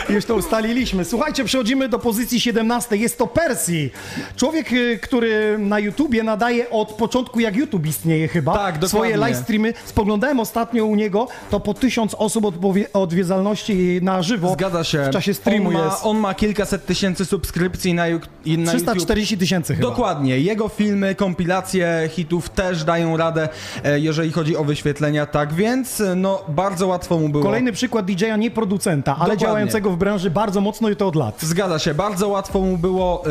[0.09, 1.05] Już to ustaliliśmy.
[1.05, 2.97] Słuchajcie, przechodzimy do pozycji 17.
[2.97, 3.91] Jest to Persji.
[4.35, 8.87] Człowiek, y, który na YouTubie nadaje od początku, jak YouTube istnieje chyba, tak, dokładnie.
[8.87, 9.73] swoje live streamy.
[9.85, 14.53] Spoglądałem ostatnio u niego, to po tysiąc osób odwiedzalności na żywo.
[14.53, 15.03] Zgadza się.
[15.03, 15.97] W czasie streamu on ma, jest.
[16.03, 19.87] On ma kilkaset tysięcy subskrypcji na, na 342 tysięcy chyba.
[19.87, 20.39] Dokładnie.
[20.39, 23.49] Jego filmy, kompilacje hitów też dają radę,
[23.83, 27.43] e, jeżeli chodzi o wyświetlenia, tak więc e, no bardzo łatwo mu było.
[27.43, 29.41] Kolejny przykład DJ-a, nie producenta, ale Dokładnie.
[29.41, 31.41] działającego w branży bardzo mocno i to od lat.
[31.41, 33.29] Zgadza się, bardzo łatwo mu było e,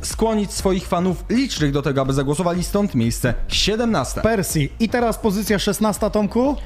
[0.00, 4.20] skłonić swoich fanów licznych do tego, aby zagłosowali stąd miejsce 17.
[4.20, 4.72] Persji.
[4.80, 6.56] I teraz pozycja 16, Tomku.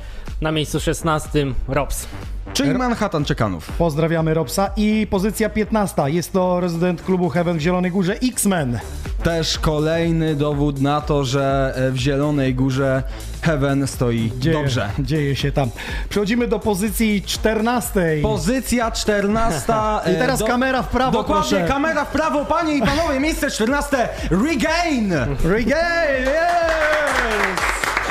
[0.41, 2.07] Na miejscu 16 Robs.
[2.55, 3.73] Czyli Manhattan Czekanów.
[3.73, 4.71] Pozdrawiamy Robsa.
[4.77, 6.03] I pozycja 15.
[6.07, 8.79] Jest to rezydent klubu Heaven w Zielonej Górze, X-Men.
[9.23, 13.03] Też kolejny dowód na to, że e, w Zielonej Górze
[13.43, 14.89] Heaven stoi Dzieje, dobrze.
[14.99, 15.71] Dzieje się tam.
[16.09, 18.01] Przechodzimy do pozycji 14.
[18.23, 19.73] Pozycja 14.
[20.13, 21.69] I teraz e, kamera w prawo, Dokładnie, proszę.
[21.69, 24.09] kamera w prawo, panie i panowie, miejsce 14.
[24.31, 25.13] Regain!
[25.45, 26.25] Regain!
[26.25, 27.61] Yes!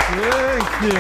[0.10, 1.00] Pięknie!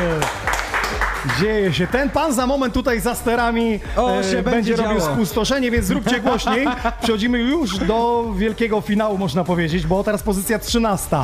[1.41, 1.87] Dzieje się.
[1.87, 5.13] Ten pan za moment tutaj za sterami O, się będzie robił działo.
[5.13, 6.67] spustoszenie, więc zróbcie głośniej.
[7.01, 11.17] Przechodzimy już do wielkiego finału, można powiedzieć, bo teraz pozycja 13.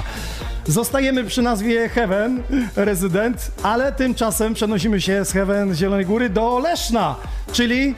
[0.68, 2.44] Zostajemy przy nazwie Heaven,
[2.76, 7.16] rezydent, ale tymczasem przenosimy się z Heaven z Zielonej Góry do Leszna,
[7.52, 7.96] czyli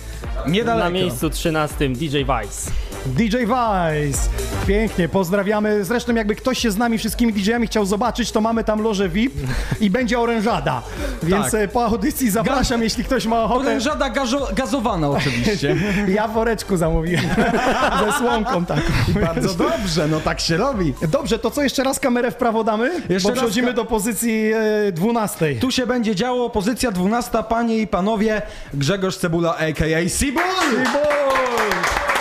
[0.48, 0.84] Niedaleko.
[0.86, 2.72] Na miejscu 13 DJ Vice.
[3.06, 4.20] DJ Vice.
[4.68, 5.84] Pięknie, pozdrawiamy.
[5.86, 9.34] Zresztą jakby ktoś się z nami wszystkimi DJ-ami chciał zobaczyć, to mamy tam lożę VIP
[9.80, 10.82] i będzie orężada.
[11.24, 11.62] Więc Tak.
[11.62, 13.60] e, po audycji zapraszam, jeśli ktoś ma ochotę.
[13.66, 15.76] Orężada gazo- gazowana oczywiście.
[16.16, 17.24] Ja w woreczku zamówiłem.
[18.06, 18.82] Ze słomką taką.
[19.22, 20.94] Bardzo dobrze, no tak się robi.
[21.08, 22.92] Dobrze, to co jeszcze raz kamerę w prawo damy?
[23.10, 24.52] Jeszcze Bo przechodzimy do pozycji
[24.88, 25.56] e, 12.
[25.56, 28.42] Tu się będzie działo, pozycja 12, panie i panowie,
[28.74, 30.10] Grzegorz Cebula, a.k.a.
[30.10, 30.42] Sibul!
[30.70, 32.15] Simul!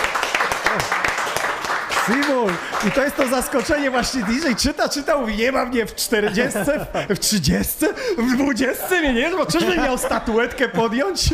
[2.87, 6.59] I to jest to zaskoczenie właśnie DJ czyta, czyta, mówi nie ma mnie w 40,
[7.09, 7.73] w 30,
[8.17, 11.29] w 20 mnie nie, bo czyżbym miał statuetkę podjąć?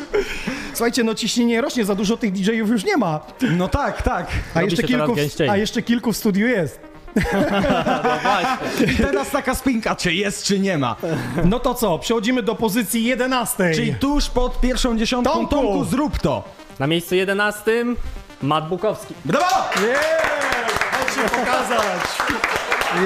[0.73, 3.19] Słuchajcie, no ciśnienie rośnie, za dużo tych DJ-ów już nie ma.
[3.41, 4.27] No tak, tak.
[4.55, 5.15] A Robi jeszcze, kilku,
[5.49, 6.79] a jeszcze kilku w studiu jest.
[8.91, 10.95] I teraz taka spinka, czy jest, czy nie ma.
[11.45, 13.71] No to co, przechodzimy do pozycji 11.
[13.75, 15.55] Czyli tuż pod pierwszą dziesiątką, Tomku!
[15.55, 16.43] Tomku, zrób to.
[16.79, 17.85] Na miejscu 11
[18.41, 19.13] Matt Bukowski.
[19.25, 19.45] Brawo!
[19.45, 20.70] Chodź
[21.23, 22.01] się pokazać.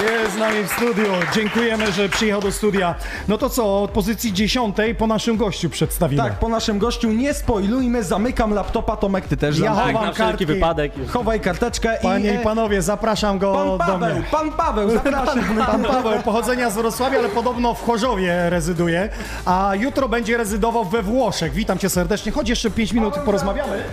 [0.04, 1.06] Jest z nami w studiu.
[1.34, 2.96] Dziękujemy, że przyjechał do studia.
[3.28, 6.24] No to co, od pozycji 10 po naszym gościu przedstawimy.
[6.24, 9.94] Tak, po naszym gościu nie spoilujmy, zamykam laptopa, Tomek, ty też Ja zamykaj.
[9.94, 10.46] chowam Na wszelki kartki.
[10.46, 10.98] wypadek.
[10.98, 11.12] Już.
[11.12, 12.36] Chowaj karteczkę Panie i...
[12.36, 14.24] i panowie, zapraszam go Pan do Paweł, mnie.
[14.32, 15.40] pan Paweł, zapraszam.
[15.66, 19.10] Pan Paweł, pochodzenia z Wrocławia, ale podobno w Chorzowie rezyduje,
[19.46, 21.54] a jutro będzie rezydował we Włoszech.
[21.54, 22.32] Witam cię serdecznie.
[22.32, 23.84] Chodź jeszcze 5 minut porozmawiamy.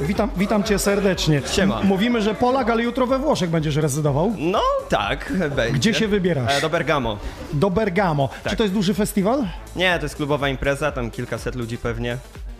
[0.00, 1.42] Witam, witam cię serdecznie.
[1.52, 1.80] Siema.
[1.80, 4.34] M- Mówimy, że Polak, ale jutro we Włoszech będziesz rezydował.
[4.38, 5.72] No tak, będzie.
[5.78, 6.58] Gdzie się wybierasz?
[6.58, 7.18] E, do Bergamo.
[7.52, 8.28] Do Bergamo.
[8.42, 8.50] Tak.
[8.50, 9.44] Czy to jest duży festiwal?
[9.76, 12.16] Nie, to jest klubowa impreza, tam kilkaset ludzi pewnie.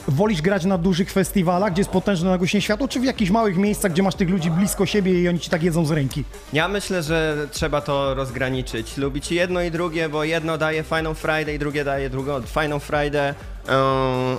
[0.08, 3.92] Wolisz grać na dużych festiwalach, gdzie jest potężne nagłośnienie światła, czy w jakichś małych miejscach,
[3.92, 6.24] gdzie masz tych ludzi blisko siebie i oni ci tak jedzą z ręki?
[6.52, 8.96] Ja myślę, że trzeba to rozgraniczyć.
[8.96, 13.34] Lubić jedno i drugie, bo jedno daje fajną Friday, drugie daje drugą fajną Friday.
[13.68, 14.36] Ehm,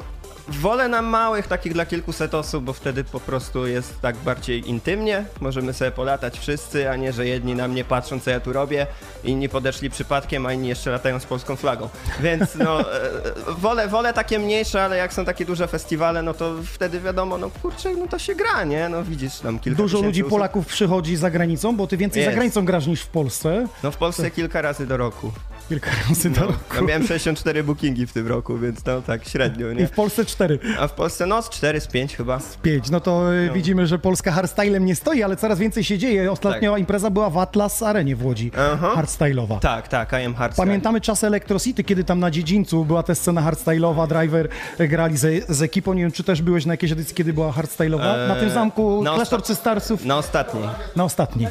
[0.49, 5.25] wolę na małych, takich dla kilkuset osób, bo wtedy po prostu jest tak bardziej intymnie.
[5.41, 8.87] Możemy sobie polatać wszyscy, a nie, że jedni na mnie patrzą, co ja tu robię,
[9.23, 11.89] inni podeszli przypadkiem, a inni jeszcze latają z polską flagą.
[12.19, 13.09] Więc no, e,
[13.57, 17.49] wolę, wolę takie mniejsze, ale jak są takie duże festiwale, no to wtedy wiadomo, no
[17.61, 18.89] kurczę, no to się gra, nie?
[18.89, 20.29] No widzisz tam kilka Dużo ludzi osób.
[20.29, 22.35] Polaków przychodzi za granicą, bo ty więcej za Jest.
[22.37, 23.67] granicą grasz niż w Polsce.
[23.83, 25.31] No w Polsce kilka razy do roku.
[25.69, 26.75] Kilka razy do No, roku.
[26.75, 29.87] ja miałem 64 bookingi w tym roku, więc no tak średnio, I nie?
[29.87, 30.59] w Polsce cztery.
[30.79, 32.39] A w Polsce no z 4, z 5 chyba.
[32.61, 32.89] Pięć.
[32.89, 36.31] No to y, widzimy, że Polska hardstylem nie stoi, ale coraz więcej się dzieje.
[36.31, 38.51] Ostatnia impreza była w Atlas Arenie w Łodzi.
[38.73, 38.93] Aha.
[38.97, 39.59] Hardstyle'owa.
[39.59, 40.65] Tak, tak, I am hardstyle.
[40.67, 45.17] Pamiętamy czasy Electro City, kiedy tam na dziedzińcu była ta scena hardstyle'owa, driver e, grali
[45.17, 45.93] z, z ekipą.
[45.93, 48.27] Nie wiem, czy też byłeś na jakiejś edycji, kiedy była hardstyle'owa?
[48.27, 50.05] na tym Eee, zamku na klasztorcy Starsów.
[50.05, 50.67] Na ostatniej.
[50.95, 51.47] Na ostatni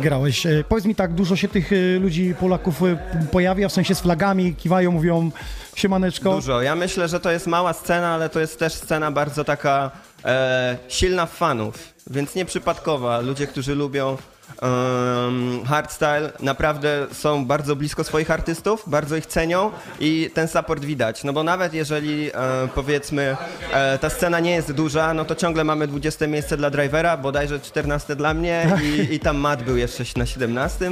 [0.00, 0.46] grałeś.
[0.46, 2.96] E, Powiedz mi tak, dużo się tych e, ludzi, Polaków e,
[3.42, 5.30] pojawia, w sensie z flagami, kiwają, mówią
[5.76, 6.34] siemaneczko.
[6.34, 6.62] Dużo.
[6.62, 9.90] Ja myślę, że to jest mała scena, ale to jest też scena bardzo taka
[10.24, 11.74] e, silna fanów,
[12.10, 13.20] więc nieprzypadkowa.
[13.20, 14.16] Ludzie, którzy lubią
[14.62, 19.70] em, hardstyle, naprawdę są bardzo blisko swoich artystów, bardzo ich cenią
[20.00, 21.24] i ten support widać.
[21.24, 22.32] No bo nawet jeżeli e,
[22.74, 23.36] powiedzmy
[23.72, 27.60] e, ta scena nie jest duża, no to ciągle mamy 20 miejsce dla drivera, bodajże
[27.60, 30.90] 14 dla mnie i, i tam Matt był jeszcze na 17.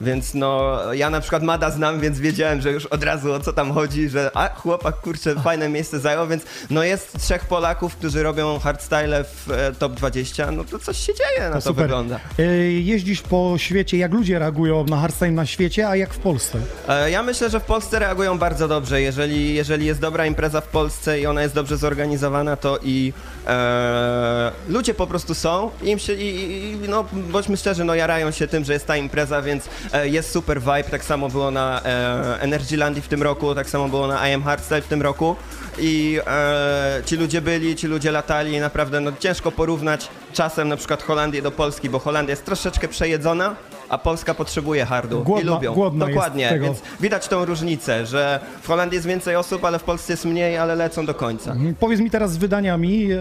[0.00, 3.52] Więc no, ja na przykład Mada znam, więc wiedziałem, że już od razu o co
[3.52, 8.22] tam chodzi, że a chłopak, kurczę, fajne miejsce zajął, więc no jest trzech Polaków, którzy
[8.22, 11.84] robią hardstyle w e, top 20, no to coś się dzieje, na to, super.
[11.84, 12.20] wygląda.
[12.38, 12.42] E,
[12.72, 16.58] Jeździsz po świecie, jak ludzie reagują na hardstyle na świecie, a jak w Polsce?
[16.88, 19.00] E, Ja myślę, że w Polsce reagują bardzo dobrze.
[19.02, 23.12] Jeżeli, jeżeli jest dobra impreza w Polsce i ona jest dobrze zorganizowana, to i
[23.46, 28.30] e, ludzie po prostu są i im się, i, i, no bądźmy szczerzy, no jarają
[28.30, 29.64] się tym, że jest ta impreza, więc
[30.04, 30.84] jest super vibe.
[30.84, 34.42] Tak samo było na e, Energylandii w tym roku, tak samo było na I Am
[34.42, 35.36] Hardstyle w tym roku.
[35.78, 40.76] I e, ci ludzie byli, ci ludzie latali i naprawdę no, ciężko porównać czasem na
[40.76, 43.56] przykład Holandię do Polski, bo Holandia jest troszeczkę przejedzona,
[43.88, 45.74] a Polska potrzebuje hardu Głodna- i lubią.
[45.74, 50.12] głodna Dokładnie, więc widać tą różnicę, że w Holandii jest więcej osób, ale w Polsce
[50.12, 51.52] jest mniej, ale lecą do końca.
[51.52, 51.74] Mhm.
[51.74, 53.18] Powiedz mi teraz z wydaniami, e,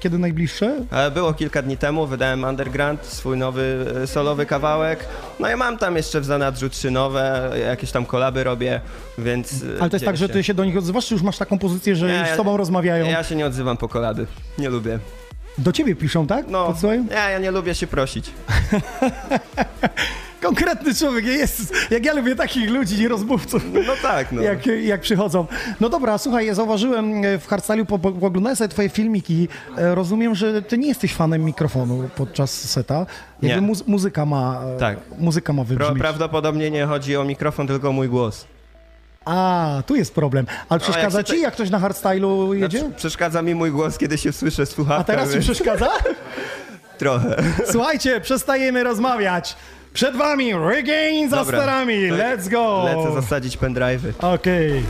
[0.00, 0.76] kiedy najbliższe?
[0.90, 5.04] E, Było kilka dni temu, wydałem Underground, swój nowy e, solowy kawałek.
[5.40, 8.80] No i mam tam jeszcze w zanadrzu trzy nowe, jakieś tam kolaby robię,
[9.18, 9.54] więc...
[9.80, 11.96] Ale to jest tak, że ty się do nich odzywasz, czy już masz taką pozycję,
[11.96, 13.06] że Nie, z tobą rozmawiają?
[13.06, 14.26] Ja się nie odzywam po kolady,
[14.58, 14.98] nie lubię.
[15.58, 16.46] Do ciebie piszą, tak?
[16.48, 17.02] No, Podsyłają?
[17.04, 18.30] nie, ja nie lubię się prosić.
[20.42, 21.74] Konkretny człowiek jest.
[21.90, 23.62] Jak ja lubię takich ludzi, nie rozmówców.
[23.86, 24.42] No tak, no.
[24.42, 25.46] Jak, jak przychodzą.
[25.80, 29.94] No dobra, słuchaj, ja zauważyłem e, w Hardstyle'u, po, po, oglądałem sobie twoje filmiki, e,
[29.94, 33.06] rozumiem, że ty nie jesteś fanem mikrofonu podczas seta.
[33.42, 33.72] Jakby Nie.
[33.74, 34.98] muzy- muzyka ma, e, Tak.
[35.18, 35.98] muzyka ma Pra, wybrzmieć.
[35.98, 38.46] prawdopodobnie nie chodzi o mikrofon, tylko o mój głos.
[39.26, 40.46] A, tu jest problem.
[40.68, 41.38] Ale no, przeszkadza jak ci, te...
[41.38, 42.78] jak ktoś na hardstylu znaczy, jedzie?
[42.78, 45.00] Znaczy, przeszkadza mi mój głos, kiedy się słyszę słuchawkach.
[45.00, 45.88] A teraz ci przeszkadza?
[46.98, 47.36] Trochę.
[47.70, 49.56] Słuchajcie, przestajemy rozmawiać.
[49.92, 51.84] Przed wami regain za Dobra.
[51.86, 52.84] Let's go!
[52.84, 54.24] Lecę zasadzić pendrive.
[54.24, 54.78] Okej.
[54.78, 54.82] Okay.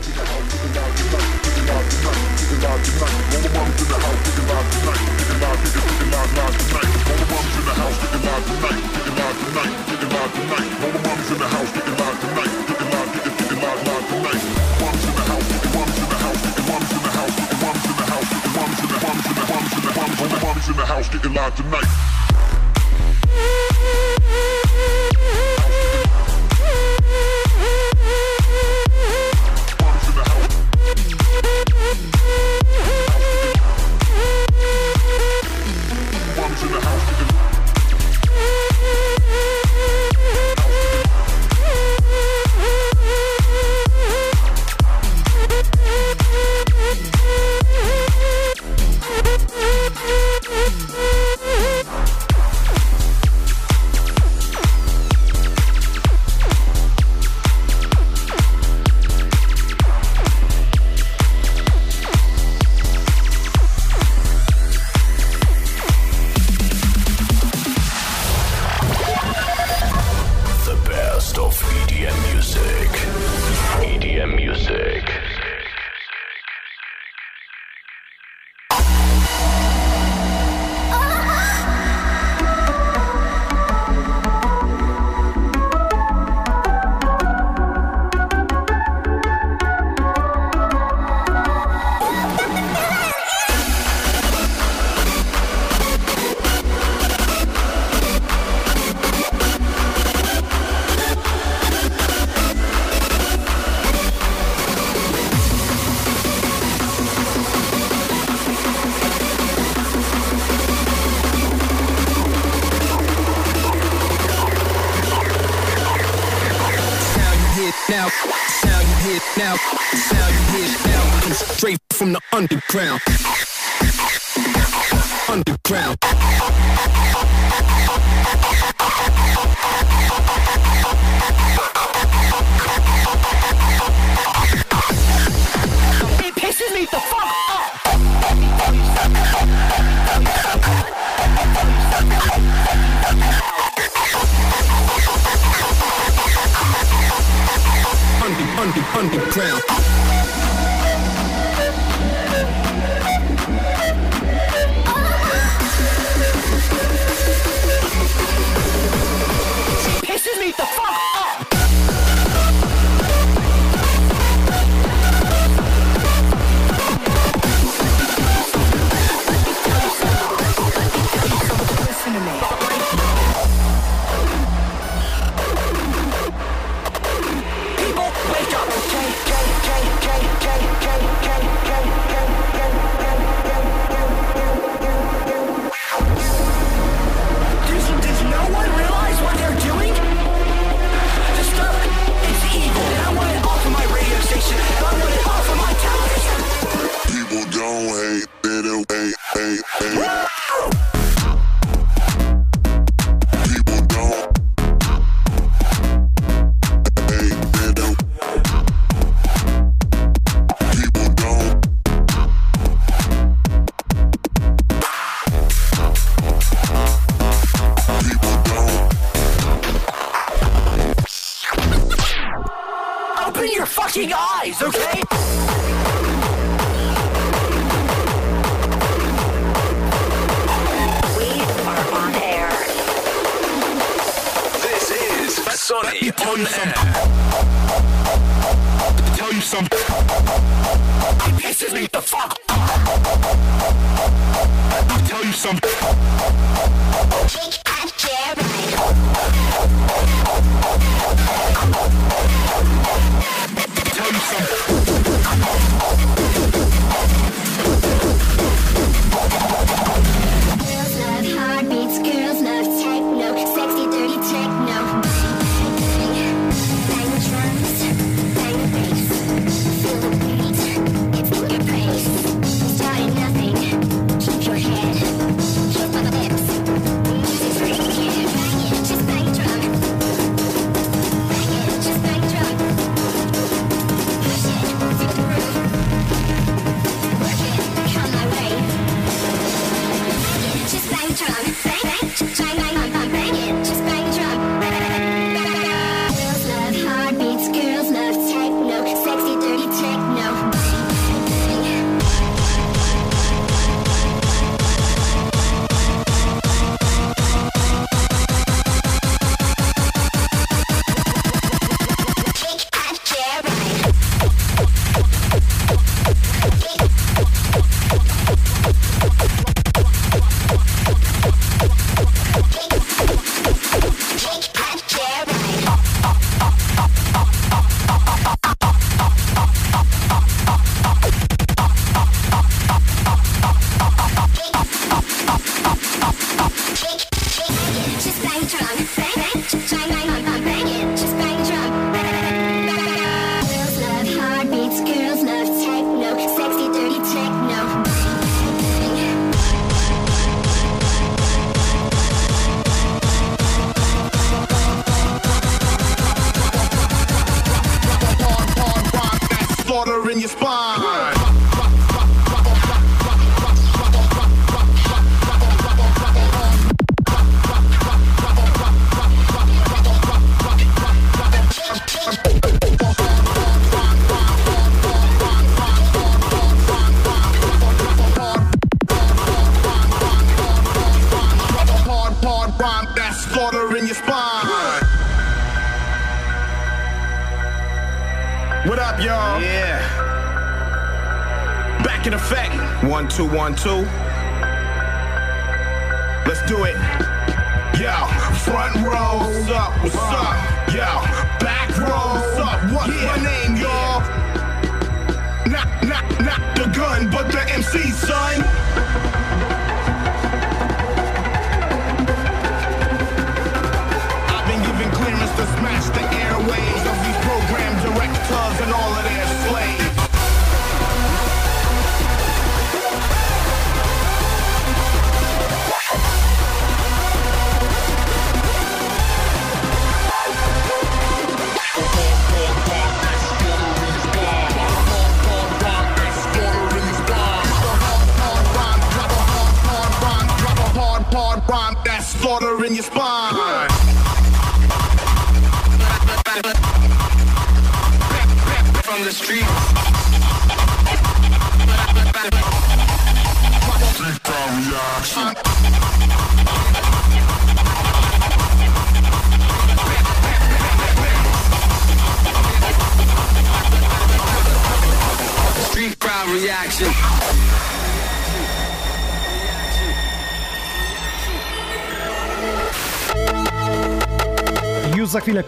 [20.19, 22.17] When the mommy's in the house getting live tonight.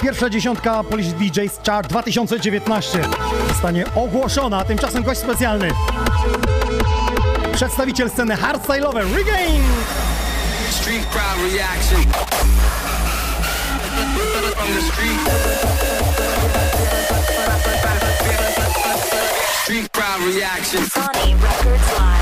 [0.02, 3.00] Pierwsza dziesiątka Polish DJs Chart 2019
[3.48, 5.70] zostanie ogłoszona, tymczasem gość specjalny.
[7.54, 9.64] Przedstawiciel sceny hardstyle'owej Regain!
[10.70, 12.02] Street crowd reaction.
[19.64, 20.90] Street crowd reaction.
[20.90, 22.20] Sony Records Live.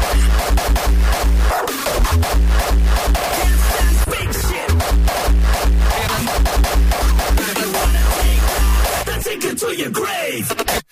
[9.67, 10.86] to your grave.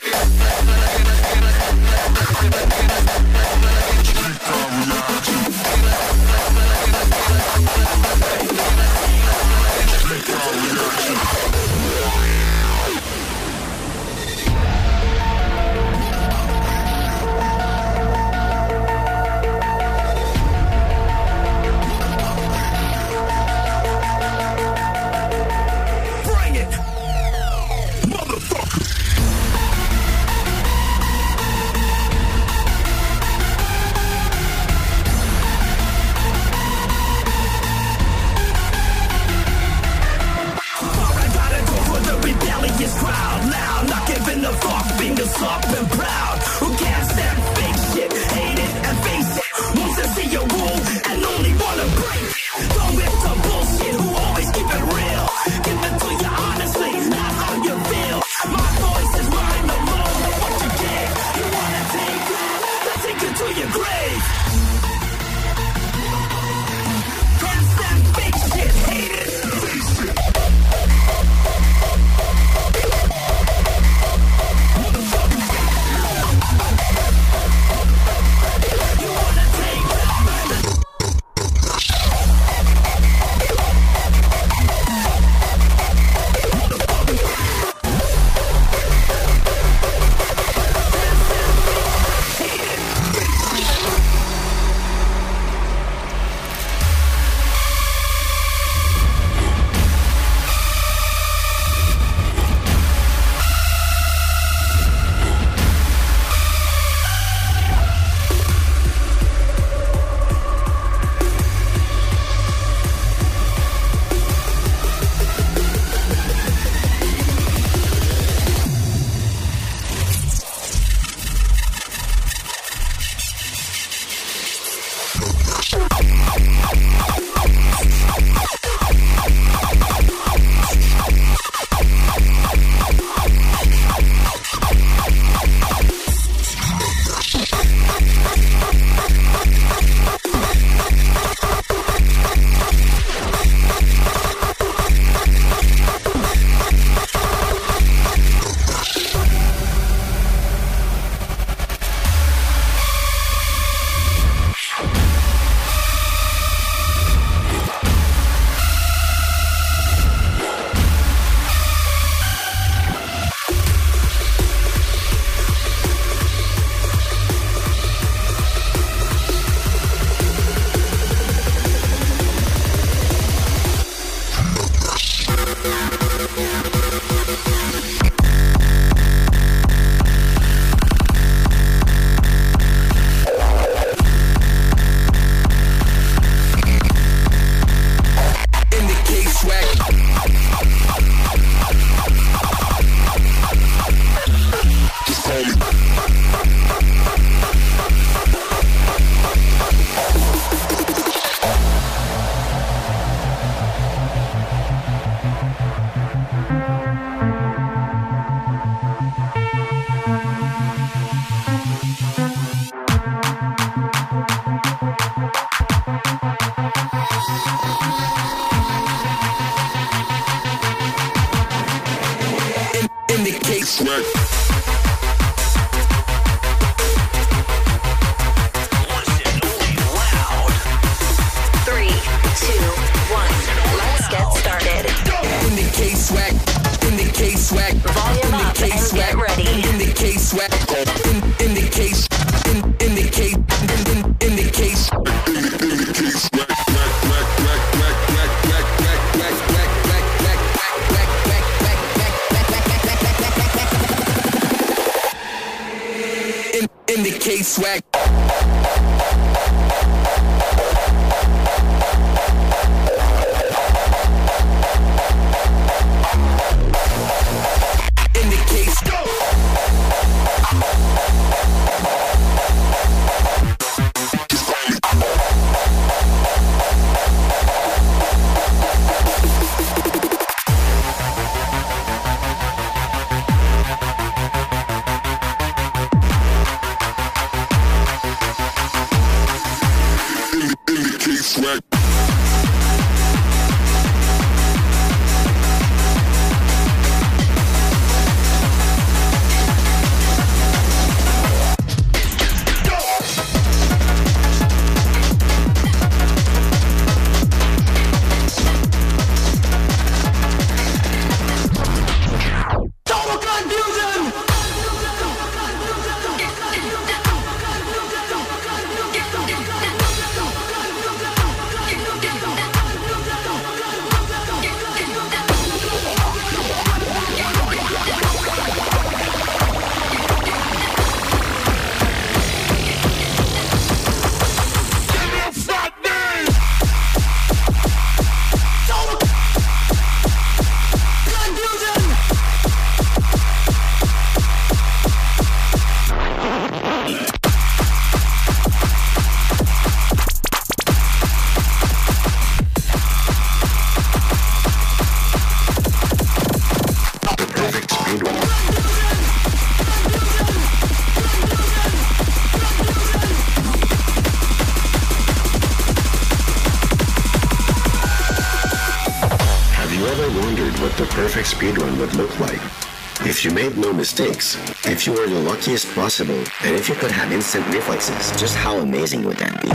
[374.86, 379.04] you were the luckiest possible, and if you could have instant reflexes, just how amazing
[379.04, 379.55] would that be?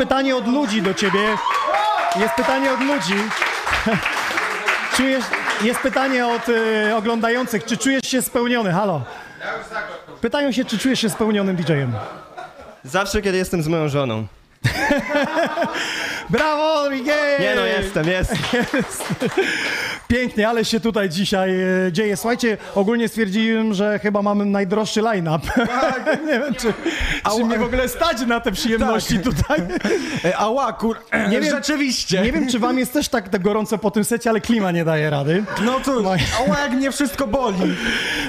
[0.00, 1.36] Pytanie od ludzi do ciebie.
[2.20, 3.14] Jest pytanie od ludzi.
[4.96, 5.24] Czujesz,
[5.62, 7.64] jest pytanie od y, oglądających.
[7.64, 8.72] Czy czujesz się spełniony?
[8.72, 9.02] Halo.
[10.20, 11.92] Pytają się, czy czujesz się spełnionym DJ-em.
[12.84, 14.26] Zawsze, kiedy jestem z moją żoną.
[16.30, 17.40] Brawo, Miguel!
[17.40, 18.32] Nie no, jestem, jest.
[20.08, 22.16] Pięknie, ale się tutaj dzisiaj e, dzieje.
[22.16, 25.46] Słuchajcie, ogólnie stwierdziłem, że chyba mamy najdroższy line-up.
[26.26, 26.72] nie wiem, czy,
[27.36, 29.60] czy mnie w ogóle stać na te przyjemności tutaj.
[30.38, 30.96] Ała, kur...
[31.30, 32.22] Nie wiem, Rzeczywiście.
[32.22, 34.84] Nie wiem, czy wam jest też tak, tak gorąco po tym secie, ale klima nie
[34.84, 35.44] daje rady.
[35.64, 36.04] No cóż,
[36.46, 37.56] ała, jak mnie wszystko boli.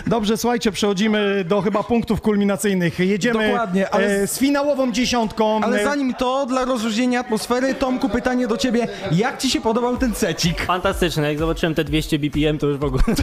[0.07, 2.99] Dobrze, słuchajcie, przechodzimy do chyba punktów kulminacyjnych.
[2.99, 5.59] Jedziemy Dokładnie, ale- e, z finałową dziesiątką.
[5.63, 8.87] Ale E, zanim to, dla rozluźnienia atmosfery, Tomku, pytanie do ciebie.
[9.11, 10.61] Jak ci się podobał ten secik?
[10.61, 13.03] Fantastyczne, jak zobaczyłem te 200 BPM, to już w ogóle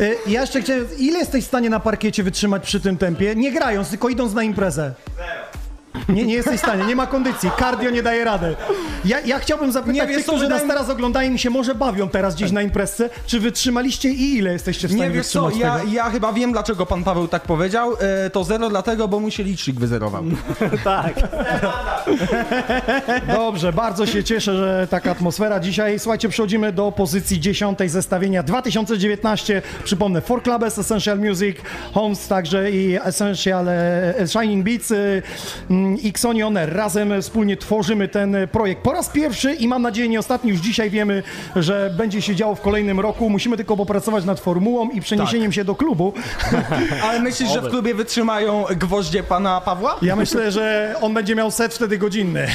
[0.00, 3.34] E, Ja jeszcze chciałem, ile jesteś w stanie na parkiecie wytrzymać przy tym tempie?
[3.36, 4.94] Nie grając, tylko idąc na imprezę.
[6.08, 8.56] Nie, nie jesteś w stanie, nie ma kondycji, cardio nie daje rady.
[9.04, 11.74] Ja, ja chciałbym zapytać Nie, tych, co, którzy nas mi- teraz oglądają i się może
[11.74, 15.50] bawią teraz gdzieś na imprezce, czy wytrzymaliście i ile jesteście w stanie Nie wiesz co,
[15.50, 17.92] ja, ja chyba wiem dlaczego pan Paweł tak powiedział.
[18.00, 20.24] E, to zero dlatego, bo mu się licznik wyzerował.
[20.84, 21.14] tak.
[23.26, 25.98] Dobrze, bardzo się cieszę, że taka atmosfera dzisiaj.
[25.98, 29.62] Słuchajcie, przechodzimy do pozycji dziesiątej zestawienia 2019.
[29.84, 31.56] Przypomnę, For Clubes, Essential Music,
[31.92, 34.96] Homes także i Essential e, Shining Beats e,
[36.02, 36.72] i Xoni On Air.
[36.72, 40.50] Razem wspólnie tworzymy ten projekt po raz pierwszy i mam nadzieję nie ostatni.
[40.50, 41.22] Już dzisiaj wiemy,
[41.56, 43.30] że będzie się działo w kolejnym roku.
[43.30, 46.12] Musimy tylko popracować nad formułą i przeniesieniem się do klubu.
[47.08, 49.96] Ale myślisz, że w klubie wytrzymają gwoździe pana Pawła?
[50.02, 52.46] Ja myślę, że on będzie miał set wtedy godzinny.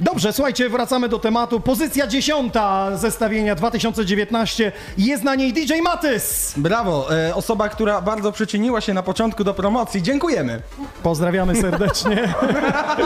[0.00, 1.60] Dobrze, słuchajcie, wracamy do tematu.
[1.60, 6.54] Pozycja dziesiąta zestawienia 2019 jest na niej DJ Matys.
[6.56, 10.02] Brawo, e, osoba, która bardzo przyczyniła się na początku do promocji.
[10.02, 10.62] Dziękujemy.
[11.02, 12.34] Pozdrawiamy serdecznie.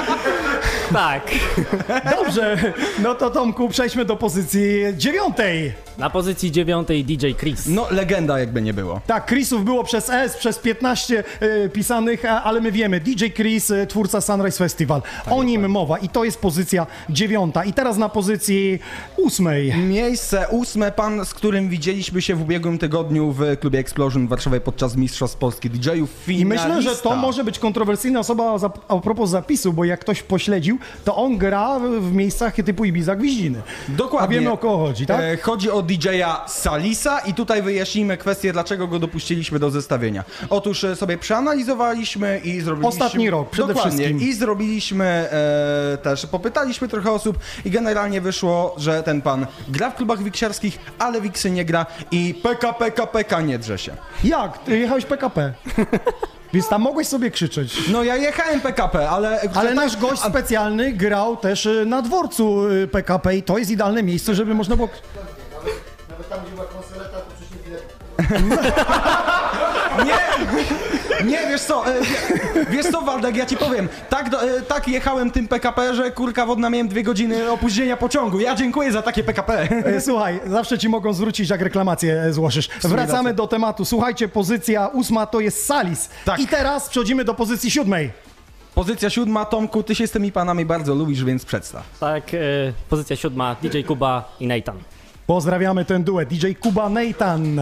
[0.92, 1.22] tak.
[2.18, 2.72] Dobrze,
[3.02, 5.72] no to Tomku, przejdźmy do pozycji dziewiątej.
[5.98, 7.66] Na pozycji dziewiątej DJ Chris.
[7.66, 9.00] No, legenda jakby nie było.
[9.06, 13.86] Tak, Chrisów było przez S, przez 15 e, pisanych, ale my wiemy, DJ Chris, e,
[13.86, 15.02] twórca Sunrise Festival.
[15.30, 16.79] o nim mowa i to jest pozycja
[17.10, 17.64] dziewiąta.
[17.64, 18.78] I teraz na pozycji
[19.16, 19.74] ósmej.
[19.76, 24.60] Miejsce ósme, pan, z którym widzieliśmy się w ubiegłym tygodniu w klubie Explosion w Warszawie
[24.60, 26.28] podczas Mistrzostw Polski DJ-ów.
[26.28, 28.58] I myślę, że to może być kontrowersyjna osoba
[28.88, 33.62] a propos zapisu, bo jak ktoś pośledził, to on gra w, miejscach typu Ibiza Gwiździny.
[33.88, 34.36] Dokładnie.
[34.36, 35.20] A wiemy o kogo chodzi, tak?
[35.20, 40.24] E, chodzi o DJ-a Salisa i tutaj wyjaśnimy kwestię, dlaczego go dopuściliśmy do zestawienia.
[40.50, 42.88] Otóż e, sobie przeanalizowaliśmy i zrobiliśmy...
[42.88, 44.04] Ostatni rok przede Dokładnie.
[44.04, 44.28] wszystkim.
[44.28, 46.26] I zrobiliśmy e, też,
[46.70, 51.50] popytaliśmy trochę osób i generalnie wyszło, że ten pan gra w klubach wiksiarskich, ale wiksy
[51.50, 53.96] nie gra i PK, PK, PK nie drze się.
[54.24, 54.58] Jak?
[54.58, 55.52] Ty jechałeś PKP.
[56.52, 57.88] Więc tam mogłeś sobie krzyczeć.
[57.88, 59.40] No ja jechałem PKP, ale...
[59.54, 64.02] Ale nasz gość specjalny grał też y, na dworcu y, PKP i to jest idealne
[64.02, 64.88] miejsce, żeby można było...
[68.48, 68.56] Nie,
[71.24, 74.88] nie, wiesz co, e, wie- wiesz co Waldek, ja ci powiem, tak, do, e, tak
[74.88, 78.40] jechałem tym PKP, że kurka wodna miałem dwie godziny opóźnienia pociągu.
[78.40, 79.68] Ja dziękuję za takie PKP.
[79.86, 82.68] E, Słuchaj, zawsze ci mogą zwrócić, jak reklamację złożysz.
[82.84, 83.84] Wracamy do tematu.
[83.84, 86.08] Słuchajcie, pozycja ósma to jest Salis.
[86.24, 86.40] Tak.
[86.40, 88.10] I teraz przechodzimy do pozycji siódmej.
[88.74, 91.82] Pozycja siódma, Tomku, ty się z tymi panami bardzo lubisz, więc przedstaw.
[92.00, 92.38] Tak, e,
[92.88, 94.78] pozycja siódma, DJ Kuba i Nathan.
[95.26, 96.28] Pozdrawiamy ten duet.
[96.28, 97.60] DJ Kuba Nathan.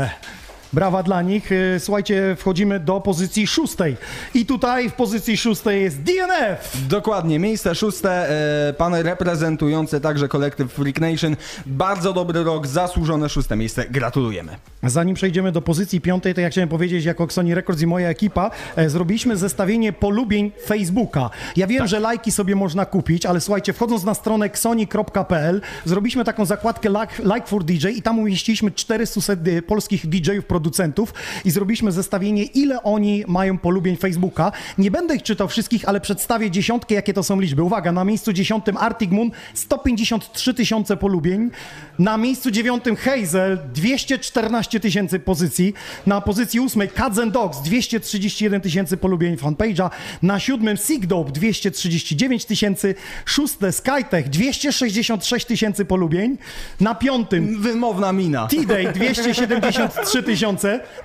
[0.73, 1.53] Brawa dla nich.
[1.53, 3.97] E, Słuchajcie, wchodzimy do pozycji szóstej.
[4.35, 6.77] I tutaj w pozycji szóstej jest DNF.
[6.89, 8.31] Dokładnie, miejsce szóste,
[8.69, 11.37] e, pan reprezentujący także kolektyw Freak Nation.
[11.67, 14.57] Bardzo dobry rok, zasłużone szóste miejsce, gratulujemy.
[14.83, 18.51] Zanim przejdziemy do pozycji piątej, to ja chciałem powiedzieć, jako Sony Records i moja ekipa,
[18.77, 21.31] e, zrobiliśmy zestawienie polubień Facebooka.
[21.57, 26.45] Ja wiem, że lajki sobie można kupić, ale słuchajcie, wchodząc na stronę xoni.pl, zrobiliśmy taką
[26.45, 29.21] zakładkę like, like for DJ i tam umieściliśmy 400
[29.67, 31.15] polskich DJ-ów, producentów
[31.45, 34.53] i zrobiliśmy zestawienie, ile oni mają polubień Facebooka.
[34.79, 37.63] Nie będę ich czytał wszystkich, ale przedstawię dziesiątkę, jakie to są liczby.
[37.63, 41.51] Uwaga, na miejscu dziesiątym Arctic Moon 153 tysiące polubień,
[41.99, 45.75] na miejscu dziewiątym Hazel 214 tysięcy pozycji,
[46.07, 49.91] na pozycji ósmej Cats and Dogs 231 tysięcy polubień fanpage'a,
[50.23, 52.95] na siódmym Sigdope 239 tysięcy,
[53.25, 56.39] szóste Skytech 266 tysięcy polubień,
[56.81, 58.47] na piątym Wymowna mina.
[58.47, 60.48] T-Day 273 tysiące,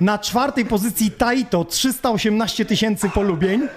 [0.01, 3.67] na czwartej pozycji Taito 318 tysięcy polubień,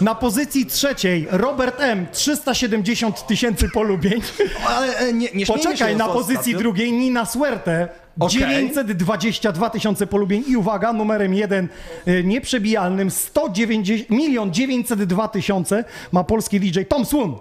[0.00, 4.22] na pozycji trzeciej Robert M 370 tysięcy polubień.
[4.68, 6.58] Ale e, nie, nie Poczekaj, się na pozycji ostatnio.
[6.58, 7.88] drugiej Nina Suerte.
[8.20, 8.38] Okej.
[8.38, 11.68] 922 tysiące polubień i uwaga, numerem jeden
[12.08, 17.38] y, nieprzebijalnym 190 milion 902 tysiące ma polski DJ Tom Swoon.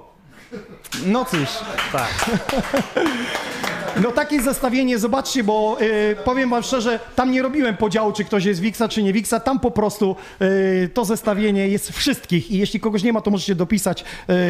[1.06, 1.50] No cóż.
[1.92, 2.30] Tak.
[4.04, 8.46] No takie zestawienie, zobaczcie, bo y, powiem wam szczerze, tam nie robiłem podziału, czy ktoś
[8.46, 12.80] jest Wixa, czy nie Wixa, tam po prostu y, to zestawienie jest wszystkich i jeśli
[12.80, 14.06] kogoś nie ma, to możecie dopisać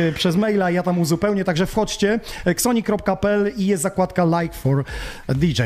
[0.09, 4.83] y, przez maila, ja tam uzupełnię, także wchodźcie, xoni.pl i jest zakładka like for
[5.29, 5.61] DJ.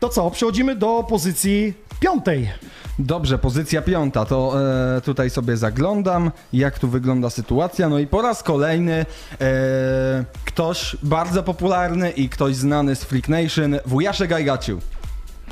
[0.00, 2.50] To co, przechodzimy do pozycji piątej.
[2.98, 4.54] Dobrze, pozycja piąta, to
[4.96, 7.88] e, tutaj sobie zaglądam, jak tu wygląda sytuacja.
[7.88, 9.06] No i po raz kolejny
[9.40, 14.30] e, ktoś bardzo popularny i ktoś znany z Freak Nation, Wujaszek
[14.68, 14.99] You.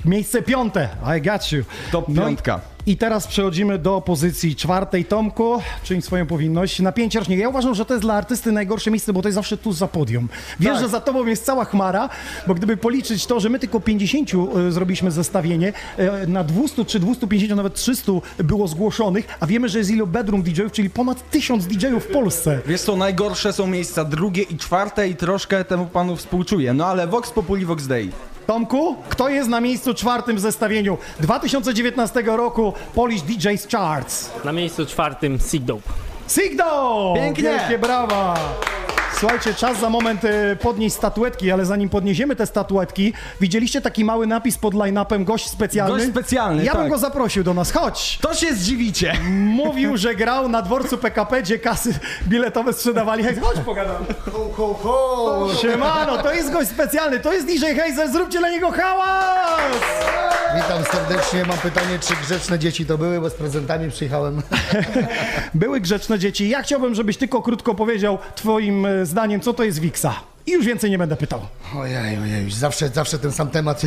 [0.05, 0.89] Miejsce piąte,
[1.19, 1.63] I got you.
[1.93, 2.61] Top No i- piątka.
[2.87, 5.05] I teraz przechodzimy do pozycji czwartej.
[5.05, 6.81] Tomku, czyń swoją powinność.
[6.81, 7.37] Napięcie rośnie.
[7.37, 9.89] Ja uważam, że to jest dla artysty najgorsze miejsce, bo to jest zawsze tu za
[9.89, 10.29] podium.
[10.61, 10.83] Wiesz, Tak.
[10.83, 12.09] że za tobą jest cała chmara,
[12.47, 14.31] bo gdyby policzyć to, że my tylko 50
[14.69, 15.73] y, zrobiliśmy zestawienie,
[16.25, 20.43] y, na 200 czy 250, nawet 300 było zgłoszonych, a wiemy, że jest ilu bedroom
[20.43, 22.61] DJ-ów, czyli ponad 1000 DJ-ów w Polsce.
[22.67, 26.75] Wiesz co, najgorsze są miejsca drugie i czwarte i troszkę temu panu współczuję.
[26.75, 28.11] No ale Vox Populi, Vox Dei.
[28.49, 34.31] Tomku, kto jest na miejscu czwartym w zestawieniu 2019 roku Polish DJ's Charts?
[34.45, 35.83] Na miejscu czwartym Sigdope.
[36.29, 37.13] Sigdo!
[37.17, 37.43] Pięknie!
[37.45, 38.35] Wielkie brawa!
[39.21, 44.27] Słuchajcie, czas za moment e, podnieść statuetki, ale zanim podniesiemy te statuetki, widzieliście taki mały
[44.27, 45.99] napis pod line-upem gość specjalny?
[45.99, 46.91] Gość specjalny, Ja bym tak.
[46.91, 48.19] go zaprosił do nas, chodź!
[48.23, 49.13] To się zdziwicie!
[49.31, 51.95] Mówił, że grał na dworcu PKP, gdzie kasy
[52.29, 53.25] biletowe sprzedawali.
[53.25, 54.05] Hej, chodź pogadam.
[54.33, 55.49] Ho, ho, ho!
[55.63, 59.73] Siemano, to jest gość specjalny, to jest DJ Hazel, zróbcie dla niego hałas!
[60.57, 61.45] Witam serdecznie.
[61.45, 64.43] Mam pytanie, czy grzeczne dzieci to były, bo z prezentami przyjechałem.
[65.55, 66.49] Były grzeczne dzieci.
[66.49, 70.21] Ja chciałbym, żebyś tylko krótko powiedział twoim e, zdaniem, co to jest Wixa.
[70.47, 71.41] I już więcej nie będę pytał.
[71.77, 73.83] Ojej, ojej, zawsze, zawsze ten sam temat.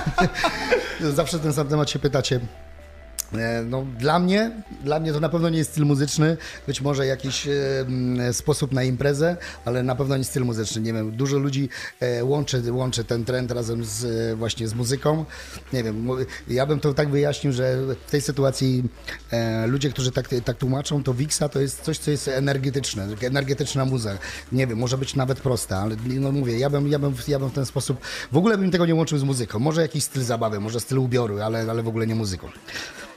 [1.00, 2.40] zawsze ten sam temat się pytacie.
[3.34, 4.50] E, No, dla mnie,
[4.84, 6.36] dla mnie to na pewno nie jest styl muzyczny,
[6.66, 10.82] być może jakiś e, sposób na imprezę, ale na pewno nie styl muzyczny.
[10.82, 11.68] Nie wiem, dużo ludzi
[12.00, 15.24] e, łączy, łączy ten trend razem z, e, właśnie z muzyką.
[15.72, 16.08] Nie wiem,
[16.48, 17.76] ja bym to tak wyjaśnił, że
[18.06, 18.84] w tej sytuacji
[19.30, 23.84] e, ludzie, którzy tak, tak tłumaczą, to Wixa to jest coś, co jest energetyczne, energetyczna
[23.84, 24.18] muza.
[24.52, 27.48] Nie wiem, może być nawet prosta, ale no mówię, ja bym, ja bym, ja bym
[27.48, 28.00] w ten sposób,
[28.32, 29.58] w ogóle bym tego nie łączył z muzyką.
[29.58, 32.48] Może jakiś styl zabawy, może styl ubioru, ale, ale w ogóle nie muzyką.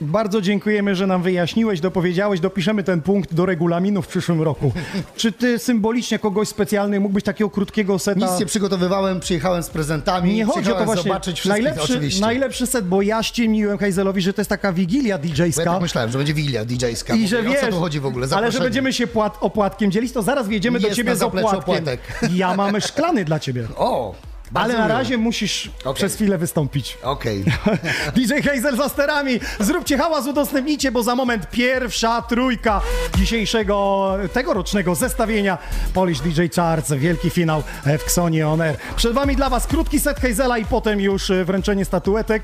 [0.00, 4.72] Bardzo dziękujemy, że nam wyjaśniłeś, dopowiedziałeś, dopiszemy ten punkt do regulaminu w przyszłym roku.
[5.16, 8.20] Czy ty symbolicznie kogoś specjalny mógłbyś takiego krótkiego seta...
[8.30, 11.02] Nic nie przygotowywałem, przyjechałem z prezentami, Nie chodzi o to właśnie.
[11.02, 12.20] zobaczyć wszystkich, najlepszy, oczywiście.
[12.20, 15.64] najlepszy set, bo ja ściemniłem Hazelowi, że to jest taka wigilia Bo ja DJ-ska.
[15.64, 17.14] tak myślałem, że będzie wigilia DJ-ska.
[17.16, 18.24] I że Mówię, wiesz, o co tu chodzi w ogóle?
[18.24, 18.64] ale że Zaproszenie.
[18.64, 21.74] będziemy się płat, opłatkiem dzielić, to zaraz wjedziemy do Jest ciebie na z zapleczu opłatkiem.
[21.74, 22.00] opłatek.
[22.32, 23.66] Ja mam szklany dla ciebie.
[23.76, 24.14] O,
[24.54, 24.98] Ale bardzo na miło.
[24.98, 26.98] razie musisz przez chwilę wystąpić.
[27.02, 27.44] Okej.
[28.16, 29.40] DJ Hazel za sterami.
[29.60, 32.80] Zróbcie hałas, udostępnijcie, bo za moment pierwsza trójka
[33.18, 35.58] dzisiejszego, tegorocznego zestawienia
[35.94, 36.92] Polish DJ Charts.
[36.92, 37.62] Wielki finał
[37.98, 38.76] w Xonie On Air.
[38.96, 42.42] Przed wami dla was krótki set Hazela i potem już e, wręczenie statuetek.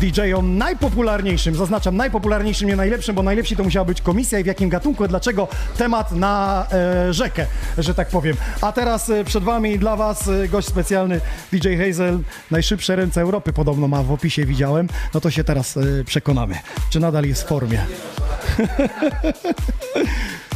[0.00, 4.68] DJ-om najpopularniejszym, zaznaczam najpopularniejszym, nie najlepszym, bo najlepsi to musiała być komisja i w jakim
[4.68, 7.46] gatunku, dlaczego temat na e, rzekę,
[7.78, 8.36] że tak powiem.
[8.60, 11.20] A teraz e, przed wami dla was e, gość specjalny
[11.52, 12.18] DJ Hazel,
[12.50, 16.54] najszybsze ręce Europy podobno ma w opisie, widziałem, no to się teraz e, przekonamy,
[16.90, 17.86] czy nadal jest w formie.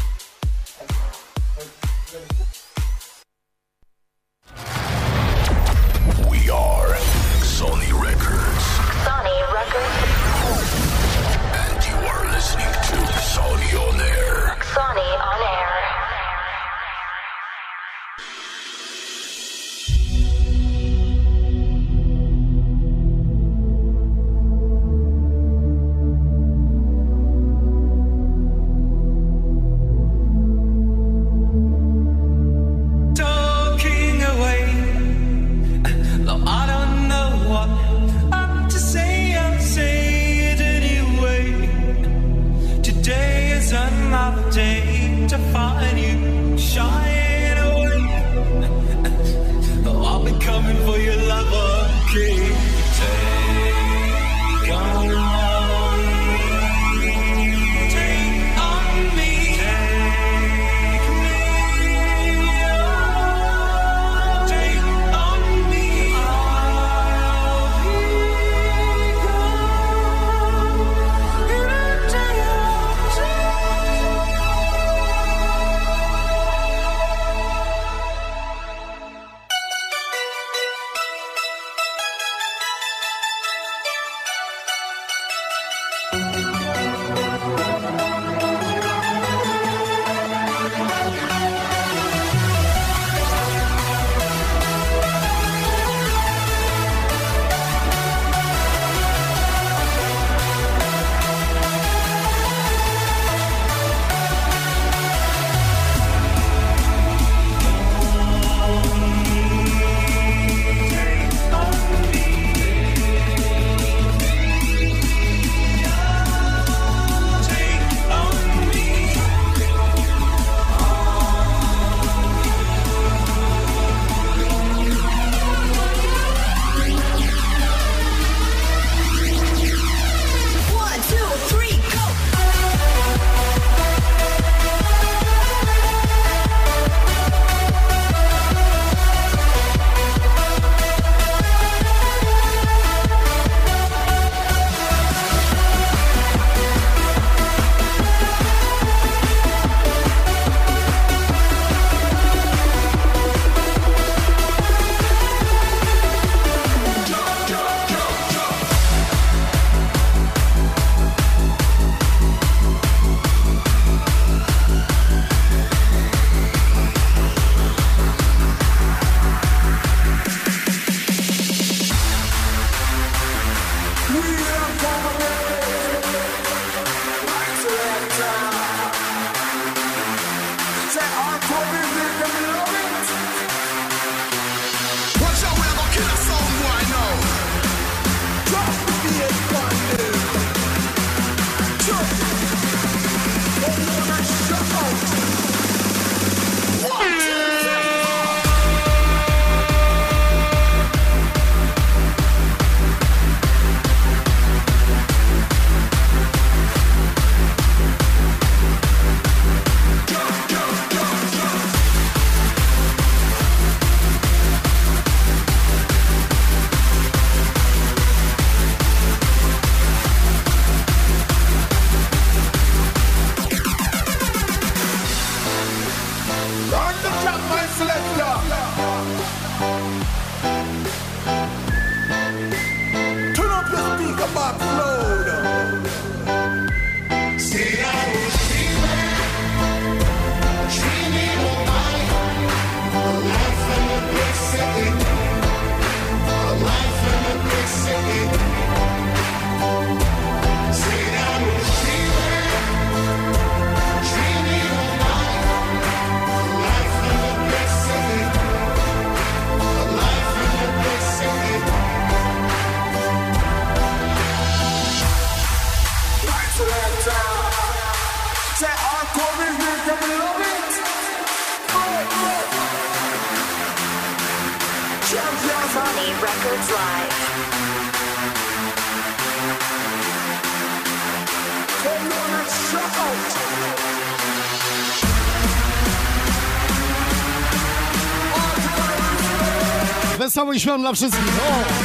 [290.52, 291.24] Wesołych świąt dla wszystkich.
[291.28, 291.81] O!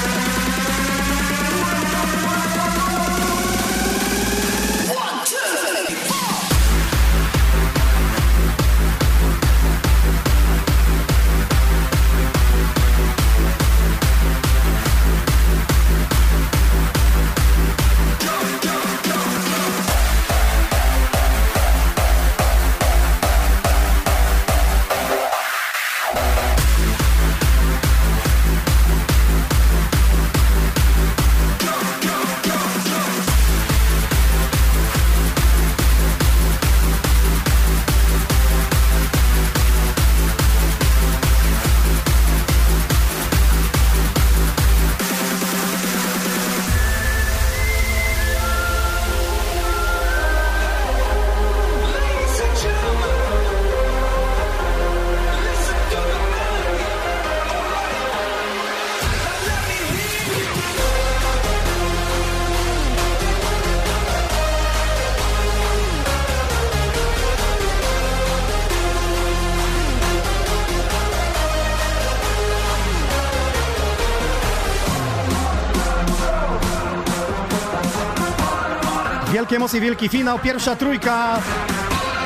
[79.58, 81.42] Emocje, wielki finał, pierwsza trójka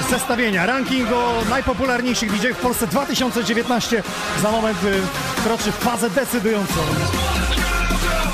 [0.10, 1.16] zestawienia, rankingu
[1.50, 4.04] najpopularniejszych DJ w Polsce 2019
[4.42, 5.02] za moment y,
[5.36, 6.74] wkroczy w fazę decydującą.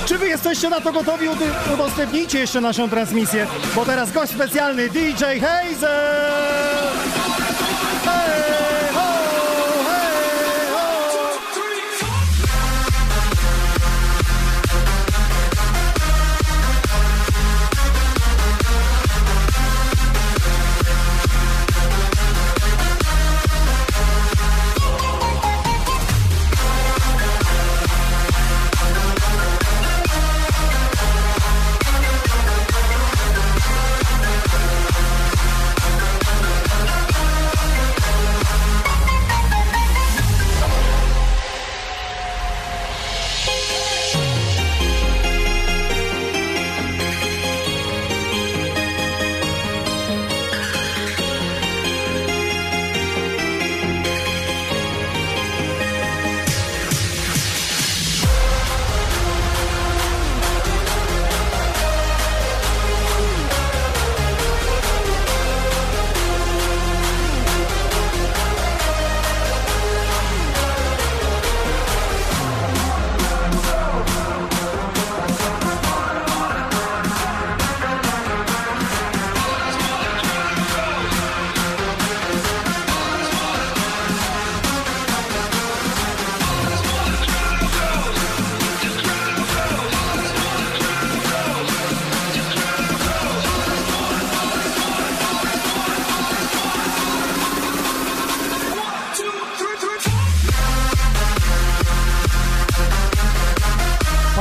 [0.06, 1.27] Czy wy jesteście na to gotowi?
[1.74, 6.47] Udostępnijcie jeszcze naszą transmisję, bo teraz gość specjalny DJ Hazel!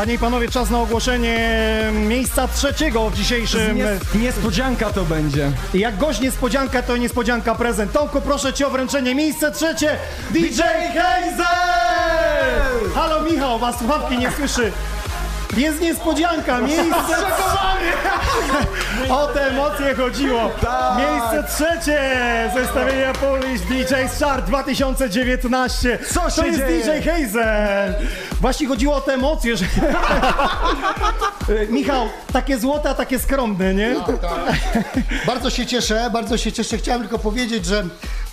[0.06, 1.38] Panie i panowie, czas na ogłoszenie
[1.92, 3.76] miejsca trzeciego w dzisiejszym...
[3.76, 5.52] Nies- niespodzianka to będzie.
[5.74, 7.92] Jak gość niespodzianka, to niespodzianka prezent.
[7.92, 9.14] Tomku, proszę cię o wręczenie.
[9.14, 9.96] Miejsce trzecie,
[10.30, 10.60] DJ
[10.98, 12.90] Hazel!
[12.94, 14.72] Halo Michał, was słuchawki nie słyszy.
[15.56, 17.16] Jest niespodzianka, miejsce...
[19.10, 20.50] O te emocje chodziło.
[20.60, 20.98] Tak.
[20.98, 22.00] Miejsce trzecie,
[22.54, 25.98] zestawienia Polish DJ Chart 2019.
[26.12, 26.84] Co to się jest dzieje?
[26.84, 27.94] DJ Hazel.
[28.40, 29.64] Właśnie chodziło o te emocje, że...
[31.70, 33.96] Michał, takie złote, a takie skromne, nie?
[35.26, 36.78] Bardzo się cieszę, bardzo się cieszę.
[36.78, 37.84] Chciałem tylko powiedzieć, że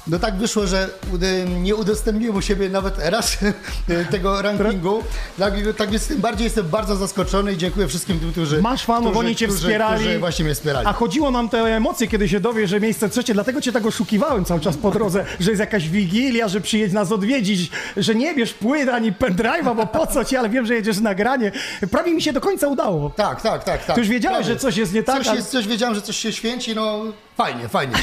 [0.07, 3.37] No tak wyszło, że ude- nie udostępniłem u siebie nawet raz
[4.11, 5.03] tego rankingu.
[5.39, 9.11] Tak, tak więc tym bardziej jestem bardzo zaskoczony i dziękuję wszystkim tym, którzy Masz fanów,
[9.11, 10.01] którzy, oni cię którzy, wspierali.
[10.03, 10.87] Którzy właśnie mnie wspierali.
[10.87, 14.45] A chodziło nam te emocje, kiedy się dowie, że miejsce trzecie, dlatego cię tak oszukiwałem
[14.45, 18.53] cały czas po drodze, że jest jakaś wigilia, że przyjedź nas odwiedzić, że nie bierz
[18.53, 21.51] płyt ani pendrive'a, bo po co ci, ale wiem, że jedziesz na granie.
[21.91, 23.09] Prawie mi się do końca udało.
[23.09, 23.85] Tak, tak, tak.
[23.85, 23.95] tak.
[23.95, 24.53] Ty już wiedziałeś, Prawie.
[24.53, 26.99] że coś jest nie tak, Coś, jest, coś wiedziałem, że coś się święci, no
[27.37, 27.93] fajnie, fajnie.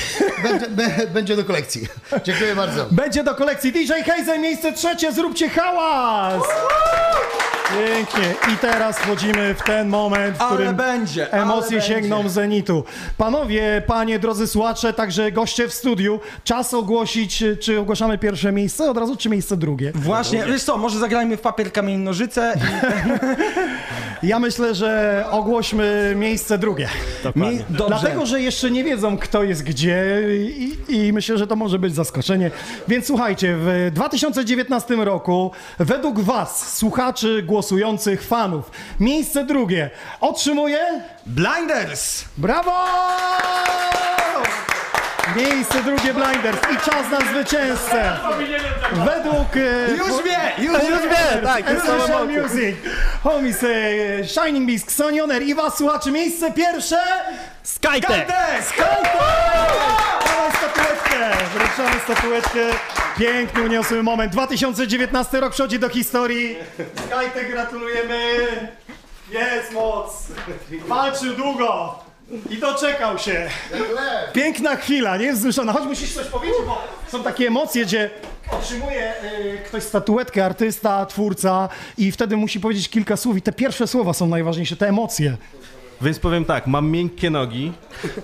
[0.42, 1.86] Będzie, be- będzie do kolekcji.
[2.24, 2.86] Dziękuję bardzo.
[2.90, 6.42] Będzie do kolekcji DJ Hazel, miejsce trzecie, zróbcie hałas!
[7.86, 8.34] Pięknie.
[8.54, 11.94] I teraz wchodzimy w ten moment, w Ale którym będzie, ale emocje będzie.
[11.94, 12.84] sięgną zenitu.
[13.18, 18.96] Panowie, panie, drodzy słuchacze, także goście w studiu, czas ogłosić, czy ogłaszamy pierwsze miejsce od
[18.98, 19.92] razu, czy miejsce drugie?
[19.94, 22.60] Właśnie, wiesz co, może zagrajmy w papier, kamień, nożyce i...
[24.22, 26.88] Ja myślę, że ogłośmy miejsce drugie.
[27.24, 27.50] Dobrze.
[27.70, 31.94] Dlatego, że jeszcze nie wiedzą, kto jest gdzie i, i myślę, że to może być
[31.94, 32.50] zaskoczenie.
[32.88, 39.90] Więc słuchajcie, w 2019 roku według Was, słuchaczy głosujących fanów, miejsce drugie
[40.20, 40.78] otrzymuje...
[41.26, 42.24] Blinders!
[42.36, 42.72] Brawo!
[45.36, 48.16] Miejsce drugie Blinders i czas na zwycięzcę.
[48.92, 49.56] Według...
[49.56, 52.28] e, Już wie, już Już wie, tak, jest Essential.
[52.28, 52.76] Music.
[53.22, 53.68] Homies, e,
[54.28, 56.12] Shining Beast, Xonioner i was słuchaczy.
[56.12, 56.96] Miejsce pierwsze...
[57.62, 58.02] Skytech!
[58.64, 59.12] Skytech!
[60.24, 61.36] Dawaj statuetkę!
[61.54, 62.58] Wręczamy statuetkę.
[63.18, 64.32] Piękny, uniosły moment.
[64.32, 66.56] 2019 rok przechodzi do historii.
[67.06, 68.36] Skytech, gratulujemy.
[69.30, 70.26] Jest moc.
[70.86, 71.98] Walczył długo.
[72.50, 73.48] I doczekał się.
[74.32, 75.72] Piękna chwila, niewzruszona.
[75.72, 76.78] Choć musisz coś powiedzieć, bo
[77.08, 78.10] są takie emocje, gdzie
[78.52, 81.68] otrzymuje y, ktoś statuetkę, artysta, twórca
[81.98, 85.36] i wtedy musi powiedzieć kilka słów i te pierwsze słowa są najważniejsze, te emocje.
[86.02, 87.72] Więc powiem tak, mam miękkie nogi.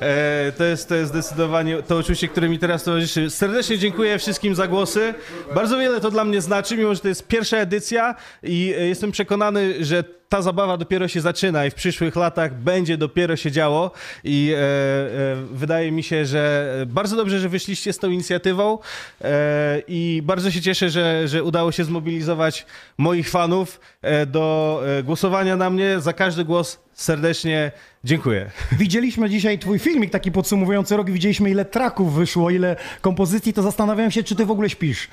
[0.01, 3.31] E, to, jest, to jest zdecydowanie to uczucie, które mi teraz towarzyszy.
[3.31, 5.15] Serdecznie dziękuję wszystkim za głosy.
[5.55, 9.13] Bardzo wiele to dla mnie znaczy, mimo że to jest pierwsza edycja i e, jestem
[9.13, 13.91] przekonany, że ta zabawa dopiero się zaczyna i w przyszłych latach będzie dopiero się działo
[14.25, 18.79] i e, e, wydaje mi się, że bardzo dobrze, że wyszliście z tą inicjatywą
[19.21, 22.67] e, i bardzo się cieszę, że, że udało się zmobilizować
[22.99, 26.01] moich fanów e, do e, głosowania na mnie.
[26.01, 27.73] Za każdy głos serdecznie
[28.05, 28.51] dziękuję.
[28.73, 34.11] Widzieliśmy dzisiaj twój filmik taki podsumowujący rok, widzieliśmy ile traków wyszło, ile kompozycji, to zastanawiałem
[34.11, 35.09] się, czy ty w ogóle śpisz.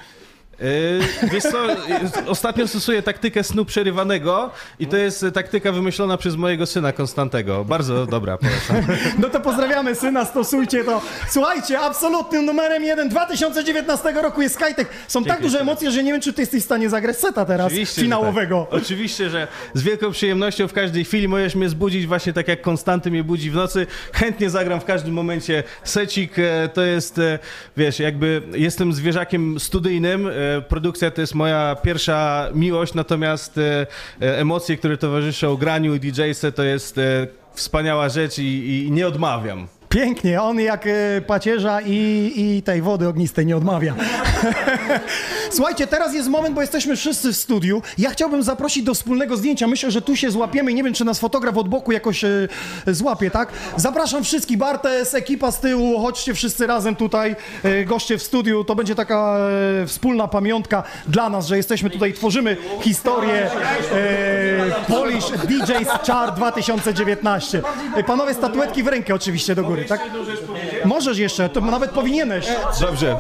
[0.60, 1.76] Yy, wiesz co, yy,
[2.28, 7.66] ostatnio stosuję taktykę snu przerywanego i to jest taktyka wymyślona przez mojego syna Konstantego.
[7.66, 8.96] Bardzo dobra, polecam.
[9.20, 11.02] No to pozdrawiamy syna, stosujcie to.
[11.30, 15.06] Słuchajcie, absolutnym numerem jeden 2019 roku jest Skytech.
[15.08, 15.72] Są tak Dziękuję duże bardzo.
[15.72, 18.68] emocje, że nie wiem, czy ty jesteś w stanie zagrać seta teraz Oczywiście, że finałowego.
[18.72, 18.82] Tak.
[18.82, 23.12] Oczywiście, że z wielką przyjemnością w każdej chwili możesz mnie zbudzić, właśnie tak jak Konstanty
[23.12, 23.88] mnie budzi w nocy.
[24.14, 26.40] Chętnie zagram w każdym momencie secik.
[26.40, 27.40] e, To jest, e,
[27.78, 30.30] wiesz, jakby jestem zwierzakiem studyjnym.
[30.58, 33.88] E, Produkcja to jest moja pierwsza miłość, natomiast e,
[34.22, 37.00] e, emocje, które towarzyszą graniu i DJ-se to jest
[37.54, 39.68] wspaniała rzecz i, i nie odmawiam.
[39.94, 43.96] Pięknie, on jak e, pacierza i, i tej wody ognistej nie odmawia.
[45.52, 47.82] Słuchajcie, teraz jest moment, bo jesteśmy wszyscy w studiu.
[47.98, 49.68] Ja chciałbym zaprosić do wspólnego zdjęcia.
[49.68, 52.48] Myślę, że tu się złapiemy i nie wiem, czy nas fotograf od boku jakoś e,
[52.88, 53.50] złapie, tak?
[53.78, 58.64] Zapraszam wszystkich, Bartes, ekipa z tyłu, chodźcie wszyscy razem tutaj, e, goście w studiu.
[58.64, 59.38] To będzie taka
[59.88, 63.50] wspólna pamiątka dla nas, że jesteśmy tutaj, tworzymy historię
[64.88, 67.62] Polish DJs Chart 2019.
[67.96, 70.02] E, Panowie, statuetki w rękę oczywiście do góry, tak?
[70.86, 72.46] Możesz jeszcze, to nawet powinieneś.
[72.82, 73.16] Dobrze.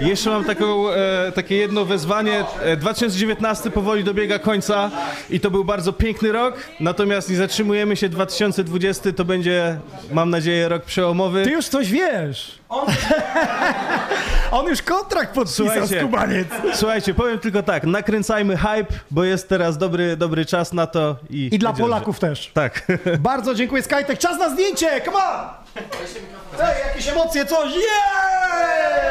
[0.00, 2.44] Jeszcze mam taką, e, takie jedno wezwanie.
[2.62, 4.90] E, 2019 powoli dobiega końca
[5.30, 8.08] i to był bardzo piękny rok, natomiast nie zatrzymujemy się.
[8.08, 9.78] 2020 to będzie,
[10.12, 11.44] mam nadzieję, rok przełomowy.
[11.44, 12.58] Ty już coś wiesz.
[14.50, 16.48] On już kontrakt podpisał, Słuchajcie, skubaniec.
[16.74, 21.48] słuchajcie, powiem tylko tak, nakręcajmy hype, bo jest teraz dobry, dobry czas na to i...
[21.52, 22.50] I dla będzie Polaków też.
[22.54, 22.86] Tak.
[23.18, 24.18] Bardzo dziękuję, Skytech.
[24.18, 25.63] Czas na zdjęcie, come on!
[25.76, 29.04] Ej, jakieś emocje, coś, yeah!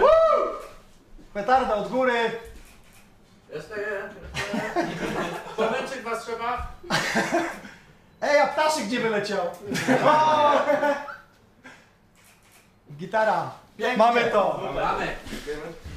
[0.00, 0.08] Woo!
[1.34, 2.30] Petarda od góry.
[5.56, 6.66] Pomęczyć was trzeba?
[8.20, 9.46] Ej, a ptaszek gdzie wyleciał?
[10.06, 10.52] O!
[12.96, 13.50] Gitara.
[13.96, 14.60] Mamy to.
[14.74, 15.16] Mamy.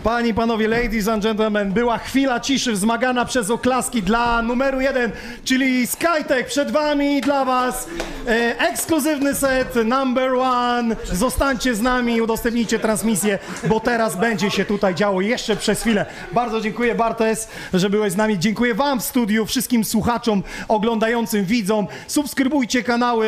[0.04, 5.12] Panie i panowie, ladies and gentlemen, była chwila ciszy wzmagana przez oklaski dla numeru jeden,
[5.44, 6.48] czyli Skytech.
[6.48, 7.88] Przed wami dla was
[8.28, 10.96] e, ekskluzywny set number one.
[11.12, 13.40] Zostańcie z nami, udostępnijcie transmisję,
[13.70, 16.06] bo teraz będzie się tutaj działo jeszcze przez chwilę.
[16.32, 18.40] Bardzo dziękuję Bartes, że byłeś z nami.
[18.40, 21.88] Dziękuję wam w studiu, wszystkim słuchaczom, oglądającym, widzom.
[22.08, 23.28] Subskrybujcie kanały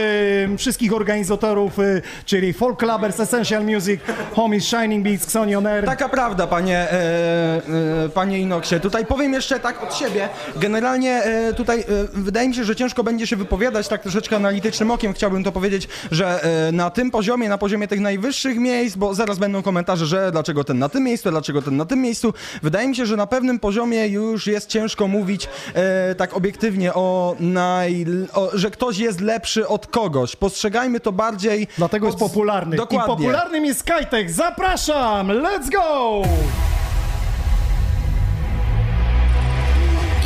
[0.58, 4.02] wszystkich organizatorów, y, czyli Folk Clubbers, Essential Music,
[4.34, 5.86] Homies, Shining Beats, Xonion Air.
[5.86, 7.62] Taka prawda, panie, e,
[8.06, 8.80] e, panie Inoksie.
[8.80, 10.30] Tutaj powiem jeszcze tak od siebie.
[10.56, 14.92] Generalnie e, tutaj e, wydaje mi się, że ciężko będzie się wypowiadać tak troszeczkę analitycznym
[14.92, 15.14] okiem.
[15.14, 19.38] Chciałbym to powiedzieć, że e, na tym poziomie, na poziomie tych najwyższych miejsc, bo zaraz
[19.38, 22.34] będą komentarze, że dlaczego ten na tym miejscu, dlaczego ten na tym miejscu.
[22.64, 27.36] Wydaje mi się, że na pewnym poziomie już jest ciężko mówić e, tak obiektywnie o,
[27.40, 30.36] naj, o że ktoś jest lepszy od kogoś.
[30.36, 31.68] Postrzegajmy to bardziej.
[31.78, 32.76] Dlatego jest popularny.
[32.76, 33.14] Dokładnie.
[33.14, 34.32] I popularnym jest Skytech.
[34.32, 35.28] Zapraszam!
[35.28, 36.45] Let's go!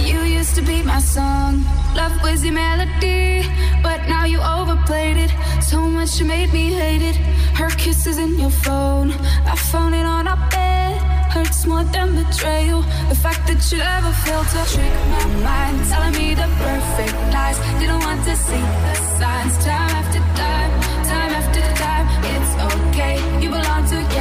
[0.10, 1.64] You used to be my song,
[1.96, 3.44] love was your melody,
[3.84, 5.32] but now you overplayed it.
[5.62, 7.16] So much you made me hate it.
[7.60, 9.12] Her kisses in your phone,
[9.46, 10.96] I found it on our bed.
[11.30, 12.82] Hurts more than betrayal.
[13.10, 17.60] The fact that you ever failed to trick my mind, telling me the perfect lies.
[17.80, 19.54] Didn't want to see the signs.
[19.64, 20.29] Time after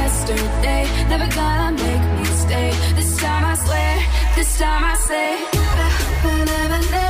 [0.09, 0.83] yesterday.
[1.09, 2.71] Never gonna make me stay.
[2.95, 3.93] This time I swear.
[4.35, 5.29] This time I say.
[5.53, 7.08] Never, never, never,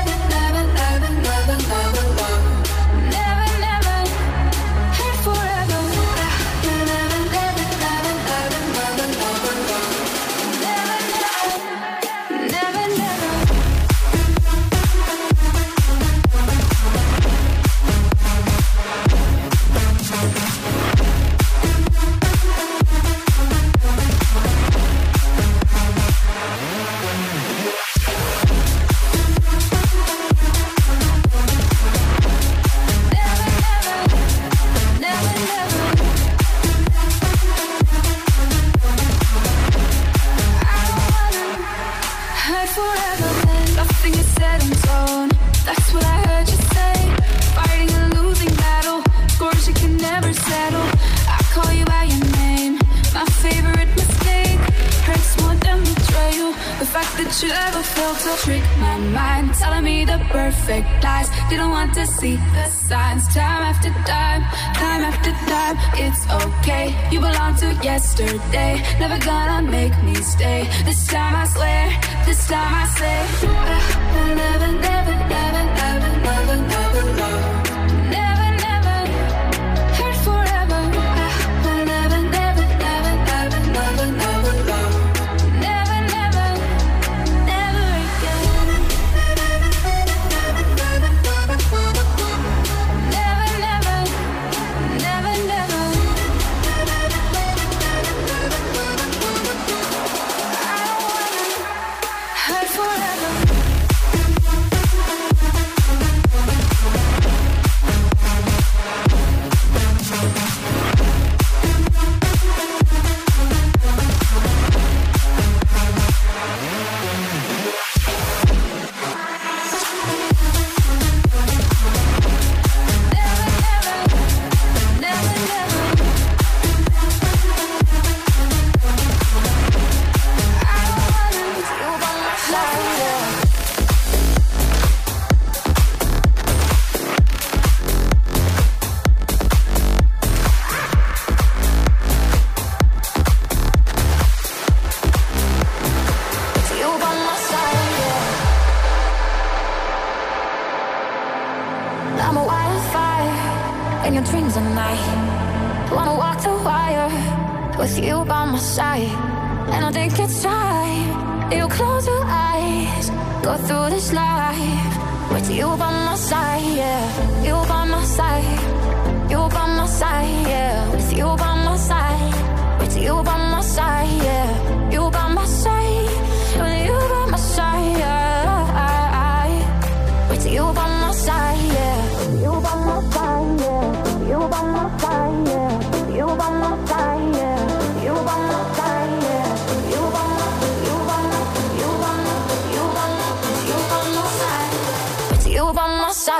[51.74, 52.77] you by your name.
[53.14, 54.59] My favorite mistake.
[55.06, 56.35] Craigs won't betray.
[56.80, 61.30] The fact that you ever failed to trick my mind, telling me the perfect lies.
[61.49, 63.27] Didn't want to see the signs.
[63.33, 64.41] Time after time,
[64.83, 65.75] time after time.
[66.06, 66.85] It's okay.
[67.11, 68.82] You belong to yesterday.
[68.99, 70.69] Never gonna make me stay.
[70.85, 71.85] This time I swear.
[72.25, 73.19] This time I say.
[73.43, 75.99] Uh, never, never, never, never, never, never,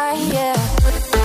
[0.02, 1.19] yeah.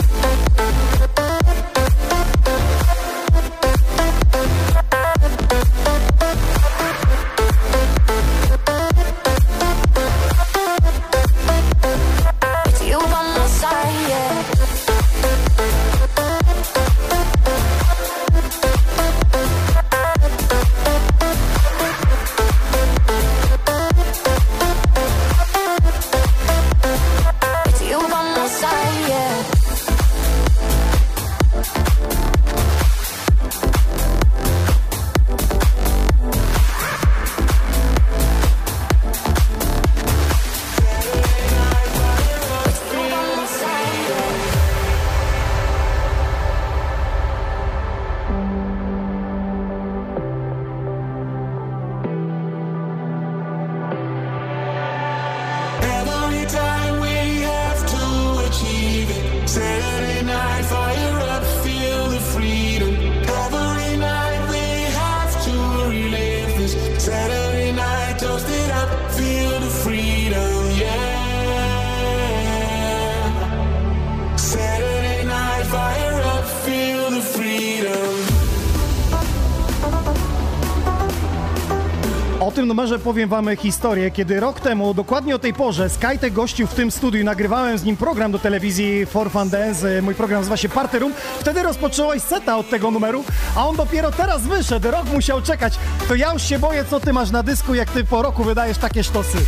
[83.05, 86.75] Tym numerze powiem wam historię, kiedy rok temu, dokładnie o tej porze, Skytek gościł w
[86.75, 90.03] tym studiu i nagrywałem z nim program do telewizji For Fun Dance.
[90.03, 91.13] Mój program nazywa się Party Room.
[91.41, 93.25] Wtedy rozpocząłeś seta od tego numeru,
[93.57, 94.91] a on dopiero teraz wyszedł.
[94.91, 95.75] Rok musiał czekać.
[96.09, 98.79] To ja już się boję, co ty masz na dysku, jak ty po roku wydajesz
[98.79, 99.39] takie sztosy.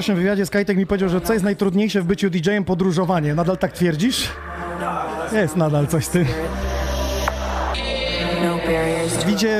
[0.00, 3.34] Pierwszym wywiadzie Skytek mi powiedział, że co jest najtrudniejsze w byciu DJ-em podróżowanie.
[3.34, 4.28] Nadal tak twierdzisz?
[5.32, 6.26] Jest nadal coś z tym.
[9.26, 9.58] Widzicie,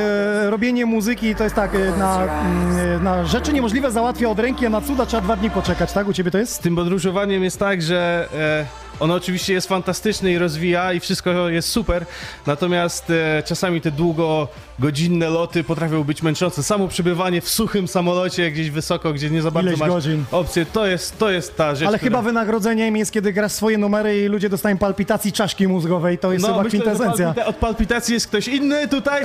[0.49, 4.69] robienie muzyki to jest tak, e, na, mm, na rzeczy niemożliwe załatwia od ręki, a
[4.69, 6.07] na cuda trzeba dwa dni poczekać, tak?
[6.07, 6.53] U ciebie to jest?
[6.53, 11.49] Z tym podróżowaniem jest tak, że e, ono oczywiście jest fantastyczne i rozwija i wszystko
[11.49, 12.05] jest super,
[12.47, 16.63] natomiast e, czasami te długogodzinne loty potrafią być męczące.
[16.63, 20.23] Samo przebywanie w suchym samolocie gdzieś wysoko, gdzie nie za bardzo Ileś masz godzin.
[20.31, 22.09] opcję, to jest, to jest ta rzecz, Ale która...
[22.09, 26.17] chyba wynagrodzeniem jest, kiedy grasz swoje numery i ludzie dostają palpitacji czaszki mózgowej.
[26.17, 27.33] To jest chyba No, myślę, że kwintesencja.
[27.33, 29.23] palpita- od palpitacji jest ktoś inny tutaj,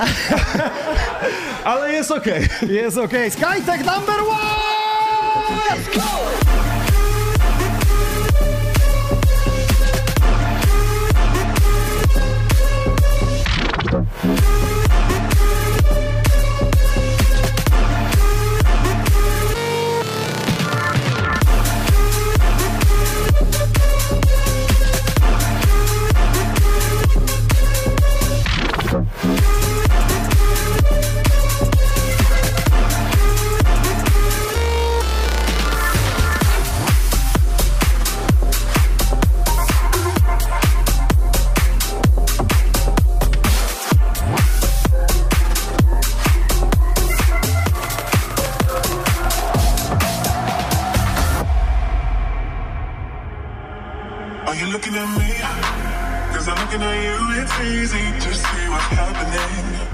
[1.63, 2.47] ale jest okej.
[2.69, 3.31] Jest okej.
[3.31, 5.57] Skytek number one!
[5.69, 6.46] Let's go!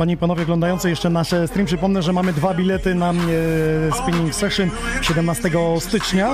[0.04, 3.14] Panie i panowie oglądający jeszcze nasze stream, przypomnę, że mamy dwa bilety na e,
[4.04, 4.70] Spinning Session
[5.02, 5.50] 17
[5.80, 6.34] stycznia.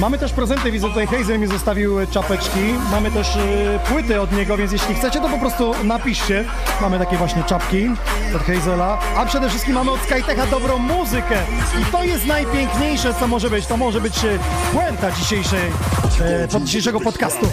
[0.00, 2.60] Mamy też prezenty, widzę tutaj Hazel mi zostawił czapeczki.
[2.90, 6.44] Mamy też e, płyty od niego, więc jeśli chcecie, to po prostu napiszcie.
[6.80, 7.90] Mamy takie właśnie czapki
[8.36, 8.98] od Hazela.
[9.16, 11.36] A przede wszystkim mamy od Skytecha dobrą muzykę.
[11.82, 13.66] I to jest najpiękniejsze, co może być.
[13.66, 14.38] To może być e,
[14.72, 15.70] puenta dzisiejszej,
[16.52, 17.46] pod dzisiejszego podcastu.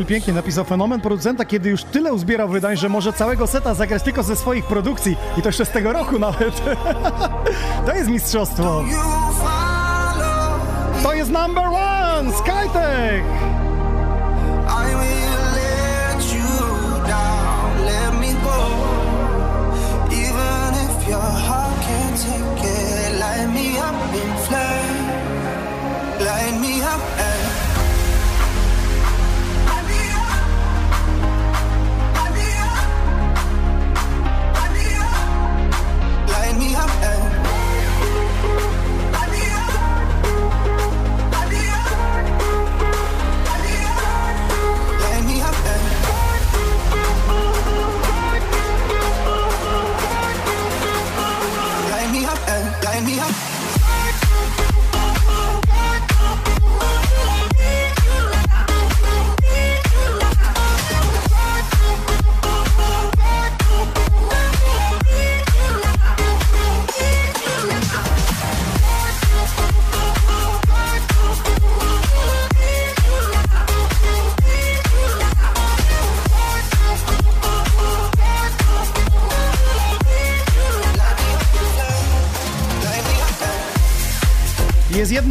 [0.00, 4.02] Kamil pięknie napisał fenomen producenta, kiedy już tyle uzbierał wydań, że może całego seta zagrać
[4.02, 6.62] tylko ze swoich produkcji i to jeszcze z tego roku nawet.
[7.86, 8.84] to jest mistrzostwo.
[11.02, 13.24] To jest number one, Skytech!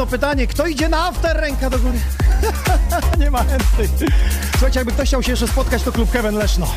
[0.09, 0.47] Pytanie.
[0.47, 1.37] Kto idzie na after?
[1.37, 1.99] Ręka do góry.
[3.19, 3.89] Nie ma chętnych.
[4.51, 6.67] Słuchajcie, jakby ktoś chciał się jeszcze spotkać, to klub Kevin Leszno.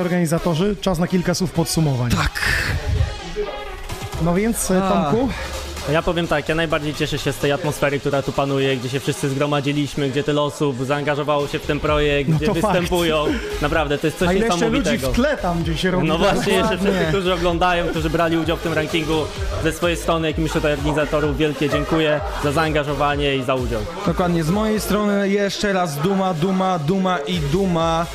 [0.00, 2.10] Organizatorzy, czas na kilka słów podsumowań.
[2.10, 2.32] Tak.
[4.22, 5.28] No więc, e, Tomku,
[5.92, 9.00] Ja powiem tak, ja najbardziej cieszę się z tej atmosfery, która tu panuje, gdzie się
[9.00, 12.64] wszyscy zgromadziliśmy, gdzie tyle osób zaangażowało się w ten projekt, No gdzie to fakt.
[12.66, 13.24] występują.
[13.62, 15.12] Naprawdę, to jest coś a ile jeszcze ludzi niesamowitego.
[15.12, 16.08] w tle tam gdzie się robi?
[16.08, 19.14] No właśnie, jeszcze wszyscy, którzy oglądają, którzy brali udział w tym rankingu
[19.62, 23.80] ze swojej strony, jak myślę, do organizatorów wielkie dziękuję za zaangażowanie i za udział.
[24.06, 28.06] Dokładnie, z mojej strony jeszcze raz duma, duma, duma i duma.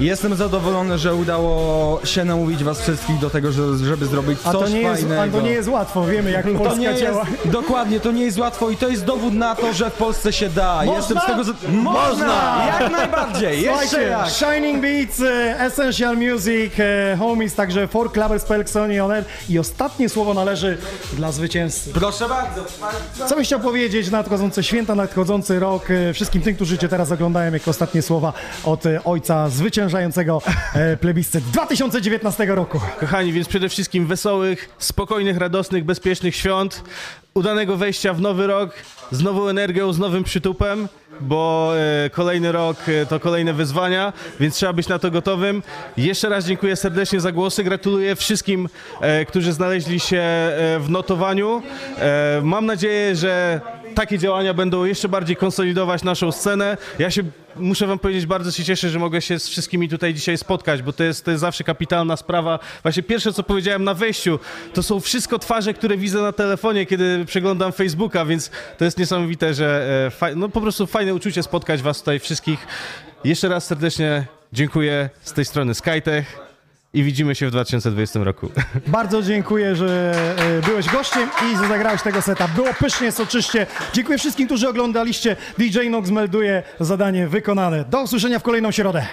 [0.00, 4.62] Jestem zadowolony, że udało się namówić was wszystkich do tego, że- żeby zrobić A coś
[4.62, 5.22] to, nie jest, fajnego.
[5.22, 7.26] a to nie jest łatwo, wiemy jak To Polska nie jest, działa.
[7.44, 10.48] dokładnie, to nie jest łatwo i to jest dowód na to, że w Polsce się
[10.48, 10.74] da.
[10.76, 10.96] Można?
[10.96, 11.44] Jestem z tego...
[11.44, 12.62] za- Można!
[12.80, 14.28] Jak najbardziej, jeszcze Słuchajcie, jak!
[14.30, 20.08] Shining Beats, e, Essential Music, e, Homies, także For Clubbers, Pelksoni On Air i ostatnie
[20.08, 20.78] słowo należy
[21.12, 21.90] dla zwycięzcy.
[21.92, 22.64] Proszę bardzo.
[23.28, 27.12] Co byś chciał powiedzieć na nadchodzące święta, nadchodzący rok, e, wszystkim tym, którzy Cię teraz
[27.12, 28.32] oglądają, jako ostatnie słowa
[28.64, 29.48] od e, ojca
[29.90, 30.42] zwyciężającego
[30.74, 32.80] e, plebiscyt 2019 roku.
[33.00, 36.84] Kochani, więc przede wszystkim wesołych, spokojnych, radosnych, bezpiecznych świąt,
[37.34, 38.70] udanego wejścia w nowy rok
[39.10, 40.88] z nową energią, z nowym przytupem,
[41.20, 41.72] bo
[42.04, 45.62] e, kolejny rok e, to kolejne wyzwania, więc trzeba być na to gotowym.
[45.96, 48.68] Jeszcze raz dziękuję serdecznie za głosy, gratuluję wszystkim,
[49.00, 50.22] e, którzy znaleźli się
[50.80, 51.62] w notowaniu.
[52.42, 53.60] Mam nadzieję, że
[53.94, 56.76] takie działania będą jeszcze bardziej konsolidować naszą scenę.
[56.98, 57.22] Ja się
[57.56, 60.92] muszę wam powiedzieć, bardzo się cieszę, że mogę się z wszystkimi tutaj dzisiaj spotkać, bo
[60.92, 62.58] to jest, to jest zawsze kapitalna sprawa.
[62.82, 64.38] Właśnie pierwsze, co powiedziałem na wejściu,
[64.74, 69.54] to są wszystko twarze, które widzę na telefonie, kiedy przeglądam Facebooka, więc to jest niesamowite,
[69.54, 72.66] że no po prostu fajne uczucie spotkać was tutaj wszystkich.
[73.24, 76.38] Jeszcze raz serdecznie dziękuję z tej strony SkyTech
[76.94, 78.50] i widzimy się w 2020 roku.
[78.86, 82.48] Bardzo dziękuję, że e, byłeś gościem i że zagrałeś tego seta.
[82.48, 83.66] Było pysznie, soczyście.
[83.92, 85.36] Dziękuję wszystkim, którzy oglądaliście.
[85.58, 87.84] DJ Nox melduje zadanie wykonane.
[87.84, 89.06] Do usłyszenia w kolejną środę.